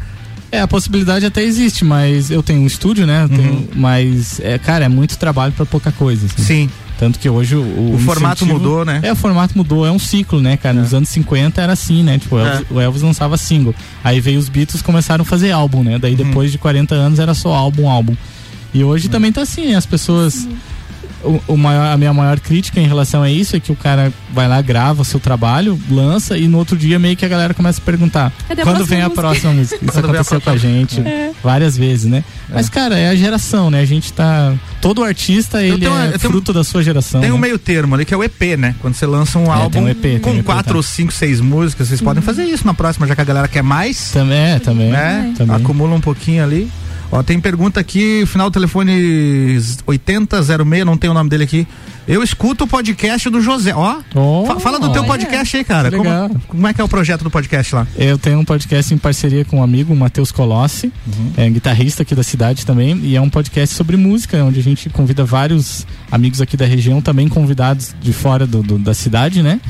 É, 0.53 0.61
a 0.61 0.69
possibilidade 0.69 1.27
até 1.27 1.43
existe, 1.43 1.85
mas 1.85 2.31
eu 2.31 2.43
tenho 2.43 2.61
um 2.63 2.67
estúdio, 2.67 3.07
né? 3.07 3.27
Tenho- 3.29 3.53
Uhum. 3.55 3.69
mas, 3.75 4.39
é, 4.41 4.57
cara, 4.59 4.85
é 4.85 4.89
muito 4.89 5.19
trabalho 5.19 5.53
pra 5.53 5.67
pouca 5.67 5.91
coisa. 5.91 6.27
assim. 6.27 6.43
Sim. 6.43 6.71
Tanto 6.97 7.19
que 7.19 7.29
hoje 7.29 7.57
o, 7.57 7.61
o, 7.61 7.95
O 7.97 7.99
formato 7.99 8.47
mudou, 8.47 8.85
né? 8.85 9.01
É, 9.03 9.11
o 9.13 9.17
formato 9.17 9.59
mudou, 9.59 9.85
é 9.85 9.91
um 9.91 9.99
ciclo, 9.99 10.41
né, 10.41 10.57
cara? 10.57 10.81
Nos 10.81 10.95
anos 10.95 11.09
50 11.09 11.61
era 11.61 11.73
assim, 11.73 12.05
né? 12.05 12.19
Tipo, 12.21 12.37
o 12.37 12.39
Elvis, 12.39 12.67
É. 12.71 12.73
o 12.75 12.81
Elvis 12.81 13.03
lançava 13.03 13.37
single. 13.37 13.75
Aí 14.05 14.21
veio 14.21 14.39
os 14.39 14.49
Beatles 14.49 14.81
começaram 14.81 15.23
a 15.23 15.25
fazer 15.25 15.51
álbum, 15.51 15.83
né? 15.83 15.95
Uhum. 15.95 15.99
Daí 15.99 16.15
depois 16.15 16.53
de 16.53 16.59
40 16.59 16.95
anos 16.95 17.19
era 17.19 17.35
só 17.35 17.53
álbum, 17.53 17.89
álbum. 17.91 18.15
E 18.73 18.85
Uhum. 18.85 18.91
hoje 18.91 19.09
também 19.09 19.33
tá 19.33 19.43
assim, 19.43 19.75
as 19.75 19.85
pessoas. 19.87 20.47
O, 21.25 21.41
o 21.49 21.57
maior, 21.57 21.93
a 21.93 21.97
minha 21.97 22.13
maior 22.13 22.39
crítica 22.39 22.81
em 22.81 22.87
relação 22.87 23.23
a 23.23 23.31
isso 23.31 23.57
é 23.57 23.61
que 23.61 23.73
o 23.73 23.77
cara 23.77 24.13
vai 24.33 24.47
lá, 24.47 24.61
grava 24.61 25.03
o 25.03 25.05
seu 25.05 25.19
trabalho, 25.19 25.79
lança 25.91 26.37
e 26.37 26.47
no 26.47 26.59
outro 26.59 26.77
dia 26.77 26.99
meio 26.99 27.17
que 27.17 27.25
a 27.25 27.29
galera 27.29 27.55
começa 27.55 27.81
a 27.81 27.85
perguntar 27.85 28.33
Cadê 28.49 28.61
a 28.61 28.65
quando 28.65 28.77
próxima 28.77 28.87
vem 28.97 29.01
a 29.01 29.09
música?" 29.09 29.23
próxima 29.23 29.53
música. 29.53 29.75
Isso 29.83 29.93
Quando 29.93 30.05
a 30.05 30.09
aconteceu 30.11 30.41
com 30.41 30.51
a 30.51 30.57
gente 30.57 31.01
É. 31.01 31.31
várias 31.43 31.77
vezes, 31.77 32.05
né? 32.11 32.23
Mas, 32.53 32.69
cara, 32.69 32.99
é 32.99 33.09
a 33.09 33.15
geração, 33.17 33.71
né? 33.71 33.81
A 33.81 33.85
gente 33.87 34.13
tá. 34.13 34.53
Todo 34.81 35.03
artista, 35.03 35.63
ele 35.63 35.79
tenho- 35.79 35.97
é 35.97 36.09
tenho- 36.19 36.31
fruto 36.31 36.53
da 36.53 36.63
sua 36.63 36.83
geração. 36.83 37.21
Tem 37.21 37.31
um 37.31 37.37
né? 37.37 37.41
meio 37.41 37.59
termo 37.59 37.95
ali 37.95 38.05
que 38.05 38.13
é 38.13 38.17
o 38.17 38.23
EP, 38.23 38.57
né? 38.57 38.75
Quando 38.81 38.95
você 38.95 39.07
lança 39.07 39.39
um 39.39 39.47
É, 39.47 39.51
álbum 39.51 39.81
um 39.81 39.89
EP, 39.89 40.21
com 40.21 40.31
um 40.31 40.39
EP, 40.39 40.45
quatro 40.45 40.73
tá. 40.73 40.77
ou 40.77 40.83
cinco, 40.83 41.13
seis 41.13 41.41
músicas, 41.41 41.89
vocês 41.89 42.01
podem 42.03 42.23
fazer 42.23 42.45
isso 42.45 42.67
na 42.67 42.75
próxima, 42.75 43.07
já 43.07 43.15
que 43.15 43.21
a 43.23 43.25
galera 43.25 43.49
quer 43.49 43.63
mais. 43.63 44.11
Também, 44.11 44.37
é, 44.39 44.59
também. 44.59 44.91
Né? 44.91 45.33
também. 45.37 45.57
Acumula 45.57 45.95
um 45.95 46.01
pouquinho 46.01 46.45
ali. 46.45 46.71
Ó, 47.17 47.23
tem 47.23 47.39
pergunta 47.39 47.79
aqui, 47.79 48.25
final 48.27 48.51
do 48.51 48.53
telefone 48.53 49.57
8006, 49.87 50.85
não 50.85 50.97
tem 50.97 51.09
o 51.09 51.15
nome 51.15 51.31
dele 51.31 51.45
aqui. 51.45 51.65
Eu 52.09 52.25
escuto 52.25 52.65
o 52.65 52.67
podcast 52.67 53.31
do 53.31 53.41
José. 53.41 53.73
Ó, 53.73 54.01
Oh, 54.17 54.45
fa- 54.47 54.59
fala 54.59 54.81
do 54.81 54.93
teu 54.93 55.05
podcast 55.05 55.57
aí, 55.57 55.63
cara. 55.63 55.93
Como, 55.93 56.41
como 56.49 56.67
é 56.67 56.75
que 56.75 56.81
é 56.81 56.85
o 56.85 56.89
projeto 56.89 57.23
do 57.23 57.31
podcast 57.31 57.73
lá? 57.73 57.87
Eu 57.97 58.19
tenho 58.19 58.41
um 58.41 58.45
podcast 58.45 58.93
em 58.93 58.99
parceria 58.99 59.45
com 59.45 59.59
um 59.59 59.63
amigo, 59.63 59.95
o 59.95 59.97
Matheus 59.97 60.33
Colossi, 60.33 60.93
Uhum. 61.07 61.33
é 61.37 61.49
guitarrista 61.49 62.03
aqui 62.03 62.17
da 62.17 62.25
cidade 62.25 62.67
também, 62.67 62.99
e 63.05 63.15
é 63.15 63.21
um 63.21 63.31
podcast 63.31 63.77
sobre 63.77 63.97
música, 63.97 64.43
onde 64.45 64.59
a 64.59 64.63
gente 64.63 64.91
convida 64.91 65.25
vários 65.25 65.87
amigos 66.11 66.41
aqui 66.41 66.57
da 66.57 66.67
região, 66.67 67.01
também 67.01 67.29
convidados 67.29 67.95
de 68.03 68.13
fora 68.13 68.45
do, 68.45 68.61
do- 68.61 68.79
da 68.79 68.93
cidade, 68.93 69.41
né? 69.41 69.61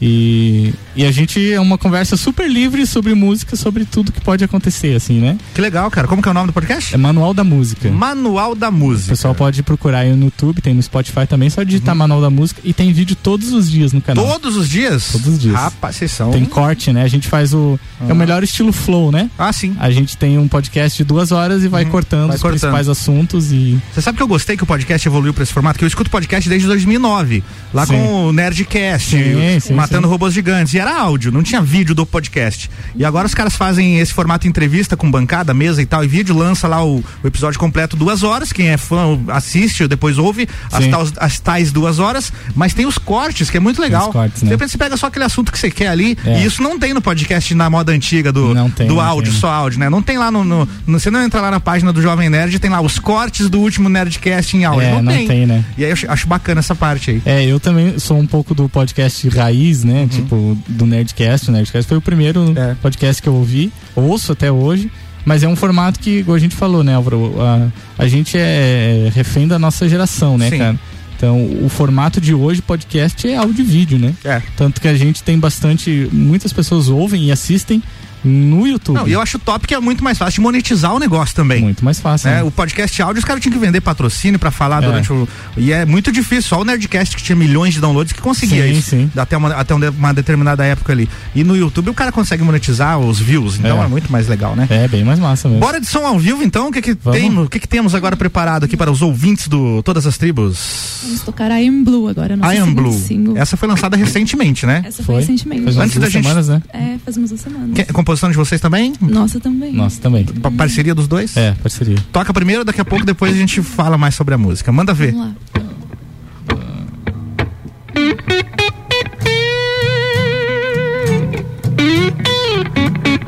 E, 0.00 0.72
e 0.94 1.04
a 1.04 1.10
gente 1.10 1.52
é 1.52 1.60
uma 1.60 1.76
conversa 1.76 2.16
super 2.16 2.48
livre 2.48 2.86
sobre 2.86 3.14
música, 3.14 3.56
sobre 3.56 3.84
tudo 3.84 4.12
que 4.12 4.20
pode 4.20 4.44
acontecer, 4.44 4.94
assim, 4.94 5.18
né? 5.20 5.36
Que 5.54 5.60
legal, 5.60 5.90
cara. 5.90 6.06
Como 6.06 6.22
que 6.22 6.28
é 6.28 6.30
o 6.30 6.34
nome 6.34 6.46
do 6.48 6.52
podcast? 6.52 6.94
É 6.94 6.98
Manual 6.98 7.34
da 7.34 7.42
Música. 7.44 7.90
Manual 7.90 8.54
da 8.54 8.68
O 8.68 8.72
Música. 8.72 9.10
pessoal 9.10 9.34
pode 9.34 9.62
procurar 9.62 10.00
aí 10.00 10.14
no 10.14 10.26
YouTube, 10.26 10.60
tem 10.62 10.72
no 10.74 10.82
Spotify 10.82 11.26
também, 11.26 11.50
só 11.50 11.62
digitar 11.62 11.94
Manual 11.94 12.20
da 12.20 12.30
Música 12.30 12.60
e 12.64 12.72
tem 12.72 12.92
vídeo 12.92 13.16
todos 13.16 13.52
os 13.52 13.70
dias 13.70 13.92
no 13.92 14.00
canal. 14.00 14.24
Todos 14.26 14.56
os 14.56 14.68
dias? 14.68 15.10
Todos 15.12 15.26
os 15.26 15.38
dias. 15.38 15.54
Rapaz, 15.54 15.96
vocês 15.96 16.10
são. 16.12 16.30
Tem 16.30 16.44
corte, 16.44 16.92
né? 16.92 17.02
A 17.02 17.08
gente 17.08 17.26
faz 17.28 17.52
o. 17.52 17.78
É 18.08 18.12
o 18.12 18.16
melhor 18.16 18.42
estilo 18.44 18.72
flow, 18.72 19.10
né? 19.10 19.28
Ah, 19.36 19.52
sim. 19.52 19.74
A 19.80 19.90
gente 19.90 20.16
tem 20.16 20.38
um 20.38 20.46
podcast 20.46 20.96
de 20.96 21.04
duas 21.04 21.32
horas 21.32 21.64
e 21.64 21.68
vai 21.68 21.84
cortando 21.84 22.28
vai 22.28 22.36
os 22.36 22.42
cortando. 22.42 22.60
principais 22.60 22.88
assuntos 22.88 23.50
e. 23.52 23.78
Você 23.92 24.00
sabe 24.00 24.16
que 24.16 24.22
eu 24.22 24.28
gostei 24.28 24.56
que 24.56 24.62
o 24.62 24.66
podcast 24.66 25.06
evoluiu 25.08 25.34
pra 25.34 25.42
esse 25.42 25.52
formato? 25.52 25.78
Que 25.78 25.84
eu 25.84 25.88
escuto 25.88 26.08
podcast 26.10 26.48
desde 26.48 26.66
2009, 26.68 27.42
lá 27.74 27.84
Sim. 27.86 27.94
com 27.94 28.26
o 28.28 28.32
Nerdcast, 28.32 29.10
Sim, 29.10 29.60
sim, 29.60 29.74
Matando 29.88 30.06
sim. 30.06 30.12
Robôs 30.12 30.34
Gigantes. 30.34 30.74
E 30.74 30.78
era 30.78 30.96
áudio, 31.00 31.32
não 31.32 31.42
tinha 31.42 31.60
vídeo 31.60 31.94
do 31.94 32.04
podcast. 32.06 32.70
E 32.96 33.04
agora 33.04 33.26
os 33.26 33.34
caras 33.34 33.56
fazem 33.56 33.98
esse 33.98 34.12
formato 34.12 34.46
entrevista 34.46 34.96
com 34.96 35.10
bancada, 35.10 35.52
mesa 35.54 35.80
e 35.82 35.86
tal, 35.86 36.04
e 36.04 36.08
vídeo, 36.08 36.36
lança 36.36 36.66
lá 36.68 36.84
o, 36.84 36.98
o 37.22 37.26
episódio 37.26 37.58
completo 37.58 37.96
duas 37.96 38.22
horas. 38.22 38.52
Quem 38.52 38.68
é 38.68 38.76
fã 38.76 39.18
assiste, 39.28 39.86
depois 39.88 40.18
ouve 40.18 40.48
as, 40.72 40.84
as 41.18 41.40
tais 41.40 41.72
duas 41.72 41.98
horas, 41.98 42.32
mas 42.54 42.74
tem 42.74 42.86
os 42.86 42.98
cortes, 42.98 43.50
que 43.50 43.56
é 43.56 43.60
muito 43.60 43.80
legal. 43.80 44.12
cortes, 44.12 44.42
né? 44.42 44.48
De 44.48 44.54
repente 44.54 44.72
você 44.72 44.78
pega 44.78 44.96
só 44.96 45.06
aquele 45.06 45.24
assunto 45.24 45.50
que 45.52 45.58
você 45.58 45.70
quer 45.70 45.88
ali, 45.88 46.16
É. 46.24 46.40
e 46.40 46.46
isso 46.46 46.62
não 46.62 46.78
tem 46.78 46.92
no 46.94 47.00
podcast 47.00 47.54
na 47.54 47.68
moda 47.70 47.92
antiga 47.92 48.32
do, 48.32 48.54
tem, 48.70 48.86
do 48.86 49.00
áudio, 49.00 49.32
tem. 49.32 49.40
só 49.40 49.48
áudio, 49.50 49.78
né? 49.80 49.88
Não 49.88 50.02
tem 50.02 50.18
lá 50.18 50.30
no, 50.30 50.44
no- 50.44 50.68
no- 50.86 50.98
Você 51.00 51.10
não 51.10 51.22
entra 51.22 51.40
lá 51.40 51.50
na 51.50 51.60
página 51.60 51.92
do 51.92 52.02
Jovem 52.02 52.28
Nerd, 52.28 52.58
tem 52.58 52.70
lá 52.70 52.80
os 52.80 52.98
cortes 52.98 53.48
do 53.48 53.60
último 53.60 53.88
Nerdcast 53.88 54.56
em 54.56 54.64
áudio. 54.64 54.82
É, 54.82 54.92
não, 54.94 55.02
não 55.02 55.12
tem. 55.12 55.26
tem, 55.26 55.46
né? 55.46 55.64
E 55.76 55.84
aí 55.84 55.90
eu 55.90 55.96
acho 56.12 56.26
bacana 56.26 56.60
essa 56.60 56.74
parte 56.74 57.10
aí. 57.10 57.22
É, 57.24 57.44
eu 57.44 57.58
também 57.60 57.98
sou 57.98 58.18
um 58.18 58.26
pouco 58.26 58.54
do 58.54 58.68
podcast 58.68 59.28
raiz, 59.28 59.77
né? 59.84 60.02
Uhum. 60.02 60.08
Tipo, 60.08 60.58
do 60.68 60.86
Nerdcast. 60.86 61.48
O 61.48 61.52
Nerdcast 61.52 61.88
foi 61.88 61.98
o 61.98 62.00
primeiro 62.00 62.52
É. 62.56 62.74
podcast 62.80 63.20
que 63.22 63.28
eu 63.28 63.34
ouvi, 63.34 63.72
ouço 63.94 64.32
até 64.32 64.50
hoje. 64.50 64.90
Mas 65.24 65.42
é 65.42 65.48
um 65.48 65.56
formato 65.56 66.00
que, 66.00 66.18
igual 66.20 66.36
a 66.36 66.38
gente 66.38 66.54
falou, 66.56 66.82
né, 66.82 66.94
Álvaro? 66.94 67.34
A, 67.40 67.68
a 68.02 68.08
gente 68.08 68.36
é 68.38 69.10
refém 69.14 69.46
da 69.46 69.58
nossa 69.58 69.86
geração, 69.88 70.38
né, 70.38 70.48
Sim. 70.48 70.58
cara? 70.58 70.80
Então, 71.16 71.44
o 71.64 71.68
formato 71.68 72.20
de 72.20 72.32
hoje, 72.32 72.62
podcast, 72.62 73.28
é 73.28 73.36
áudio 73.36 73.62
e 73.62 73.66
vídeo, 73.66 73.98
né? 73.98 74.14
É. 74.24 74.40
Tanto 74.56 74.80
que 74.80 74.86
a 74.88 74.94
gente 74.94 75.22
tem 75.22 75.36
bastante. 75.38 76.08
Muitas 76.12 76.52
pessoas 76.52 76.88
ouvem 76.88 77.24
e 77.24 77.32
assistem 77.32 77.82
no 78.24 78.66
YouTube. 78.66 78.96
Não, 78.96 79.08
e 79.08 79.12
eu 79.12 79.20
acho 79.20 79.38
top 79.38 79.66
que 79.66 79.74
é 79.74 79.80
muito 79.80 80.02
mais 80.02 80.18
fácil 80.18 80.34
de 80.34 80.40
monetizar 80.40 80.94
o 80.94 80.98
negócio 80.98 81.34
também. 81.34 81.62
Muito 81.62 81.84
mais 81.84 82.00
fácil. 82.00 82.30
né? 82.30 82.36
né? 82.36 82.42
O 82.42 82.50
podcast 82.50 83.00
áudio, 83.02 83.18
os 83.20 83.24
caras 83.24 83.42
tinham 83.42 83.52
que 83.52 83.58
vender 83.58 83.80
patrocínio 83.80 84.38
pra 84.38 84.50
falar 84.50 84.82
É. 84.82 84.86
durante 84.86 85.12
o. 85.12 85.28
E 85.56 85.72
é 85.72 85.84
muito 85.84 86.10
difícil. 86.12 86.42
Só 86.48 86.60
o 86.60 86.64
Nerdcast 86.64 87.16
que 87.16 87.22
tinha 87.22 87.36
milhões 87.36 87.74
de 87.74 87.80
downloads 87.80 88.12
que 88.12 88.20
conseguia 88.20 88.64
Sim, 88.64 88.72
isso. 88.78 88.90
sim. 88.90 89.10
Até, 89.16 89.36
uma, 89.36 89.48
até 89.54 89.74
um- 89.74 89.90
uma 89.90 90.12
determinada 90.12 90.64
época 90.64 90.92
ali. 90.92 91.08
E 91.34 91.42
no 91.44 91.56
YouTube 91.56 91.90
o 91.90 91.94
cara 91.94 92.10
consegue 92.12 92.42
monetizar 92.42 92.98
os 92.98 93.18
views. 93.20 93.58
Então 93.58 93.80
é, 93.82 93.84
É. 93.84 93.88
muito 93.88 94.10
mais 94.10 94.28
legal, 94.28 94.54
né? 94.56 94.66
É, 94.70 94.88
bem 94.88 95.04
mais 95.04 95.18
massa 95.18 95.48
mesmo. 95.48 95.60
Bora 95.60 95.80
de 95.80 95.86
som 95.86 96.04
ao 96.06 96.18
vivo, 96.18 96.42
então. 96.42 96.68
O 96.68 96.72
que 96.72 96.82
que, 96.82 96.94
Vamos. 96.94 97.18
tem, 97.20 97.38
o 97.38 97.48
que, 97.48 97.58
que 97.60 97.68
temos 97.68 97.94
agora 97.94 98.16
preparado 98.16 98.64
aqui 98.64 98.76
para 98.76 98.90
os 98.90 99.02
ouvintes 99.02 99.48
do 99.48 99.82
Todas 99.82 100.06
as 100.06 100.16
Tribos? 100.18 101.00
Vamos 101.04 101.20
tocar 101.22 101.50
I 101.50 101.68
Am 101.68 101.84
Blue 101.84 102.08
agora, 102.08 102.36
nosso 102.36 102.52
I 102.52 102.58
Am 102.58 102.68
segundo 102.68 102.82
Blue. 102.82 102.98
single. 102.98 103.36
Essa 103.38 103.56
foi 103.56 103.68
lançada 103.68 103.96
recentemente, 103.96 104.66
né? 104.66 104.82
Essa 104.84 105.02
foi, 105.02 105.14
Foi? 105.16 105.20
recentemente. 105.20 105.62
Faz 105.64 105.76
umas 105.76 105.84
Antes 105.86 105.94
da 105.96 106.00
duas 106.02 106.12
gente- 106.12 106.22
semanas, 106.24 106.48
né? 106.48 106.62
É, 106.72 106.96
faz 107.04 107.16
umas 107.16 107.30
duas 107.30 107.40
semanas. 107.40 107.70
Que- 107.74 107.92
composição 108.08 108.30
de 108.30 108.36
vocês 108.38 108.58
também? 108.58 108.94
Nossa 109.02 109.38
também. 109.38 109.72
Nossa, 109.72 110.00
também. 110.00 110.24
Pa- 110.24 110.50
parceria 110.50 110.94
dos 110.94 111.06
dois? 111.06 111.36
É, 111.36 111.52
parceria. 111.52 111.96
Toca 112.10 112.32
primeiro, 112.32 112.64
daqui 112.64 112.80
a 112.80 112.84
pouco 112.84 113.04
depois 113.04 113.34
a 113.34 113.36
gente 113.36 113.60
fala 113.62 113.98
mais 113.98 114.14
sobre 114.14 114.32
a 114.32 114.38
música. 114.38 114.72
Manda 114.72 114.94
ver. 114.94 115.12
Vamos 115.12 115.28
lá. 115.28 115.34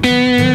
disappear. 0.01 0.50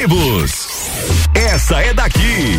Tribos. 0.00 0.68
Essa 1.34 1.82
é 1.82 1.92
daqui. 1.92 2.58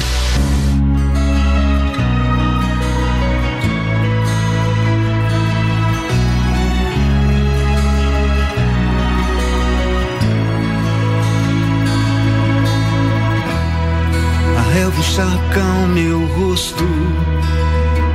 A 14.58 14.74
relva 14.74 15.00
encharca 15.00 15.64
o 15.64 15.88
meu 15.88 16.26
rosto, 16.36 16.88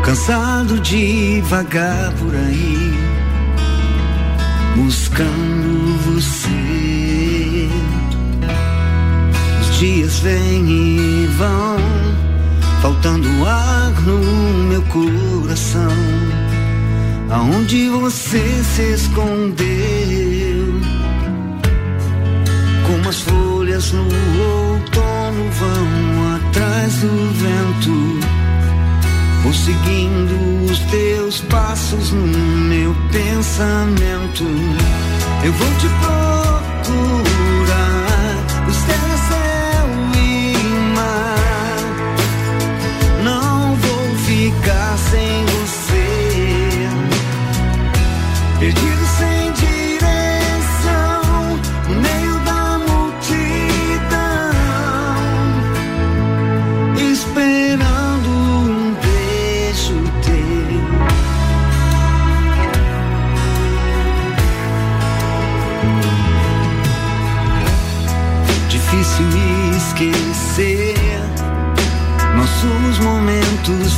cansado 0.05 0.79
de 0.81 1.41
vagar 1.43 2.13
por 2.13 2.33
aí, 2.33 2.95
buscando 4.77 5.99
você. 6.05 6.47
Dias 9.79 10.21
vêm 10.21 10.67
e 10.71 11.27
vão, 11.37 11.77
faltando 12.81 13.29
ar 13.45 13.93
no 14.07 14.65
meu 14.69 14.81
coração. 14.85 15.93
Aonde 17.29 17.91
você 17.91 18.63
se 18.75 18.95
escondeu? 18.95 19.67
Como 22.87 23.07
as 23.07 23.21
folhas 23.21 23.93
no 23.93 24.05
outono 24.05 25.51
vão 25.51 26.37
atrás 26.37 26.95
do 26.95 27.33
vento. 27.35 28.27
Vou 29.43 29.53
seguindo 29.53 30.73
os 30.73 30.79
teus 30.91 31.41
passos 31.43 32.13
no 32.13 32.27
meu 32.27 32.97
pensamento. 33.13 34.45
Eu 35.45 35.53
vou 35.53 35.69
te 35.79 35.89
procurar, 36.01 36.26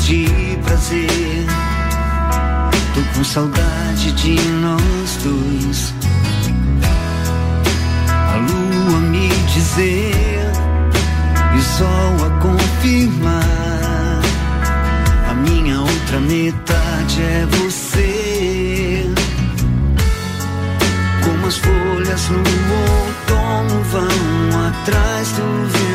de 0.09 0.26
prazer. 0.64 1.44
Tô 2.94 3.02
com 3.14 3.22
saudade 3.22 4.12
de 4.12 4.40
nós 4.52 5.18
dois. 5.22 5.94
A 8.09 8.36
lua 8.36 9.00
me 9.00 9.28
dizer 9.28 10.50
e 11.54 11.59
o 11.59 11.62
sol 11.62 12.26
a 12.26 12.30
confirmar. 12.40 13.42
A 15.28 15.34
minha 15.34 15.78
outra 15.78 16.20
metade 16.20 17.22
é 17.22 17.46
você. 17.58 19.11
Como 21.22 21.46
as 21.46 21.58
folhas 21.58 22.28
no 22.30 22.38
outono 22.38 23.83
vão 23.92 24.68
atrás 24.68 25.33
do 25.33 25.68
vento. 25.68 25.87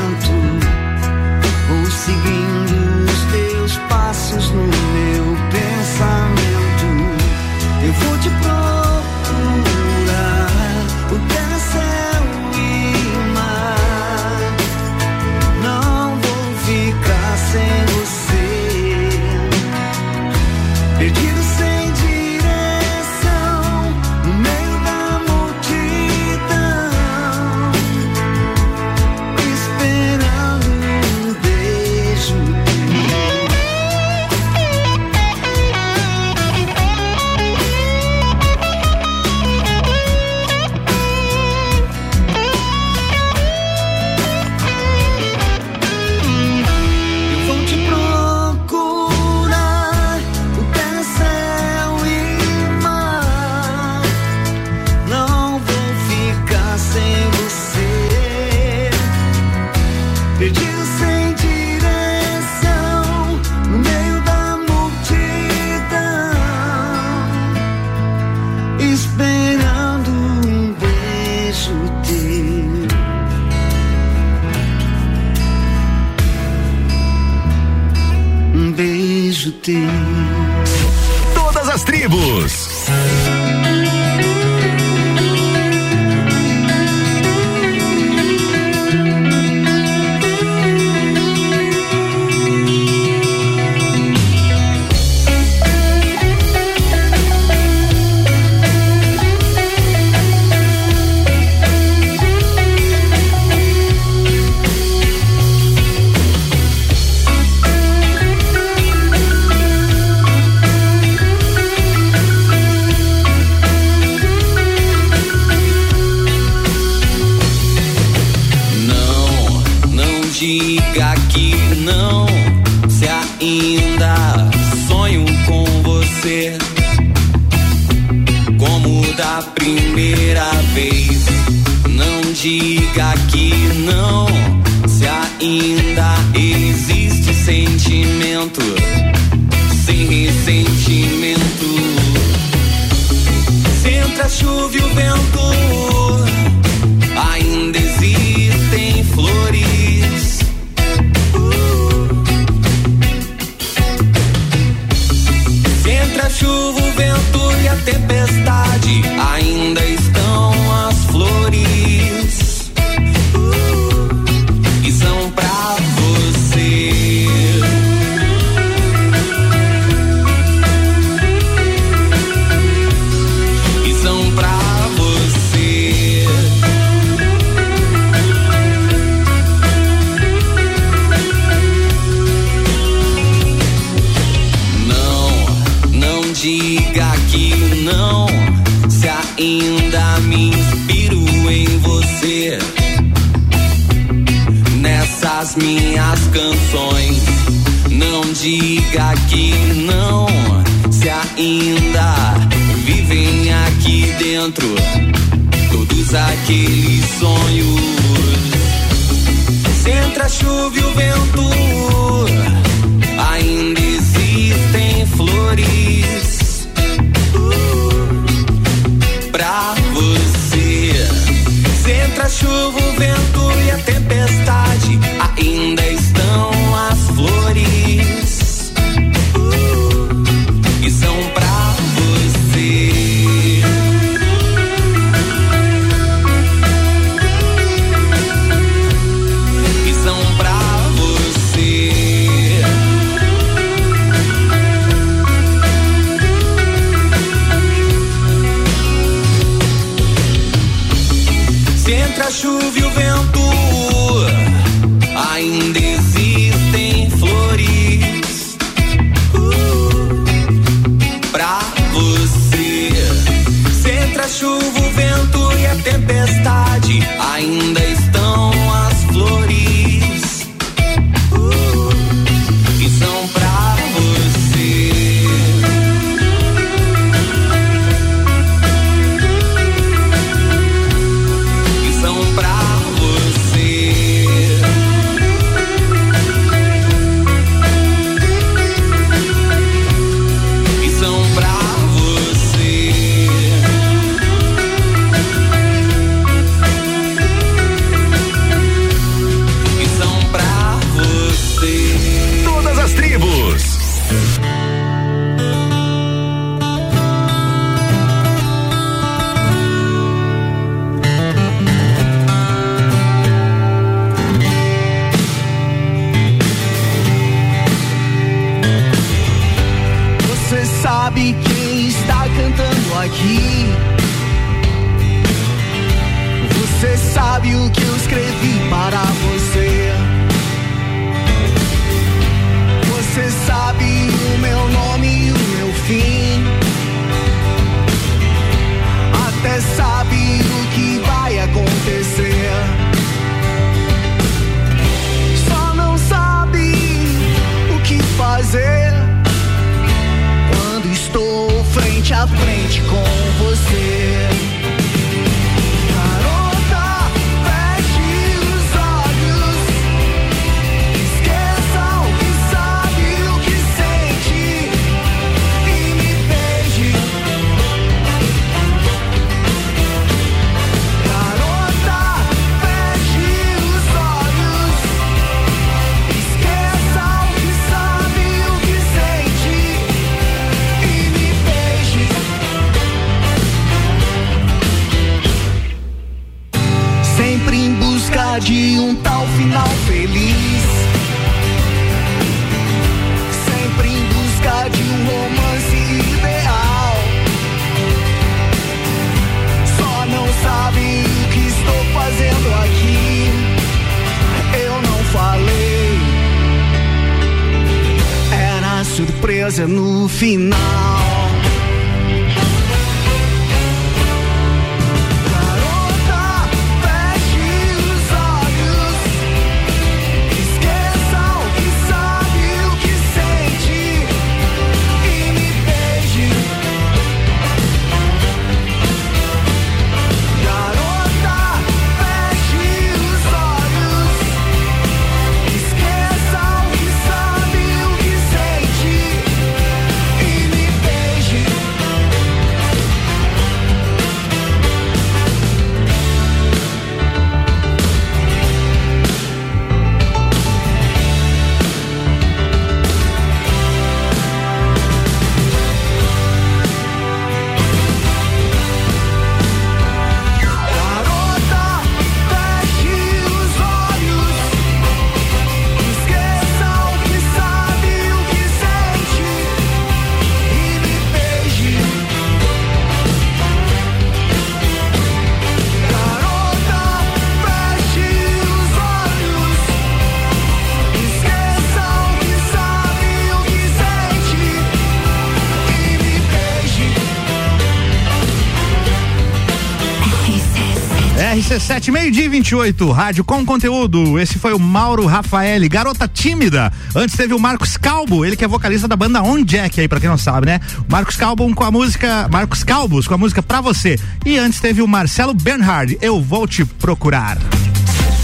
RC7, 491.74 491.92
meio-dia 491.92 492.26
e 492.26 492.30
28, 492.30 492.92
rádio 492.92 493.24
com 493.24 493.44
conteúdo. 493.44 494.20
Esse 494.20 494.38
foi 494.38 494.54
o 494.54 494.60
Mauro 494.60 495.06
Rafael, 495.06 495.68
garota 495.68 496.08
tímida. 496.08 496.72
Antes 496.96 497.16
teve 497.16 497.34
o 497.34 497.40
Marcos 497.40 497.78
Calbo, 497.78 498.24
ele 498.24 498.36
que 498.36 498.46
é 498.46 498.48
vocalista 498.48 498.88
da 498.88 498.96
banda 498.96 499.24
On 499.24 499.44
Jack 499.44 499.80
aí, 499.82 499.88
pra 499.88 500.00
quem 500.00 500.10
não 500.10 500.18
sabe, 500.18 500.46
né? 500.46 500.60
Marcos 500.88 501.16
Calbo 501.16 501.52
com 501.56 501.64
a 501.64 501.72
música, 501.72 502.28
Marcos 502.32 502.64
Calbos 502.64 503.08
com 503.08 503.16
a 503.16 503.18
música 503.18 503.42
Pra 503.42 503.60
Você. 503.62 504.00
E 504.26 504.38
antes 504.38 504.60
teve 504.60 504.82
o 504.82 504.88
Marcelo 504.88 505.34
Bernhard, 505.34 505.98
Eu 506.02 506.22
Vou 506.22 506.48
Te 506.48 506.64
Procurar. 506.64 507.38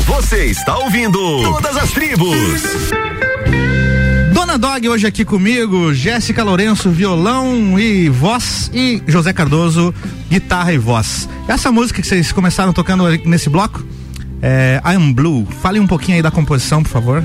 Você 0.05 0.45
está 0.45 0.77
ouvindo 0.77 1.19
Todas 1.41 1.77
as 1.77 1.91
Tribos. 1.91 2.37
Dona 4.49 4.57
Dog 4.57 4.89
hoje 4.89 5.05
aqui 5.05 5.23
comigo, 5.23 5.93
Jéssica 5.93 6.43
Lourenço, 6.43 6.89
violão 6.89 7.79
e 7.79 8.09
voz 8.09 8.71
e 8.73 8.99
José 9.05 9.31
Cardoso, 9.31 9.93
guitarra 10.27 10.73
e 10.73 10.77
voz. 10.79 11.29
Essa 11.47 11.71
música 11.71 12.01
que 12.01 12.07
vocês 12.07 12.31
começaram 12.31 12.73
tocando 12.73 13.07
nesse 13.25 13.47
bloco 13.47 13.85
é 14.41 14.81
I 14.83 14.95
Am 14.95 15.13
Blue. 15.13 15.45
Fale 15.61 15.79
um 15.79 15.85
pouquinho 15.85 16.15
aí 16.17 16.23
da 16.23 16.31
composição, 16.31 16.81
por 16.81 16.89
favor. 16.89 17.23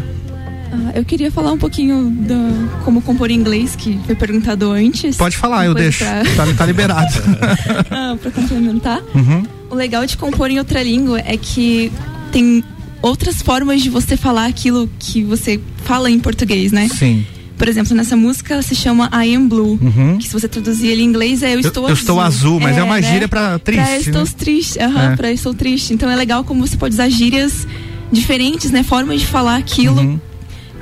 Ah, 0.71 0.93
eu 0.95 1.03
queria 1.03 1.31
falar 1.33 1.53
um 1.53 1.57
pouquinho 1.59 2.11
da 2.11 2.37
como 2.85 3.01
compor 3.01 3.31
em 3.31 3.37
inglês, 3.37 3.75
que 3.75 3.99
foi 4.05 4.15
perguntado 4.15 4.71
antes. 4.71 5.17
Pode 5.17 5.39
falar, 5.39 5.65
eu 5.65 5.73
deixo. 5.73 6.05
pra- 6.05 6.25
Tá, 6.37 6.53
tá 6.59 6.67
liberado. 6.67 7.09
ah, 7.91 8.17
pra 8.21 8.31
complementar. 8.33 9.01
Uhum. 9.15 9.45
O 9.71 9.75
legal 9.75 10.05
de 10.05 10.19
compor 10.19 10.51
em 10.51 10.59
outra 10.59 10.83
língua 10.83 11.19
é 11.25 11.39
que 11.39 11.91
tem 12.31 12.63
outras 13.01 13.41
formas 13.41 13.81
de 13.81 13.89
você 13.89 14.15
falar 14.15 14.45
aquilo 14.47 14.91
que 14.99 15.23
você 15.25 15.59
fala 15.85 16.11
em 16.11 16.19
português, 16.19 16.73
né? 16.73 16.89
Sim. 16.89 17.25
Por 17.57 17.69
exemplo, 17.69 17.95
nessa 17.95 18.17
música 18.17 18.61
se 18.63 18.75
chama 18.75 19.09
I 19.25 19.35
Am 19.37 19.47
Blue, 19.49 19.79
Uhum. 19.81 20.19
que 20.19 20.27
se 20.27 20.33
você 20.33 20.49
traduzir 20.49 20.89
ele 20.89 21.03
em 21.03 21.07
inglês 21.07 21.43
é 21.43 21.55
Eu 21.55 21.61
estou 21.61 21.85
eu 21.85 21.87
azul. 21.93 21.95
estou 22.01 22.21
azul, 22.21 22.61
mas 22.61 22.77
é 22.77 22.83
uma 22.83 23.01
gíria 23.01 23.29
pra 23.29 23.59
triste, 23.61 23.85
Pra 23.85 23.97
estou 23.99 24.25
né? 24.25 24.31
triste, 24.37 24.79
aham, 24.81 25.13
É. 25.13 25.17
pra 25.17 25.31
estou 25.33 25.55
triste. 25.55 25.95
Então 25.95 26.11
é 26.11 26.17
legal 26.17 26.43
como 26.43 26.67
você 26.67 26.77
pode 26.77 26.95
usar 26.95 27.09
gírias 27.09 27.67
diferentes, 28.11 28.71
né? 28.73 28.83
Formas 28.83 29.21
de 29.21 29.27
falar 29.27 29.57
aquilo 29.57 30.21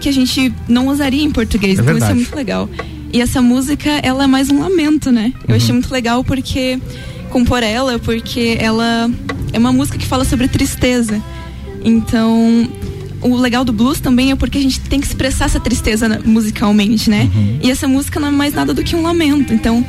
que 0.00 0.08
a 0.08 0.12
gente 0.12 0.52
não 0.66 0.88
usaria 0.88 1.22
em 1.22 1.30
português. 1.30 1.78
Uhum. 1.78 1.84
É 1.84 1.86
então 1.92 1.98
isso 1.98 2.10
é 2.10 2.14
muito 2.14 2.34
legal. 2.34 2.68
E 3.12 3.20
essa 3.20 3.42
música, 3.42 3.90
ela 4.02 4.24
é 4.24 4.26
mais 4.26 4.48
um 4.50 4.60
lamento, 4.60 5.12
né? 5.12 5.32
Eu 5.46 5.50
Uhum. 5.50 5.56
achei 5.56 5.72
muito 5.74 5.92
legal 5.92 6.24
porque 6.24 6.78
compor 7.28 7.62
ela, 7.62 7.98
porque 7.98 8.56
ela 8.58 9.10
é 9.52 9.58
uma 9.58 9.72
música 9.72 9.98
que 9.98 10.06
fala 10.06 10.24
sobre 10.24 10.48
tristeza. 10.48 11.20
Então, 11.84 12.66
o 13.22 13.36
legal 13.36 13.64
do 13.64 13.72
blues 13.72 14.00
também 14.00 14.32
é 14.32 14.36
porque 14.36 14.58
a 14.58 14.60
gente 14.60 14.80
tem 14.80 15.00
que 15.00 15.06
expressar 15.06 15.46
essa 15.46 15.60
tristeza 15.60 16.20
musicalmente, 16.24 17.08
né? 17.08 17.30
Uhum. 17.34 17.58
E 17.62 17.70
essa 17.70 17.86
música 17.88 18.18
não 18.18 18.28
é 18.28 18.30
mais 18.30 18.54
nada 18.54 18.74
do 18.74 18.82
que 18.82 18.94
um 18.96 19.02
lamento. 19.02 19.54
Então, 19.54 19.84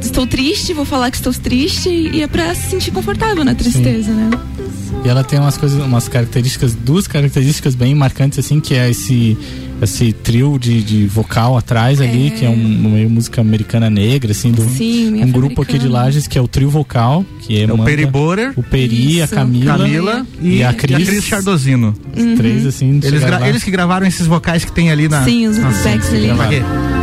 estou 0.00 0.26
triste, 0.26 0.72
vou 0.72 0.84
falar 0.84 1.10
que 1.10 1.16
estou 1.16 1.32
triste 1.32 1.88
e 1.88 2.22
é 2.22 2.26
pra 2.26 2.54
se 2.54 2.70
sentir 2.70 2.90
confortável 2.90 3.44
na 3.44 3.54
tristeza, 3.54 4.12
né? 4.12 4.30
E 5.06 5.08
ela 5.08 5.22
tem 5.22 5.38
umas 5.38 5.56
coisas, 5.56 5.80
umas 5.80 6.08
características, 6.08 6.74
duas 6.74 7.06
características 7.06 7.76
bem 7.76 7.94
marcantes, 7.94 8.40
assim, 8.40 8.58
que 8.58 8.74
é 8.74 8.90
esse, 8.90 9.38
esse 9.80 10.12
trio 10.12 10.58
de, 10.58 10.82
de 10.82 11.06
vocal 11.06 11.56
atrás 11.56 12.00
ali, 12.00 12.32
que 12.32 12.44
é 12.44 12.50
um, 12.50 12.54
uma 12.54 12.88
meio 12.90 13.08
música 13.08 13.40
americana 13.40 13.88
negra, 13.88 14.32
assim, 14.32 14.50
do, 14.50 14.62
Sim, 14.68 15.22
um 15.22 15.30
grupo 15.30 15.62
aqui 15.62 15.78
de. 15.78 15.86
Lages, 15.86 16.26
que 16.26 16.36
é 16.36 16.42
o 16.42 16.48
trio 16.48 16.68
vocal, 16.68 17.24
que 17.38 17.62
é, 17.62 17.72
o 17.72 17.78
Peri 17.84 18.04
Borer, 18.04 18.52
o 18.56 18.64
Peri, 18.64 19.20
a 19.20 19.24
Isso. 19.26 19.34
Camila, 19.36 19.78
Camila 19.78 20.26
e, 20.42 20.64
a 20.64 20.74
Cris. 20.74 21.22
Chardozino. 21.22 21.94
Os 22.16 22.36
três, 22.36 22.66
assim, 22.66 22.96
Eles, 22.96 23.04
chegaram 23.04 23.26
gra- 23.28 23.38
lá. 23.38 23.48
eles 23.48 23.62
que 23.62 23.70
gravaram 23.70 24.06
esses 24.08 24.26
vocais 24.26 24.64
que 24.64 24.72
tem 24.72 24.90
ali 24.90 25.08
na. 25.08 25.22
Sim, 25.22 25.46
os 25.46 25.56
Ah, 25.60 25.70
backs 25.84 26.08
ali. 26.12 26.95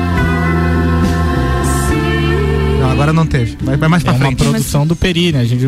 Agora 2.93 3.11
não 3.13 3.25
teve. 3.25 3.57
Vai, 3.61 3.75
vai 3.77 3.89
mais 3.89 4.03
É 4.03 4.05
pra 4.05 4.13
uma 4.13 4.19
frente. 4.27 4.43
produção 4.43 4.85
do 4.87 4.95
Peri, 4.95 5.31
né? 5.31 5.41
A 5.41 5.45
gente, 5.45 5.67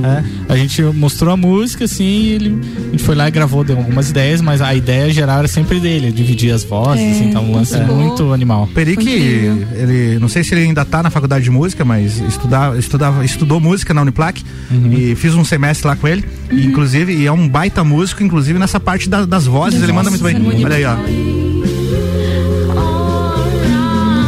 a 0.49 0.55
gente 0.55 0.81
mostrou 0.83 1.33
a 1.33 1.37
música, 1.37 1.85
assim, 1.85 2.03
e 2.05 2.27
ele, 2.33 2.59
a 2.87 2.91
gente 2.91 3.03
foi 3.03 3.15
lá 3.15 3.27
e 3.27 3.31
gravou, 3.31 3.63
deu 3.63 3.77
algumas 3.77 4.09
ideias, 4.09 4.41
mas 4.41 4.61
a 4.61 4.73
ideia 4.73 5.11
geral 5.11 5.39
era 5.39 5.47
sempre 5.47 5.79
dele, 5.79 6.11
dividir 6.11 6.51
as 6.53 6.63
vozes, 6.63 7.03
É, 7.03 7.11
assim, 7.11 7.31
tá 7.31 7.39
um 7.39 7.53
lance 7.53 7.77
ficou- 7.77 7.95
muito 7.95 8.31
animal. 8.33 8.69
Peri 8.73 8.95
que 8.95 9.09
ele, 9.09 10.19
não 10.19 10.29
sei 10.29 10.43
se 10.43 10.53
ele 10.53 10.61
ainda 10.61 10.85
tá 10.85 11.01
na 11.03 11.09
faculdade 11.09 11.43
de 11.43 11.51
música, 11.51 11.83
mas 11.83 12.19
estudava, 12.21 12.77
estudava, 12.77 13.25
estudou 13.25 13.59
música 13.59 13.93
na 13.93 14.01
Uniplac 14.01 14.43
Uhum. 14.71 14.93
e 14.93 15.15
fiz 15.15 15.33
um 15.35 15.43
semestre 15.43 15.87
lá 15.87 15.95
com 15.95 16.07
ele, 16.07 16.23
e, 16.51 16.65
inclusive, 16.65 17.13
e 17.13 17.25
é 17.25 17.31
um 17.31 17.47
baita 17.47 17.83
músico, 17.83 18.23
inclusive 18.23 18.57
nessa 18.59 18.79
parte 18.79 19.09
da- 19.09 19.25
das 19.25 19.45
vozes, 19.45 19.81
ele 19.81 19.91
manda 19.91 20.09
muito 20.09 20.23
bem. 20.23 20.35
Olha 20.63 20.75
aí, 20.75 20.85
ó. 20.85 21.34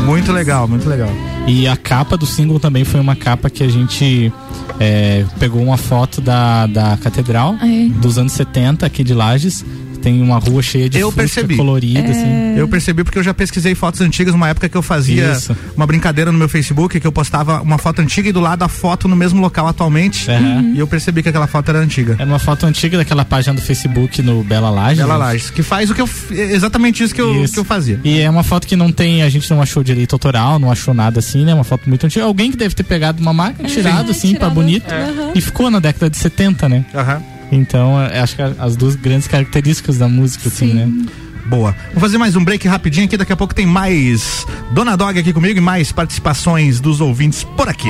Muito 0.07 0.31
legal, 0.31 0.67
muito 0.67 0.87
legal. 0.87 1.09
E 1.45 1.67
a 1.67 1.75
capa 1.75 2.15
do 2.17 2.25
single 2.25 2.59
também 2.59 2.83
foi 2.85 2.99
uma 2.99 3.15
capa 3.15 3.49
que 3.49 3.61
a 3.63 3.67
gente 3.67 4.31
é, 4.79 5.25
pegou 5.39 5.61
uma 5.61 5.77
foto 5.77 6.21
da, 6.21 6.65
da 6.65 6.97
catedral 6.97 7.55
É. 7.61 7.89
dos 7.99 8.17
anos 8.17 8.31
70 8.31 8.85
aqui 8.85 9.03
de 9.03 9.13
Lages. 9.13 9.65
Tem 10.07 10.21
uma 10.21 10.37
rua 10.39 10.61
cheia 10.61 10.89
de 10.89 10.97
Eu 10.99 11.11
percebi. 11.11 11.57
colorida, 11.57 11.99
assim. 12.09 12.55
Eu 12.55 12.65
percebi 12.69 13.03
porque 13.03 13.19
eu 13.19 13.23
já 13.23 13.33
pesquisei 13.33 13.75
fotos 13.75 13.99
antigas, 13.99 14.33
uma 14.33 14.47
época 14.47 14.69
que 14.69 14.77
eu 14.77 14.81
fazia 14.81 15.33
Isso. 15.33 15.53
uma 15.75 15.85
brincadeira 15.85 16.31
no 16.31 16.37
meu 16.37 16.47
Facebook, 16.47 16.97
que 16.97 17.05
eu 17.05 17.11
postava 17.11 17.61
uma 17.61 17.77
foto 17.77 17.99
antiga 18.01 18.29
e 18.29 18.31
do 18.31 18.39
lado 18.39 18.63
a 18.63 18.69
foto 18.69 19.07
no 19.09 19.17
mesmo 19.17 19.41
local 19.41 19.67
atualmente. 19.67 20.29
Uhum. 20.31 20.73
E 20.75 20.79
eu 20.79 20.87
percebi 20.87 21.21
que 21.21 21.27
aquela 21.27 21.45
foto 21.45 21.67
era 21.69 21.79
antiga. 21.79 22.15
Era 22.17 22.25
uma 22.25 22.39
foto 22.39 22.65
antiga 22.65 22.97
daquela 22.97 23.25
página 23.25 23.53
do 23.53 23.61
Facebook 23.61 24.21
no 24.21 24.43
Bela 24.45 24.69
Lages. 24.69 24.99
Bela 24.99 25.17
Lages, 25.17 25.49
que 25.49 25.61
faz 25.61 25.89
o 25.91 25.93
que 25.93 25.99
eu 26.01 26.07
f- 26.07 26.33
exatamente 26.33 27.03
isso 27.03 27.13
que 27.13 27.19
eu, 27.21 27.43
Isso. 27.43 27.53
que 27.55 27.59
eu 27.59 27.65
fazia. 27.65 27.99
E 28.03 28.19
é 28.21 28.29
uma 28.29 28.43
foto 28.43 28.65
que 28.65 28.77
não 28.77 28.89
tem, 28.93 29.23
a 29.23 29.29
gente 29.29 29.49
não 29.51 29.61
achou 29.61 29.83
direito 29.83 30.13
autoral, 30.13 30.57
não 30.57 30.71
achou 30.71 30.93
nada 30.93 31.19
assim, 31.19 31.43
né? 31.43 31.53
Uma 31.53 31.65
foto 31.65 31.89
muito 31.89 32.05
antiga. 32.05 32.23
Alguém 32.23 32.49
que 32.49 32.55
deve 32.55 32.73
ter 32.73 32.83
pegado 32.83 33.21
uma 33.21 33.33
máquina, 33.33 33.67
tirado 33.67 34.11
assim, 34.11 34.35
pra 34.35 34.49
bonito. 34.49 34.89
Aham. 34.89 35.31
E 35.35 35.41
ficou 35.41 35.69
na 35.69 35.79
década 35.79 36.09
de 36.09 36.15
70, 36.17 36.69
né? 36.69 36.85
Então, 37.51 38.01
é, 38.01 38.19
acho 38.19 38.35
que 38.35 38.41
as 38.41 38.75
duas 38.75 38.95
grandes 38.95 39.27
características 39.27 39.97
da 39.97 40.07
música, 40.07 40.47
assim, 40.47 40.73
né? 40.73 40.89
Boa. 41.45 41.73
Vou 41.93 42.01
fazer 42.01 42.17
mais 42.17 42.35
um 42.35 42.43
break 42.43 42.67
rapidinho 42.67 43.05
aqui, 43.05 43.15
daqui 43.15 43.31
a 43.31 43.37
pouco 43.37 43.55
tem 43.55 43.65
mais 43.65 44.45
Dona 44.71 44.97
Dog 44.97 45.17
aqui 45.17 45.31
comigo 45.31 45.57
e 45.57 45.61
mais 45.61 45.93
participações 45.93 46.81
dos 46.81 46.99
ouvintes 46.99 47.43
por 47.43 47.69
aqui. 47.69 47.89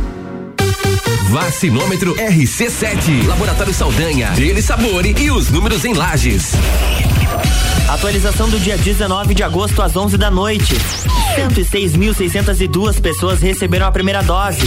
Vacinômetro 1.29 2.15
RC7. 2.15 3.25
Laboratório 3.27 3.73
Saldanha, 3.73 4.31
Dele 4.31 4.61
Sabore 4.61 5.15
e 5.17 5.31
os 5.31 5.49
números 5.49 5.85
em 5.85 5.93
lajes. 5.93 6.51
Atualização 7.91 8.47
do 8.47 8.57
dia 8.57 8.77
19 8.77 9.33
de 9.33 9.43
agosto 9.43 9.81
às 9.81 9.97
11 9.97 10.17
da 10.17 10.31
noite. 10.31 10.73
106.602 11.35 13.01
pessoas 13.01 13.41
receberam 13.41 13.85
a 13.85 13.91
primeira 13.91 14.23
dose. 14.23 14.65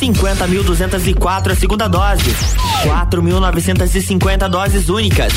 50.204 0.00 1.52
a 1.52 1.54
segunda 1.54 1.86
dose. 1.86 2.34
4.950 2.82 4.48
doses 4.48 4.88
únicas. 4.88 5.32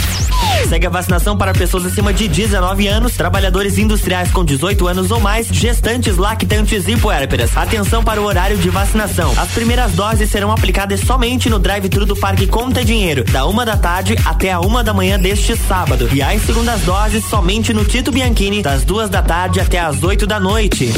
Segue 0.67 0.87
a 0.87 0.89
vacinação 0.89 1.37
para 1.37 1.53
pessoas 1.53 1.85
acima 1.85 2.13
de 2.13 2.27
19 2.27 2.87
anos, 2.87 3.15
trabalhadores 3.15 3.77
industriais 3.77 4.31
com 4.31 4.43
18 4.45 4.87
anos 4.87 5.11
ou 5.11 5.19
mais, 5.19 5.47
gestantes, 5.47 6.17
lactantes 6.17 6.87
e 6.87 6.95
puérperas. 6.95 7.55
Atenção 7.55 8.03
para 8.03 8.21
o 8.21 8.25
horário 8.25 8.57
de 8.57 8.69
vacinação. 8.69 9.33
As 9.37 9.51
primeiras 9.51 9.91
doses 9.91 10.29
serão 10.31 10.51
aplicadas 10.51 11.01
somente 11.01 11.49
no 11.49 11.59
drive-thru 11.59 12.05
do 12.05 12.15
Parque 12.15 12.47
Conta 12.47 12.83
Dinheiro, 12.83 13.23
da 13.25 13.45
uma 13.45 13.65
da 13.65 13.77
tarde 13.77 14.15
até 14.25 14.51
a 14.51 14.59
uma 14.59 14.83
da 14.83 14.93
manhã 14.93 15.19
deste 15.19 15.55
sábado. 15.55 16.09
E 16.13 16.21
as 16.21 16.41
segundas 16.43 16.81
doses 16.81 17.02
somente 17.21 17.73
no 17.73 17.83
Tito 17.83 18.11
Bianchini, 18.11 18.61
das 18.61 18.85
duas 18.85 19.09
da 19.09 19.21
tarde 19.21 19.59
até 19.59 19.77
as 19.79 20.03
8 20.03 20.25
da 20.25 20.39
noite. 20.39 20.89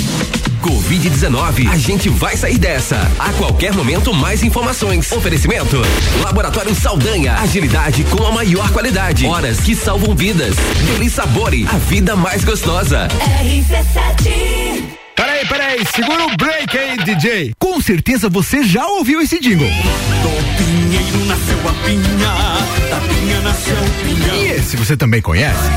Covid-19, 0.62 1.68
a 1.68 1.78
gente 1.78 2.10
vai 2.10 2.38
sair 2.38 2.60
dessa. 2.60 2.96
A 3.18 3.34
qualquer 3.34 3.74
momento, 3.74 4.14
mais 4.14 4.44
informações. 4.44 5.12
Oferecimento: 5.12 5.82
Laboratório 6.22 6.76
Saldanha, 6.76 7.34
agilidade 7.40 8.04
com 8.04 8.24
a 8.26 8.32
maior 8.32 8.72
qualidade. 8.72 9.26
Horas 9.26 9.60
que 9.60 9.76
salvam 9.76 10.16
vidas. 10.16 10.56
Deli 10.86 11.10
Sabore, 11.10 11.68
a 11.68 11.78
vida 11.78 12.16
mais 12.16 12.44
gostosa. 12.44 13.08
RC7 13.44 15.05
Peraí, 15.16 15.46
peraí, 15.48 15.86
segura 15.96 16.26
o 16.26 16.36
break 16.36 16.78
aí, 16.78 16.98
DJ. 16.98 17.54
Com 17.58 17.80
certeza 17.80 18.28
você 18.28 18.64
já 18.64 18.86
ouviu 18.86 19.22
esse 19.22 19.40
jingle. 19.40 19.68
Do 19.68 20.58
pinheiro 20.58 21.26
nasceu 21.26 21.58
a 21.70 21.74
pinha, 21.86 22.90
da 22.90 23.00
pinha 23.08 23.42
nasceu 23.42 23.76
o 23.76 24.04
pinhão. 24.04 24.36
E 24.36 24.48
esse 24.48 24.76
você 24.76 24.98
também 24.98 25.22
conhece? 25.22 25.70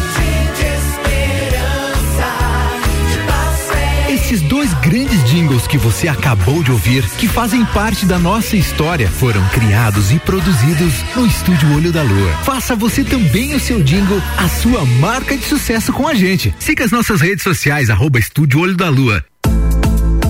Esses 4.28 4.42
dois 4.42 4.74
grandes 4.74 5.24
jingles 5.24 5.66
que 5.66 5.78
você 5.78 6.06
acabou 6.06 6.62
de 6.62 6.70
ouvir, 6.70 7.02
que 7.16 7.26
fazem 7.26 7.64
parte 7.64 8.04
da 8.04 8.18
nossa 8.18 8.58
história, 8.58 9.08
foram 9.08 9.42
criados 9.48 10.12
e 10.12 10.18
produzidos 10.18 10.92
no 11.16 11.26
Estúdio 11.26 11.74
Olho 11.74 11.90
da 11.90 12.02
Lua. 12.02 12.32
Faça 12.44 12.76
você 12.76 13.02
também 13.02 13.54
o 13.54 13.58
seu 13.58 13.82
jingle, 13.82 14.20
a 14.36 14.46
sua 14.46 14.84
marca 14.84 15.34
de 15.34 15.46
sucesso 15.46 15.94
com 15.94 16.06
a 16.06 16.12
gente. 16.12 16.54
Siga 16.58 16.84
as 16.84 16.90
nossas 16.90 17.22
redes 17.22 17.42
sociais, 17.42 17.88
arroba 17.88 18.18
Estúdio 18.18 18.60
Olho 18.60 18.76
da 18.76 18.90
Lua. 18.90 19.24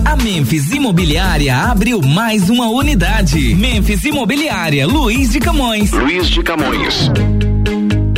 A 0.05 0.15
Memphis 0.15 0.71
Imobiliária 0.71 1.57
abriu 1.57 2.01
mais 2.01 2.49
uma 2.49 2.69
unidade. 2.69 3.53
Memphis 3.53 4.05
Imobiliária, 4.05 4.87
Luiz 4.87 5.29
de 5.29 5.41
Camões. 5.41 5.91
Luiz 5.91 6.29
de 6.29 6.41
Camões. 6.41 7.11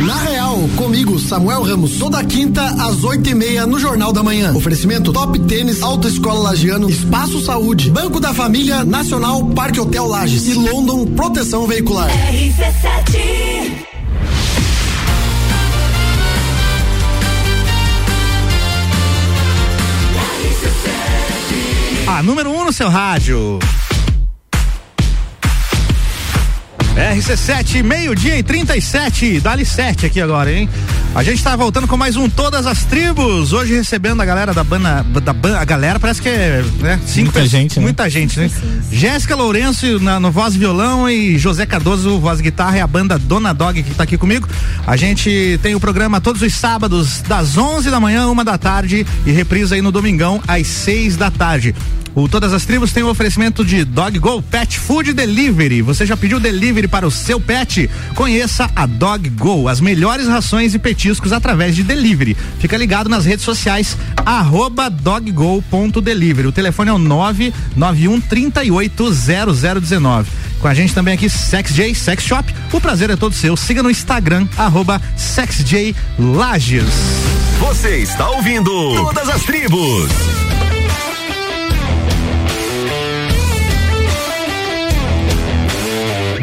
Na 0.00 0.14
Real, 0.22 0.56
comigo, 0.76 1.18
Samuel 1.18 1.62
Ramos, 1.62 1.98
toda 1.98 2.22
quinta 2.22 2.64
às 2.64 3.02
oito 3.02 3.28
e 3.28 3.34
meia 3.34 3.66
no 3.66 3.80
Jornal 3.80 4.12
da 4.12 4.22
Manhã. 4.22 4.52
Oferecimento 4.54 5.12
Top 5.12 5.36
Tênis, 5.40 5.82
Autoescola 5.82 6.38
Lagiano, 6.50 6.88
Espaço 6.88 7.40
Saúde, 7.40 7.90
Banco 7.90 8.20
da 8.20 8.32
Família, 8.32 8.84
Nacional, 8.84 9.44
Parque 9.46 9.80
Hotel 9.80 10.06
Lages 10.06 10.46
e 10.46 10.54
London 10.54 11.04
Proteção 11.04 11.66
Veicular. 11.66 12.08
RC7 12.08 13.58
A 22.06 22.22
número 22.22 22.50
1 22.50 22.60
um 22.60 22.64
no 22.64 22.72
seu 22.72 22.88
rádio. 22.88 23.58
RC7, 26.98 27.82
meio-dia 27.84 28.36
e 28.36 28.42
37. 28.42 29.38
Dá-lhe 29.40 29.64
7 29.64 30.04
aqui 30.06 30.20
agora, 30.20 30.52
hein? 30.52 30.68
A 31.14 31.22
gente 31.22 31.42
tá 31.42 31.54
voltando 31.54 31.86
com 31.86 31.96
mais 31.96 32.16
um 32.16 32.28
Todas 32.28 32.66
as 32.66 32.82
Tribos. 32.84 33.52
Hoje 33.52 33.72
recebendo 33.74 34.20
a 34.20 34.24
galera 34.24 34.52
da 34.52 34.64
banda. 34.64 35.04
Da 35.22 35.32
banda 35.32 35.60
a 35.60 35.64
galera 35.64 36.00
parece 36.00 36.20
que 36.20 36.28
é. 36.28 36.62
Né, 36.80 36.98
cinco 37.06 37.26
Muita 37.26 37.32
pessoas- 37.34 37.50
gente, 37.50 37.78
né? 37.78 37.82
Muita 37.84 38.10
gente, 38.10 38.40
né? 38.40 38.50
Jéssica 38.90 39.36
Lourenço 39.36 40.00
na, 40.00 40.18
no 40.18 40.32
voz 40.32 40.56
e 40.56 40.58
violão 40.58 41.08
e 41.08 41.38
José 41.38 41.64
Cardoso, 41.66 42.18
voz 42.18 42.40
e 42.40 42.42
guitarra 42.42 42.78
e 42.78 42.80
a 42.80 42.86
banda 42.86 43.16
Dona 43.16 43.54
Dog 43.54 43.80
que 43.80 43.94
tá 43.94 44.02
aqui 44.02 44.18
comigo. 44.18 44.48
A 44.84 44.96
gente 44.96 45.58
tem 45.62 45.76
o 45.76 45.80
programa 45.80 46.20
todos 46.20 46.42
os 46.42 46.52
sábados, 46.52 47.22
das 47.28 47.56
11 47.56 47.90
da 47.92 48.00
manhã, 48.00 48.26
uma 48.26 48.44
da 48.44 48.58
tarde 48.58 49.06
e 49.24 49.30
reprisa 49.30 49.76
aí 49.76 49.82
no 49.82 49.92
domingão, 49.92 50.42
às 50.48 50.66
6 50.66 51.16
da 51.16 51.30
tarde. 51.30 51.74
O 52.18 52.28
Todas 52.28 52.52
as 52.52 52.64
Tribos 52.64 52.92
tem 52.92 53.04
o 53.04 53.08
oferecimento 53.08 53.64
de 53.64 53.84
Dog 53.84 54.18
Go 54.18 54.42
Pet 54.42 54.76
Food 54.76 55.12
Delivery. 55.12 55.82
Você 55.82 56.04
já 56.04 56.16
pediu 56.16 56.40
delivery 56.40 56.88
para 56.88 57.06
o 57.06 57.12
seu 57.12 57.38
pet? 57.38 57.88
Conheça 58.16 58.68
a 58.74 58.86
Dog 58.86 59.30
Go, 59.30 59.68
as 59.68 59.80
melhores 59.80 60.26
rações 60.26 60.74
e 60.74 60.80
petiscos 60.80 61.32
através 61.32 61.76
de 61.76 61.84
delivery. 61.84 62.36
Fica 62.58 62.76
ligado 62.76 63.08
nas 63.08 63.24
redes 63.24 63.44
sociais, 63.44 63.96
arroba 64.26 64.90
doggo.delivery. 64.90 66.48
O 66.48 66.52
telefone 66.52 66.90
é 66.90 66.92
o 66.92 66.98
991 66.98 68.20
380019. 68.20 70.28
Com 70.58 70.66
a 70.66 70.74
gente 70.74 70.92
também 70.92 71.14
aqui, 71.14 71.30
SexJ 71.30 71.94
Sex 71.94 72.24
Shop. 72.24 72.52
O 72.72 72.80
prazer 72.80 73.10
é 73.10 73.16
todo 73.16 73.32
seu. 73.32 73.56
Siga 73.56 73.80
no 73.80 73.92
Instagram, 73.92 74.48
arroba 74.56 75.00
Lages. 76.18 76.84
Você 77.60 77.98
está 77.98 78.28
ouvindo 78.28 78.72
Todas 79.04 79.28
as 79.28 79.44
Tribos. 79.44 80.47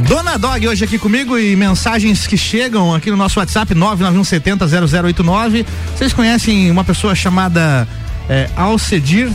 Dona 0.07 0.37
Dog 0.37 0.67
hoje 0.67 0.83
aqui 0.83 0.99
comigo 0.99 1.37
e 1.37 1.55
mensagens 1.55 2.27
que 2.27 2.37
chegam 2.37 2.93
aqui 2.93 3.09
no 3.09 3.17
nosso 3.17 3.39
WhatsApp 3.39 3.73
991700089. 3.73 5.65
Vocês 5.95 6.13
conhecem 6.13 6.69
uma 6.69 6.83
pessoa 6.83 7.15
chamada 7.15 7.87
é, 8.29 8.47
Alcedir? 8.55 9.29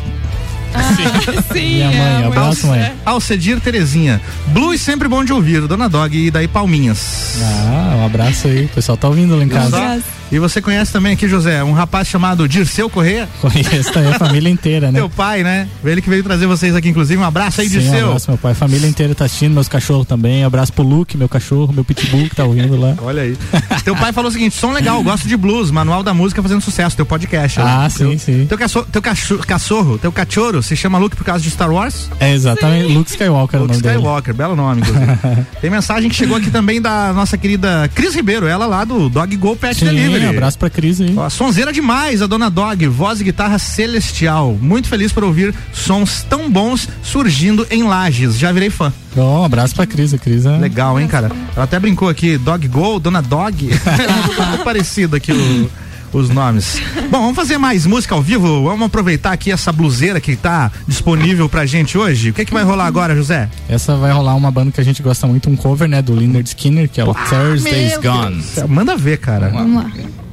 Sim, 1.53 1.75
Minha 1.75 1.91
mãe, 1.91 2.25
abraço, 2.27 2.69
mãe. 2.69 2.93
Alcedir 3.05 3.61
Terezinha. 3.61 4.21
Blues 4.49 4.81
sempre 4.81 5.09
bom 5.09 5.25
de 5.25 5.33
ouvir, 5.33 5.67
Dona 5.67 5.89
Dog 5.89 6.17
e 6.17 6.31
daí 6.31 6.47
Palminhas. 6.47 7.35
Ah, 7.43 7.97
um 7.97 8.07
abraço 8.07 8.47
aí. 8.47 8.67
O 8.67 8.69
pessoal 8.69 8.97
tá 8.97 9.09
ouvindo 9.09 9.37
lá 9.37 9.43
em 9.43 9.49
casa. 9.49 9.71
Só- 9.77 10.20
E 10.33 10.39
você 10.39 10.63
conhece 10.63 10.93
também 10.93 11.13
aqui, 11.13 11.27
José, 11.27 11.63
um 11.65 11.73
rapaz 11.73 12.07
chamado 12.07 12.49
Dirceu 12.49 12.89
Corrêa? 12.89 13.29
Conheço 13.41 13.93
também 13.93 14.13
a 14.13 14.19
família 14.19 14.49
inteira, 14.49 14.93
né? 14.93 14.99
Teu 15.01 15.11
pai, 15.11 15.43
né? 15.43 15.69
Ele 15.85 16.01
que 16.01 16.09
veio 16.09 16.23
trazer 16.23 16.47
vocês 16.47 16.75
aqui, 16.77 16.89
inclusive. 16.89 17.21
Um 17.21 17.25
abraço 17.25 17.61
aí, 17.61 17.69
Sim, 17.69 17.79
um 17.79 17.81
Dirceu. 17.81 18.07
abraço, 18.07 18.31
meu 18.31 18.39
pai. 18.39 18.53
A 18.53 18.55
família 18.55 18.89
inteira 18.89 19.15
tá 19.15 19.25
assistindo, 19.25 19.53
meus 19.53 19.67
cachorros 19.69 20.07
também. 20.07 20.45
Um 20.45 20.47
abraço 20.47 20.73
pro 20.73 20.85
Luke, 20.85 21.17
meu 21.17 21.29
cachorro, 21.29 21.73
meu 21.73 21.85
pitbull 21.85 22.29
que 22.29 22.37
tá 22.37 22.45
ouvindo 22.45 22.77
lá. 22.79 22.95
Olha 23.03 23.23
aí. 23.23 23.37
Teu 23.85 23.97
pai 23.97 24.13
falou 24.13 24.29
o 24.31 24.33
seguinte: 24.33 24.55
som 24.55 24.71
legal, 24.71 25.03
gosto 25.03 25.27
de 25.27 25.37
blues, 25.37 25.71
manual 25.71 26.03
da 26.03 26.15
música 26.15 26.41
fazendo 26.43 26.61
sucesso, 26.61 26.95
teu 26.95 27.07
podcast. 27.07 27.61
Ah, 27.61 27.83
né? 27.83 27.89
sim, 27.89 27.99
teu, 27.99 28.19
sim. 28.19 28.47
Teu, 28.47 28.59
cachorro, 28.59 28.87
teu 28.91 29.03
cachorro, 29.03 29.41
cachorro, 29.47 29.99
teu 29.99 30.13
cachorro 30.13 30.63
se 30.63 30.77
chama 30.77 30.97
Luke 30.99 31.17
por 31.17 31.25
causa 31.25 31.43
de 31.43 31.51
Star 31.51 31.73
Wars? 31.73 32.09
É, 32.21 32.33
exatamente. 32.33 32.93
Luke 32.93 33.11
Skywalker 33.11 33.59
é 33.59 33.63
o 33.63 33.63
Luke 33.63 33.73
nome 33.75 33.83
dele. 33.83 33.97
Skywalker, 33.97 34.35
belo 34.35 34.55
nome, 34.55 34.83
inclusive. 34.83 35.47
Tem 35.61 35.71
mensagem 35.71 36.09
que 36.09 36.15
chegou 36.15 36.37
aqui 36.37 36.51
também 36.51 36.81
da 36.81 37.13
nossa 37.13 37.37
querida 37.37 37.91
Cris 37.95 38.15
Ribeiro, 38.15 38.47
ela 38.47 38.67
lá 38.67 38.85
do 38.85 39.09
Dog 39.09 39.37
Go 39.37 39.57
Pet 39.57 39.77
Sim, 39.77 39.87
Delivery. 39.87 40.20
Abraço 40.29 40.59
pra 40.59 40.69
Cris 40.69 41.01
aí. 41.01 41.15
Ó, 41.17 41.29
sonzeira 41.31 41.73
demais, 41.73 42.21
a 42.23 42.27
dona 42.27 42.51
Dog, 42.51 42.87
voz 42.87 43.21
e 43.21 43.25
guitarra 43.25 43.59
celestial. 43.59 44.57
Muito 44.61 44.89
feliz 44.89 45.13
por 45.13 45.25
ouvir 45.25 45.55
sons 45.73 46.25
tão 46.29 46.51
bons 46.51 46.89
surgindo 47.03 47.67
em 47.71 47.83
lajes. 47.83 48.39
Já 48.39 48.53
virei 48.53 48.71
fã. 48.71 48.93
Bom, 49.15 49.41
um 49.41 49.45
abraço 49.45 49.75
pra 49.75 49.87
Cris. 49.87 50.13
A 50.15 50.19
Cris 50.19 50.45
é... 50.47 50.57
Legal, 50.59 50.99
hein, 51.01 51.07
cara? 51.09 51.31
Ela 51.55 51.65
até 51.65 51.79
brincou 51.79 52.09
aqui, 52.09 52.37
Dog 52.39 52.67
Go, 52.69 52.99
Dona 53.01 53.21
Dog. 53.23 53.69
é 53.73 54.47
muito 54.47 54.65
parecido 54.65 55.17
aqui 55.17 55.33
o- 55.33 55.71
os 56.19 56.29
nomes. 56.29 56.81
Bom, 57.11 57.21
vamos 57.21 57.37
fazer 57.37 57.59
mais 57.59 57.87
música 57.87 58.15
ao 58.15 58.23
vivo? 58.23 58.65
Vamos 58.65 58.87
aproveitar 58.87 59.33
aqui 59.33 59.53
essa 59.53 59.73
bluseira 59.73 60.21
que 60.21 60.37
tá 60.37 60.71
disponível 60.87 61.49
pra 61.49 61.67
gente 61.67 61.97
hoje. 61.97 62.31
O 62.31 62.35
que 62.35 62.45
que 62.45 62.53
vai 62.53 62.65
rolar 62.65 62.87
agora, 62.87 63.15
José? 63.15 63.49
Essa 63.69 63.97
vai 63.97 64.13
rolar 64.13 64.35
uma 64.35 64.51
banda 64.51 64.73
que 64.73 64.81
a 64.81 64.85
gente 64.85 65.03
gosta 65.03 65.27
muito, 65.27 65.49
um 65.49 65.57
cover, 65.57 65.89
né, 65.89 66.03
do 66.03 66.15
Leonard 66.15 66.49
Skinner, 66.49 66.89
que 66.89 67.01
é 67.01 67.05
o 67.05 67.15
Thursday's 67.15 67.99
Meu 67.99 68.03
Gone. 68.03 68.45
Manda 68.69 68.97
ver, 68.97 69.19
cara. 69.19 69.49
Vamos 69.49 69.85
lá. 69.85 69.91
Thank 69.91 70.30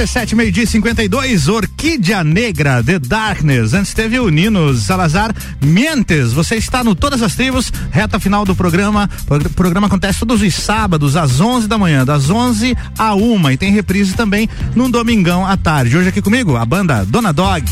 RC7, 0.00 0.34
meio-dia 0.34 0.64
e 0.64 0.66
52, 0.66 1.48
Orquídea 1.48 2.24
Negra, 2.24 2.82
The 2.82 2.98
Darkness. 2.98 3.74
Antes 3.74 3.92
teve 3.92 4.18
o 4.18 4.30
Nino 4.30 4.72
Salazar 4.74 5.30
Mientes. 5.60 6.32
Você 6.32 6.56
está 6.56 6.82
no 6.82 6.94
Todas 6.94 7.20
as 7.20 7.34
Tribos, 7.34 7.70
reta 7.90 8.18
final 8.18 8.46
do 8.46 8.56
programa. 8.56 9.10
O 9.28 9.50
programa 9.50 9.88
acontece 9.88 10.20
todos 10.20 10.40
os 10.40 10.54
sábados, 10.54 11.16
às 11.16 11.38
11 11.38 11.68
da 11.68 11.76
manhã, 11.76 12.02
das 12.02 12.30
11 12.30 12.74
a 12.96 13.14
1 13.14 13.50
E 13.50 13.56
tem 13.58 13.72
reprise 13.72 14.14
também 14.14 14.48
num 14.74 14.90
domingão 14.90 15.44
à 15.44 15.54
tarde. 15.54 15.94
Hoje 15.94 16.08
aqui 16.08 16.22
comigo, 16.22 16.56
a 16.56 16.64
banda 16.64 17.04
Dona 17.04 17.30
Dog. 17.30 17.62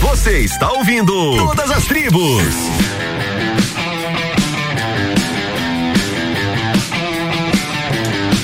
Você 0.00 0.38
está 0.38 0.72
ouvindo 0.72 1.12
Todas 1.36 1.70
as 1.70 1.84
tribos. 1.84 2.42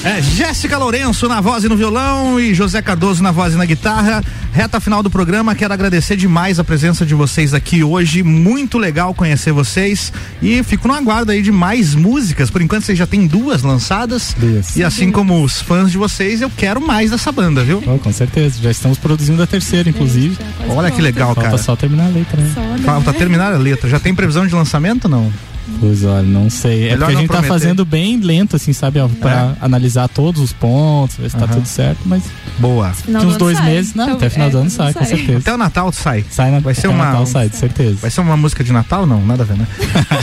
É 0.05 0.21
Jéssica 0.21 0.77
Lourenço 0.77 1.29
na 1.29 1.41
voz 1.41 1.63
e 1.63 1.69
no 1.69 1.77
violão 1.77 2.41
e 2.41 2.53
José 2.55 2.83
Cardoso 2.83 3.23
na 3.23 3.31
voz 3.31 3.55
e 3.55 3.57
na 3.57 3.65
guitarra. 3.65 4.21
Reta 4.53 4.81
final 4.81 5.01
do 5.01 5.09
programa, 5.09 5.55
quero 5.55 5.73
agradecer 5.73 6.17
demais 6.17 6.59
a 6.59 6.65
presença 6.65 7.07
de 7.07 7.15
vocês 7.15 7.55
aqui 7.55 7.85
hoje. 7.85 8.21
Muito 8.25 8.79
legal 8.79 9.15
conhecer 9.15 9.53
vocês 9.53 10.13
e 10.43 10.61
fico 10.65 10.89
no 10.89 10.95
aguardo 10.95 11.31
aí 11.31 11.41
de 11.41 11.53
mais 11.53 11.95
músicas. 11.95 12.51
Por 12.51 12.61
enquanto 12.61 12.83
vocês 12.85 12.99
já 12.99 13.07
têm 13.07 13.29
duas 13.29 13.63
lançadas. 13.63 14.35
E 14.75 14.83
assim 14.83 15.13
como 15.13 15.41
os 15.45 15.63
fãs 15.63 15.93
de 15.93 15.99
vocês, 15.99 16.43
eu 16.43 16.51
quero 16.51 16.81
mais 16.85 17.13
dessa 17.13 17.31
banda, 17.31 17.63
viu? 17.63 17.81
Oh, 17.87 17.97
com 17.97 18.13
certeza, 18.13 18.61
já 18.61 18.73
estamos 18.73 18.99
produzindo 18.99 19.41
a 19.41 19.47
terceira, 19.47 19.89
inclusive. 19.89 20.37
Olha 20.69 20.91
que 20.91 21.01
legal, 21.01 21.29
Falta 21.29 21.43
cara. 21.43 21.59
só 21.59 21.77
terminar 21.77 22.07
a 22.07 22.09
letra, 22.09 22.41
né? 22.43 22.53
Falta 22.85 23.13
terminar 23.13 23.53
a 23.53 23.57
letra. 23.57 23.89
Já 23.89 24.01
tem 24.01 24.13
previsão 24.13 24.49
de 24.49 24.55
lançamento 24.55 25.09
não? 25.09 25.33
Pois 25.81 26.05
olha, 26.05 26.23
não 26.23 26.49
sei. 26.51 26.89
É 26.89 26.93
Melhor 26.93 26.99
porque 26.99 27.13
a 27.13 27.17
gente 27.21 27.29
tá 27.29 27.33
prometer. 27.35 27.53
fazendo 27.53 27.85
bem 27.85 28.19
lento, 28.21 28.57
assim, 28.57 28.73
sabe? 28.73 28.99
ó, 29.01 29.09
Pra 29.09 29.55
analisar 29.61 30.09
todos 30.09 30.41
os 30.41 30.53
pontos, 30.53 31.17
ver 31.17 31.31
se 31.31 31.37
tá 31.37 31.45
Aham. 31.45 31.55
tudo 31.55 31.67
certo, 31.67 32.01
mas. 32.05 32.23
Boa. 32.59 32.93
Daqui 33.09 33.27
uns 33.27 33.37
dois 33.37 33.61
meses, 33.65 33.95
não, 33.95 34.13
até 34.15 34.29
final 34.29 34.51
do 34.51 34.59
ano 34.59 34.71
sai, 34.71 34.93
com 34.93 35.05
certeza. 35.05 35.39
Até 35.39 35.55
o 35.55 35.57
Natal 35.59 35.93
sai. 35.93 36.25
Sai 36.31 36.51
na, 36.51 36.61
Vai 36.61 36.75
ser 36.75 36.87
até 36.87 36.89
uma 36.97 37.05
Natal 37.07 37.27
sai, 37.27 37.49
de 37.49 37.57
certeza. 37.57 37.97
Vai 38.01 38.11
ser 38.11 38.21
uma 38.21 38.37
música 38.37 38.63
de 38.63 38.73
Natal? 38.73 39.07
Não, 39.07 39.25
nada 39.25 39.43
a 39.43 39.47
ver, 39.47 39.57
né? 39.57 39.67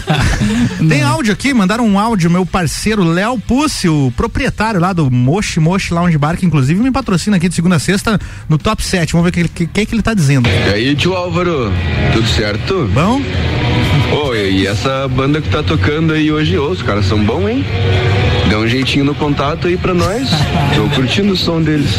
Tem 0.88 1.02
áudio 1.02 1.34
aqui, 1.34 1.54
mandaram 1.54 1.86
um 1.86 1.98
áudio, 2.00 2.30
meu 2.30 2.46
parceiro 2.46 3.04
Léo 3.04 3.40
Pussi, 3.40 3.90
o 3.90 4.12
proprietário 4.16 4.80
lá 4.80 4.94
do 4.94 5.10
Moshi 5.12 5.60
Moshi 5.60 5.94
Lounge 5.94 6.18
Bar, 6.18 6.38
que 6.38 6.46
inclusive 6.46 6.82
me 6.82 6.92
patrocina 6.92 7.38
aqui 7.38 7.50
de 7.50 7.56
segunda 7.56 7.76
a 7.78 7.80
sexta 7.80 8.20
no 8.48 8.58
top 8.58 8.84
7. 8.84 9.14
Vamos 9.14 9.26
ver 9.26 9.30
o 9.30 9.48
que, 9.48 9.50
que, 9.50 9.68
que, 9.68 9.86
que 9.86 9.96
ele 9.96 10.02
tá 10.02 10.14
dizendo. 10.14 10.48
E 10.50 10.74
aí, 10.74 10.96
tio 10.96 11.14
Álvaro, 11.16 11.72
tudo 12.14 12.28
certo? 12.28 12.90
Bom? 12.94 13.22
Oi, 14.12 14.52
e 14.52 14.68
essa 14.68 15.08
banda 15.08 15.40
que 15.40 15.50
tá 15.50 15.62
tocando 15.62 16.14
aí 16.14 16.32
hoje, 16.32 16.58
os 16.58 16.82
caras 16.82 17.06
são 17.06 17.24
bons, 17.24 17.48
hein? 17.48 17.66
Dá 18.50 18.58
um 18.58 18.68
jeitinho 18.68 19.06
no 19.06 19.14
contato 19.14 19.68
aí 19.68 19.78
pra 19.78 19.94
nós. 19.94 20.28
Tô 20.76 20.90
curtindo 20.96 21.34
o 21.34 21.38
som 21.38 21.62
deles. 21.62 21.92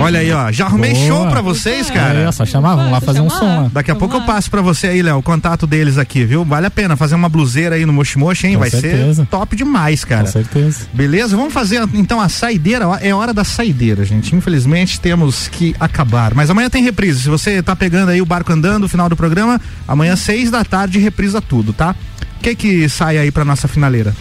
Olha 0.00 0.20
aí, 0.20 0.30
ó, 0.30 0.52
já 0.52 0.66
arrumei 0.66 0.92
Boa. 0.92 1.06
show 1.06 1.26
pra 1.26 1.40
vocês, 1.40 1.90
cara. 1.90 2.26
Ó, 2.28 2.32
só 2.32 2.46
chamar, 2.46 2.76
vamos 2.76 2.92
lá 2.92 3.00
fazer 3.00 3.20
um 3.20 3.28
som 3.28 3.44
lá. 3.44 3.70
Daqui 3.72 3.90
a 3.90 3.96
pouco 3.96 4.14
eu 4.16 4.22
passo 4.22 4.48
pra 4.48 4.62
você 4.62 4.86
aí, 4.86 5.02
Léo, 5.02 5.18
o 5.18 5.22
contato 5.22 5.66
deles 5.66 5.98
aqui, 5.98 6.24
viu? 6.24 6.44
Vale 6.44 6.66
a 6.66 6.70
pena 6.70 6.96
fazer 6.96 7.16
uma 7.16 7.28
bluseira 7.28 7.74
aí 7.74 7.84
no 7.84 7.92
Moshi, 7.92 8.46
hein? 8.46 8.54
Com 8.54 8.60
Vai 8.60 8.70
ser 8.70 8.80
certeza. 8.80 9.26
top 9.28 9.56
demais, 9.56 10.04
cara. 10.04 10.22
Com 10.22 10.30
certeza. 10.32 10.86
Beleza? 10.92 11.36
Vamos 11.36 11.52
fazer 11.52 11.82
então 11.92 12.20
a 12.20 12.28
saideira. 12.28 12.84
É 13.00 13.12
hora 13.12 13.34
da 13.34 13.42
saideira, 13.42 14.04
gente. 14.04 14.36
Infelizmente 14.36 15.00
temos 15.00 15.48
que 15.48 15.74
acabar. 15.80 16.32
Mas 16.32 16.48
amanhã 16.48 16.70
tem 16.70 16.84
reprise. 16.84 17.22
Se 17.22 17.28
você 17.28 17.60
tá 17.60 17.74
pegando 17.74 18.10
aí 18.10 18.22
o 18.22 18.26
barco 18.26 18.52
andando, 18.52 18.82
no 18.82 18.88
final 18.88 19.08
do 19.08 19.16
programa, 19.16 19.60
amanhã 19.86 20.14
seis 20.14 20.48
da 20.48 20.64
tarde 20.64 21.00
reprisa 21.00 21.40
tudo, 21.40 21.72
tá? 21.72 21.94
O 22.38 22.40
que 22.40 22.54
que 22.54 22.88
sai 22.88 23.18
aí 23.18 23.32
pra 23.32 23.44
nossa 23.44 23.66
finaleira? 23.66 24.14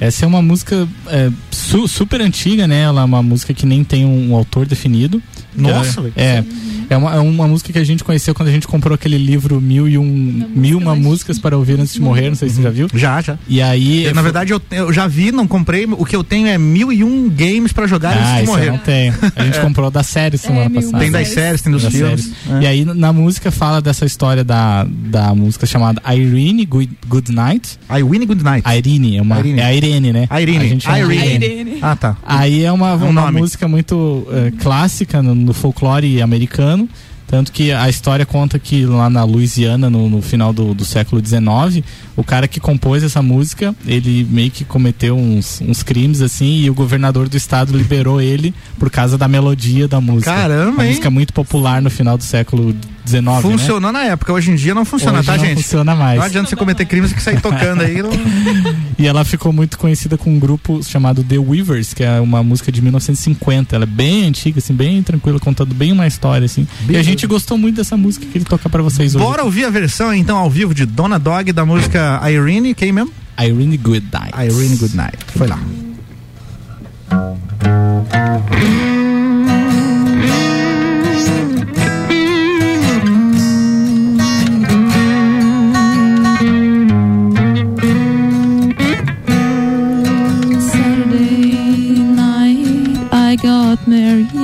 Essa 0.00 0.24
é 0.24 0.28
uma 0.28 0.40
música 0.40 0.88
é, 1.08 1.30
su- 1.50 1.86
super 1.86 2.20
antiga, 2.22 2.66
né? 2.66 2.80
Ela 2.82 3.02
é 3.02 3.04
uma 3.04 3.22
música 3.22 3.52
que 3.52 3.66
nem 3.66 3.84
tem 3.84 4.04
um, 4.06 4.34
autor 4.34 4.66
definido. 4.66 5.22
Nossa, 5.54 6.00
velho. 6.00 6.14
é, 6.16 6.42
é 6.90 6.96
uma, 6.96 7.14
é 7.14 7.18
uma 7.20 7.48
música 7.48 7.72
que 7.72 7.78
a 7.78 7.84
gente 7.84 8.04
conheceu 8.04 8.34
quando 8.34 8.48
a 8.48 8.52
gente 8.52 8.66
comprou 8.68 8.94
aquele 8.94 9.16
livro 9.16 9.60
Mil 9.60 9.88
e 9.88 9.96
Um 9.96 10.04
Mil 10.54 10.76
Uma 10.78 10.94
Músicas 10.94 11.38
para 11.38 11.56
Ouvir 11.56 11.80
Antes 11.80 11.94
de 11.94 12.00
Morrer, 12.00 12.28
não 12.28 12.34
sei 12.36 12.48
se 12.48 12.56
você 12.56 12.62
já 12.62 12.70
viu. 12.70 12.88
Já, 12.94 13.20
já. 13.22 13.38
E 13.48 13.62
aí. 13.62 14.04
Eu, 14.04 14.14
na 14.14 14.20
verdade, 14.22 14.52
eu, 14.52 14.60
eu 14.70 14.92
já 14.92 15.06
vi, 15.06 15.32
não 15.32 15.46
comprei. 15.46 15.86
O 15.86 16.04
que 16.04 16.14
eu 16.16 16.22
tenho 16.24 16.46
é 16.48 16.58
mil 16.58 16.92
e 16.92 17.02
um 17.04 17.28
games 17.30 17.72
pra 17.72 17.86
jogar 17.86 18.10
antes 18.16 18.26
Ah, 18.28 18.36
de 18.36 18.42
isso 18.42 18.52
morrer. 18.52 18.66
eu 18.68 18.72
não 18.72 18.78
tenho. 18.78 19.14
A 19.36 19.44
gente 19.44 19.56
É. 19.60 19.62
comprou 19.62 19.90
da 19.90 20.02
série 20.02 20.36
semana 20.36 20.68
mil 20.68 20.80
passada. 20.82 20.98
Tem 20.98 21.10
das 21.10 21.28
séries, 21.28 21.62
tem 21.62 21.72
dos 21.72 21.82
Das 21.82 21.92
filmes. 21.92 22.32
É. 22.50 22.62
E 22.62 22.66
aí 22.66 22.84
na 22.84 23.12
música 23.12 23.50
fala 23.50 23.80
dessa 23.80 24.04
história 24.04 24.42
da, 24.42 24.84
da 24.88 25.34
música 25.34 25.66
chamada 25.66 26.02
Irene 26.12 26.64
Good, 26.66 26.90
Good 27.06 27.32
Night. 27.32 27.78
Irene 27.90 28.26
Good 28.26 28.42
Night. 28.42 28.66
Irene, 28.68 29.16
é, 29.18 29.22
uma, 29.22 29.38
Irene. 29.38 29.60
é 29.60 29.64
a 29.64 29.74
Irene, 29.74 30.12
né? 30.12 30.26
A 30.28 30.40
Irene. 30.40 30.64
A 30.64 30.68
gente 30.68 30.84
chama 30.84 30.96
de 30.98 31.02
Irene. 31.14 31.44
Irene. 31.46 31.78
Ah, 31.82 31.94
tá. 31.96 32.16
Aí 32.24 32.64
é 32.64 32.72
uma, 32.72 32.94
Um 32.96 33.10
uma 33.10 33.22
nome. 33.26 33.40
música 33.40 33.68
muito 33.68 34.26
eh, 34.32 34.52
clássica 34.60 35.22
no, 35.22 35.34
no 35.34 35.52
folclore 35.52 36.20
americano. 36.20 36.79
Tanto 37.26 37.52
que 37.52 37.70
a 37.70 37.88
história 37.88 38.26
conta 38.26 38.58
que 38.58 38.84
lá 38.84 39.08
na 39.08 39.22
Louisiana, 39.22 39.88
no, 39.88 40.10
no 40.10 40.20
final 40.20 40.52
do, 40.52 40.74
do 40.74 40.84
século 40.84 41.24
XIX, 41.24 41.84
o 42.20 42.24
cara 42.24 42.46
que 42.46 42.60
compôs 42.60 43.02
essa 43.02 43.22
música, 43.22 43.74
ele 43.86 44.26
meio 44.30 44.50
que 44.50 44.64
cometeu 44.64 45.16
uns, 45.16 45.60
uns 45.60 45.82
crimes 45.82 46.20
assim, 46.20 46.60
e 46.62 46.70
o 46.70 46.74
governador 46.74 47.28
do 47.28 47.36
estado 47.36 47.76
liberou 47.76 48.20
ele 48.20 48.54
por 48.78 48.90
causa 48.90 49.16
da 49.16 49.26
melodia 49.26 49.88
da 49.88 50.00
música. 50.00 50.32
Caramba, 50.32 50.70
Uma 50.72 50.84
hein? 50.84 50.90
música 50.90 51.10
muito 51.10 51.32
popular 51.32 51.80
no 51.82 51.90
final 51.90 52.16
do 52.16 52.22
século 52.24 52.74
XIX. 53.06 53.22
né? 53.24 53.40
Funcionou 53.40 53.90
na 53.90 54.04
época, 54.04 54.32
hoje 54.32 54.50
em 54.50 54.54
dia 54.54 54.74
não 54.74 54.84
funciona, 54.84 55.18
Hoje 55.18 55.26
tá, 55.26 55.36
não 55.36 55.44
gente? 55.44 55.62
funciona 55.62 55.94
mais. 55.96 56.18
Não 56.18 56.26
adianta 56.26 56.48
você 56.50 56.56
cometer 56.56 56.84
crimes 56.84 57.12
que 57.12 57.22
sair 57.22 57.40
tocando 57.40 57.82
aí. 57.82 58.02
Não... 58.02 58.10
E 58.98 59.06
ela 59.06 59.24
ficou 59.24 59.50
muito 59.50 59.78
conhecida 59.78 60.18
com 60.18 60.30
um 60.30 60.38
grupo 60.38 60.82
chamado 60.84 61.24
The 61.24 61.38
Weavers, 61.38 61.94
que 61.94 62.04
é 62.04 62.20
uma 62.20 62.42
música 62.42 62.70
de 62.70 62.82
1950. 62.82 63.74
Ela 63.74 63.84
é 63.84 63.86
bem 63.86 64.26
antiga, 64.26 64.58
assim, 64.58 64.74
bem 64.74 65.02
tranquila, 65.02 65.40
contando 65.40 65.74
bem 65.74 65.90
uma 65.90 66.06
história, 66.06 66.44
assim. 66.44 66.68
E 66.86 66.98
a 66.98 67.02
gente 67.02 67.26
gostou 67.26 67.56
muito 67.56 67.76
dessa 67.76 67.96
música 67.96 68.26
que 68.30 68.36
ele 68.36 68.44
toca 68.44 68.68
pra 68.68 68.82
vocês 68.82 69.14
hoje. 69.14 69.24
Bora 69.24 69.42
ouvir 69.42 69.64
a 69.64 69.70
versão 69.70 70.12
então 70.12 70.36
ao 70.36 70.50
vivo 70.50 70.74
de 70.74 70.84
Dona 70.84 71.18
Dog 71.18 71.50
da 71.50 71.64
música 71.64 72.09
Uh, 72.10 72.26
Irene, 72.26 72.74
quem 72.74 72.90
mesmo? 72.90 73.12
Irene 73.38 73.76
Good 73.76 74.08
Night. 74.12 74.34
Irene 74.34 74.76
Good 74.76 74.96
Night. 74.96 75.16
Foi 75.36 75.46
lá. 75.46 75.60
Saturday 90.58 92.02
night 92.02 93.08
I 93.12 93.36
got 93.36 93.86
married. 93.86 94.39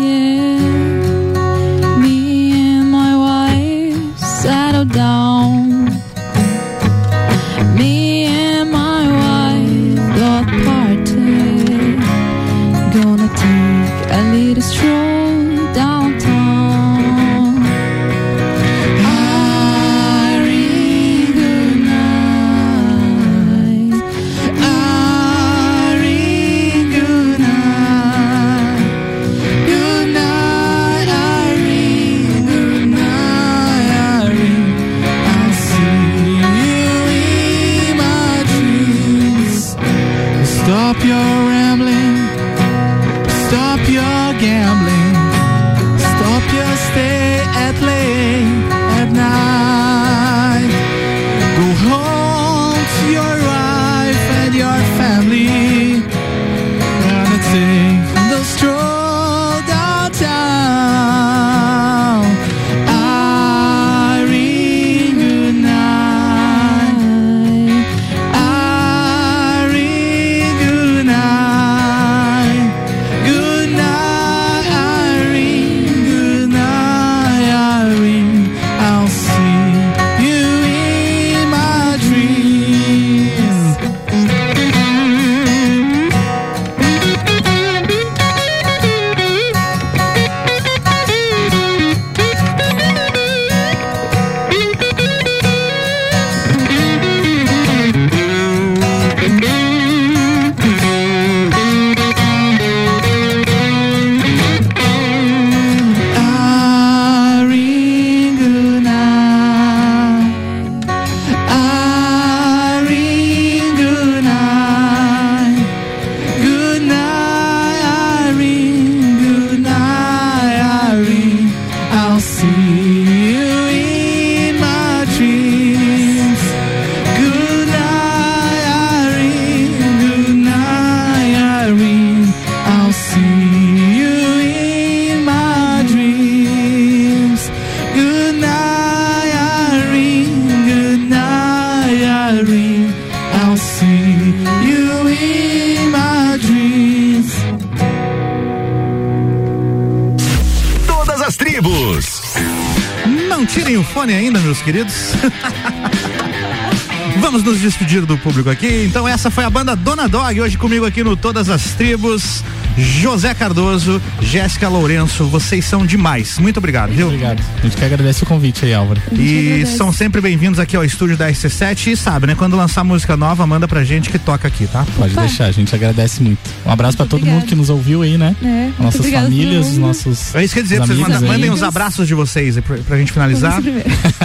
Queridos. 154.67 155.13
Vamos 157.21 157.45
nos 157.45 157.61
despedir 157.61 158.05
do 158.05 158.19
público 158.19 158.51
aqui. 158.51 158.85
Então 158.85 159.07
essa 159.07 159.31
foi 159.31 159.45
a 159.45 159.51
banda 159.51 159.77
Dona 159.77 160.09
Dog, 160.09 160.41
hoje 160.41 160.59
comigo 160.59 160.85
aqui 160.85 161.05
no 161.05 161.17
Todas 161.17 161.49
as 161.49 161.73
Tribos. 161.75 162.43
José 162.77 163.33
Cardoso, 163.33 164.03
Jéssica 164.21 164.69
Lourenço, 164.69 165.25
vocês 165.29 165.65
são 165.65 165.87
demais. 165.87 166.39
Muito 166.39 166.59
obrigado, 166.59 166.91
viu? 166.91 167.07
Obrigado. 167.07 167.43
A 167.59 167.63
gente 167.63 167.75
que 167.75 167.83
agradece 167.83 168.23
o 168.23 168.27
convite 168.27 168.67
aí, 168.67 168.75
Álvaro. 168.75 169.01
E 169.13 169.65
são 169.79 169.91
sempre 169.93 170.21
bem-vindos 170.21 170.59
aqui 170.61 170.77
ao 170.77 170.85
estúdio 170.85 171.17
da 171.17 171.31
RC7 171.31 171.93
e 171.93 171.97
sabe, 171.97 172.27
né? 172.27 172.35
Quando 172.35 172.55
lançar 172.55 172.85
música 172.85 173.17
nova, 173.17 173.47
manda 173.47 173.67
pra 173.67 173.83
gente 173.83 174.11
que 174.11 174.19
toca 174.19 174.47
aqui, 174.47 174.67
tá? 174.67 174.85
Pode 174.95 175.15
deixar, 175.15 175.47
a 175.47 175.53
gente 175.53 175.75
agradece 175.75 176.23
muito. 176.23 176.39
Um 176.67 176.71
abraço 176.71 176.99
pra 176.99 177.07
todo 177.07 177.25
mundo 177.25 177.47
que 177.47 177.55
nos 177.55 177.71
ouviu 177.71 178.03
aí, 178.03 178.19
né? 178.19 178.37
É, 178.45 178.71
Nossas 178.79 179.09
famílias, 179.09 179.79
nossos. 179.79 180.35
É 180.35 180.45
isso 180.45 180.53
que 180.53 180.61
eu 180.61 180.65
ia 180.65 180.81
dizer, 180.81 180.81
vocês 180.81 181.23
aí. 181.23 181.29
mandem 181.29 181.51
os 181.51 181.63
abraços 181.63 182.07
de 182.07 182.15
vocês 182.15 182.57
aí 182.59 182.63
pra, 182.63 182.77
pra 182.77 182.99
gente 182.99 183.11
finalizar. 183.11 183.59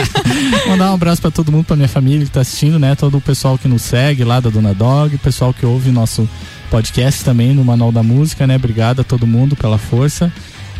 Mandar 0.67 0.91
um 0.91 0.93
abraço 0.93 1.21
pra 1.21 1.31
todo 1.31 1.51
mundo, 1.51 1.65
pra 1.65 1.75
minha 1.75 1.87
família 1.87 2.25
que 2.25 2.31
tá 2.31 2.41
assistindo, 2.41 2.77
né? 2.79 2.95
Todo 2.95 3.17
o 3.17 3.21
pessoal 3.21 3.57
que 3.57 3.67
nos 3.67 3.81
segue 3.81 4.23
lá 4.23 4.39
da 4.39 4.49
Dona 4.49 4.73
Dog, 4.73 5.15
o 5.15 5.19
pessoal 5.19 5.53
que 5.53 5.65
ouve 5.65 5.91
nosso 5.91 6.27
podcast 6.69 7.23
também 7.23 7.53
no 7.53 7.63
Manual 7.63 7.91
da 7.91 8.03
Música, 8.03 8.45
né? 8.47 8.55
Obrigado 8.55 9.01
a 9.01 9.03
todo 9.03 9.25
mundo 9.27 9.55
pela 9.55 9.77
força. 9.77 10.31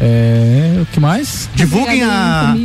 É, 0.03 0.79
o 0.81 0.85
que 0.87 0.99
mais? 0.99 1.47
Divulguem 1.53 2.01
a. 2.03 2.55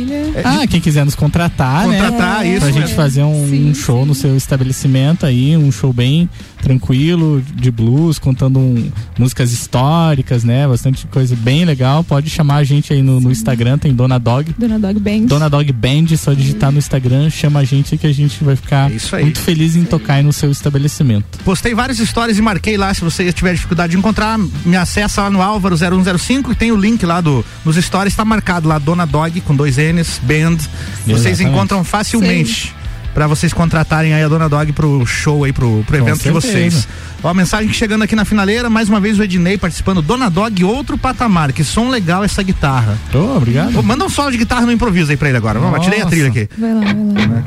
Ah, 0.43 0.65
quem 0.67 0.81
quiser 0.81 1.05
nos 1.05 1.13
contratar, 1.13 1.83
Contratar, 1.85 2.39
né? 2.39 2.49
isso 2.55 2.61
Pra 2.61 2.71
gente 2.71 2.95
fazer 2.95 3.21
um, 3.21 3.69
um 3.69 3.75
show 3.75 4.07
no 4.07 4.15
seu 4.15 4.35
estabelecimento 4.35 5.23
aí, 5.23 5.55
um 5.55 5.71
show 5.71 5.93
bem 5.93 6.27
tranquilo, 6.63 7.43
de 7.53 7.69
blues, 7.69 8.17
contando 8.17 8.57
um- 8.57 8.91
músicas 9.17 9.51
históricas, 9.51 10.43
né? 10.43 10.67
Bastante 10.67 11.07
coisa 11.07 11.35
bem 11.35 11.65
legal. 11.65 12.03
Pode 12.03 12.29
chamar 12.29 12.57
a 12.57 12.63
gente 12.63 12.93
aí 12.93 13.01
no, 13.01 13.19
no 13.19 13.31
Instagram, 13.31 13.77
tem 13.77 13.93
Dona 13.93 14.19
Dog. 14.19 14.53
Dona 14.57 14.79
Dog 14.79 14.99
Band. 14.99 15.25
Dona 15.25 15.49
Dog 15.49 15.71
Band, 15.71 16.15
só 16.17 16.33
digitar 16.33 16.71
no 16.71 16.77
Instagram, 16.77 17.29
chama 17.29 17.59
a 17.59 17.63
gente 17.63 17.97
que 17.97 18.07
a 18.07 18.13
gente 18.13 18.43
vai 18.43 18.55
ficar 18.55 18.91
aí. 19.11 19.23
muito 19.23 19.39
feliz 19.39 19.75
em 19.75 19.83
tocar 19.83 20.15
aí 20.15 20.23
no 20.23 20.33
seu 20.33 20.51
estabelecimento. 20.51 21.39
Postei 21.43 21.73
várias 21.73 21.99
histórias 21.99 22.37
e 22.37 22.41
marquei 22.41 22.77
lá. 22.77 22.93
Se 22.93 23.01
você 23.01 23.31
tiver 23.31 23.53
dificuldade 23.53 23.91
de 23.91 23.97
encontrar, 23.97 24.37
me 24.65 24.75
acessa 24.75 25.23
lá 25.23 25.29
no 25.29 25.41
Álvaro 25.41 25.75
0105 25.75 26.51
e 26.51 26.55
tem 26.55 26.71
o 26.71 26.75
link 26.75 27.05
lá 27.05 27.21
do, 27.21 27.45
nos 27.63 27.75
stories, 27.75 28.15
tá 28.15 28.25
marcado 28.25 28.67
lá, 28.67 28.77
Dona 28.77 29.05
Dog 29.05 29.41
com 29.41 29.55
dois 29.55 29.77
N's, 29.77 30.19
Band. 30.23 30.57
Vocês 31.05 31.25
Exatamente. 31.25 31.43
encontram 31.43 31.83
facilmente. 31.83 32.75
Pra 33.13 33.25
vocês 33.25 33.51
contratarem 33.51 34.13
aí 34.13 34.23
a 34.23 34.27
Dona 34.27 34.47
Dog 34.47 34.71
pro 34.73 35.03
show 35.03 35.43
aí, 35.43 35.51
pro, 35.51 35.83
pro 35.87 35.97
evento 35.97 36.21
de 36.21 36.29
vocês. 36.29 36.87
Ó, 37.23 37.29
a 37.29 37.33
mensagem 37.33 37.71
chegando 37.73 38.03
aqui 38.03 38.15
na 38.15 38.25
finaleira, 38.25 38.69
mais 38.69 38.89
uma 38.89 38.99
vez 38.99 39.17
o 39.17 39.23
Ednei 39.23 39.57
participando. 39.57 40.01
Dona 40.01 40.29
Dog, 40.29 40.63
outro 40.63 40.97
patamar. 40.97 41.51
Que 41.51 41.63
som 41.63 41.89
legal 41.89 42.23
essa 42.23 42.43
guitarra. 42.43 42.97
Oh, 43.13 43.37
obrigado. 43.37 43.77
Ô, 43.77 43.81
manda 43.81 44.05
um 44.05 44.09
solo 44.09 44.31
de 44.31 44.37
guitarra 44.37 44.65
no 44.65 44.71
improviso 44.71 45.11
aí 45.11 45.17
pra 45.17 45.29
ele 45.29 45.37
agora. 45.37 45.59
Vamos 45.59 45.77
lá, 45.77 45.83
tirei 45.83 46.01
a 46.01 46.05
trilha 46.05 46.27
aqui. 46.27 46.49
Vai 46.57 46.73
lá, 46.73 46.81
vai 46.81 47.27
lá. 47.27 47.43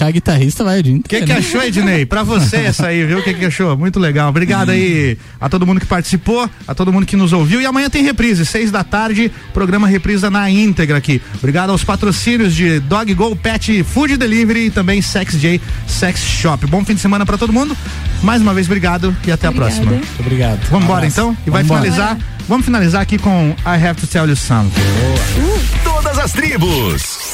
Deixar 0.00 0.06
a 0.06 0.10
guitarrista, 0.10 0.64
vai 0.64 0.80
o 0.80 0.82
dia 0.82 0.96
O 0.96 1.02
que, 1.02 1.20
que 1.20 1.26
né? 1.32 1.38
achou, 1.38 1.62
Ednei? 1.62 2.06
Pra 2.06 2.22
você 2.22 2.56
essa 2.56 2.86
aí, 2.86 3.04
viu? 3.04 3.18
O 3.18 3.22
que, 3.22 3.34
que 3.34 3.44
achou? 3.44 3.76
Muito 3.76 4.00
legal. 4.00 4.30
Obrigado 4.30 4.70
aí 4.70 5.16
a 5.40 5.48
todo 5.48 5.66
mundo 5.66 5.80
que 5.80 5.86
participou, 5.86 6.48
a 6.66 6.74
todo 6.74 6.92
mundo 6.92 7.06
que 7.06 7.16
nos 7.16 7.32
ouviu. 7.32 7.60
E 7.60 7.66
amanhã 7.66 7.90
tem 7.90 8.02
reprise, 8.02 8.46
seis 8.46 8.70
da 8.70 8.82
tarde, 8.82 9.30
programa 9.52 9.86
reprisa 9.86 10.30
na 10.30 10.50
íntegra 10.50 10.96
aqui. 10.96 11.20
Obrigado 11.36 11.70
aos 11.70 11.84
patrocínios 11.84 12.54
de 12.54 12.80
Dog 12.80 13.12
Go 13.14 13.36
Pet 13.36 13.82
Food 13.84 14.16
Delivery 14.16 14.66
e 14.66 14.70
também 14.70 15.02
Sex 15.02 15.34
J 15.38 15.60
Sex 15.86 16.20
Shop. 16.20 16.66
Bom 16.66 16.84
fim 16.84 16.94
de 16.94 17.00
semana 17.00 17.26
pra 17.26 17.36
todo 17.36 17.52
mundo. 17.52 17.76
Mais 18.22 18.40
uma 18.40 18.54
vez, 18.54 18.66
obrigado 18.66 19.14
e 19.26 19.32
até 19.32 19.46
a 19.46 19.50
Obrigada. 19.50 19.72
próxima. 19.74 19.92
Muito 19.92 20.20
obrigado. 20.20 20.60
Vamos 20.70 20.84
embora 20.84 21.06
então? 21.06 21.36
E 21.46 21.50
vai 21.50 21.62
Vambora. 21.62 21.82
finalizar. 21.82 22.18
Vamos 22.48 22.64
finalizar 22.64 23.00
aqui 23.02 23.16
com 23.18 23.54
I 23.64 23.86
Have 23.86 24.00
to 24.00 24.06
Tell 24.06 24.26
You 24.28 24.34
Something. 24.36 24.80
Todas 25.84 26.18
as 26.18 26.32
tribos. 26.32 27.29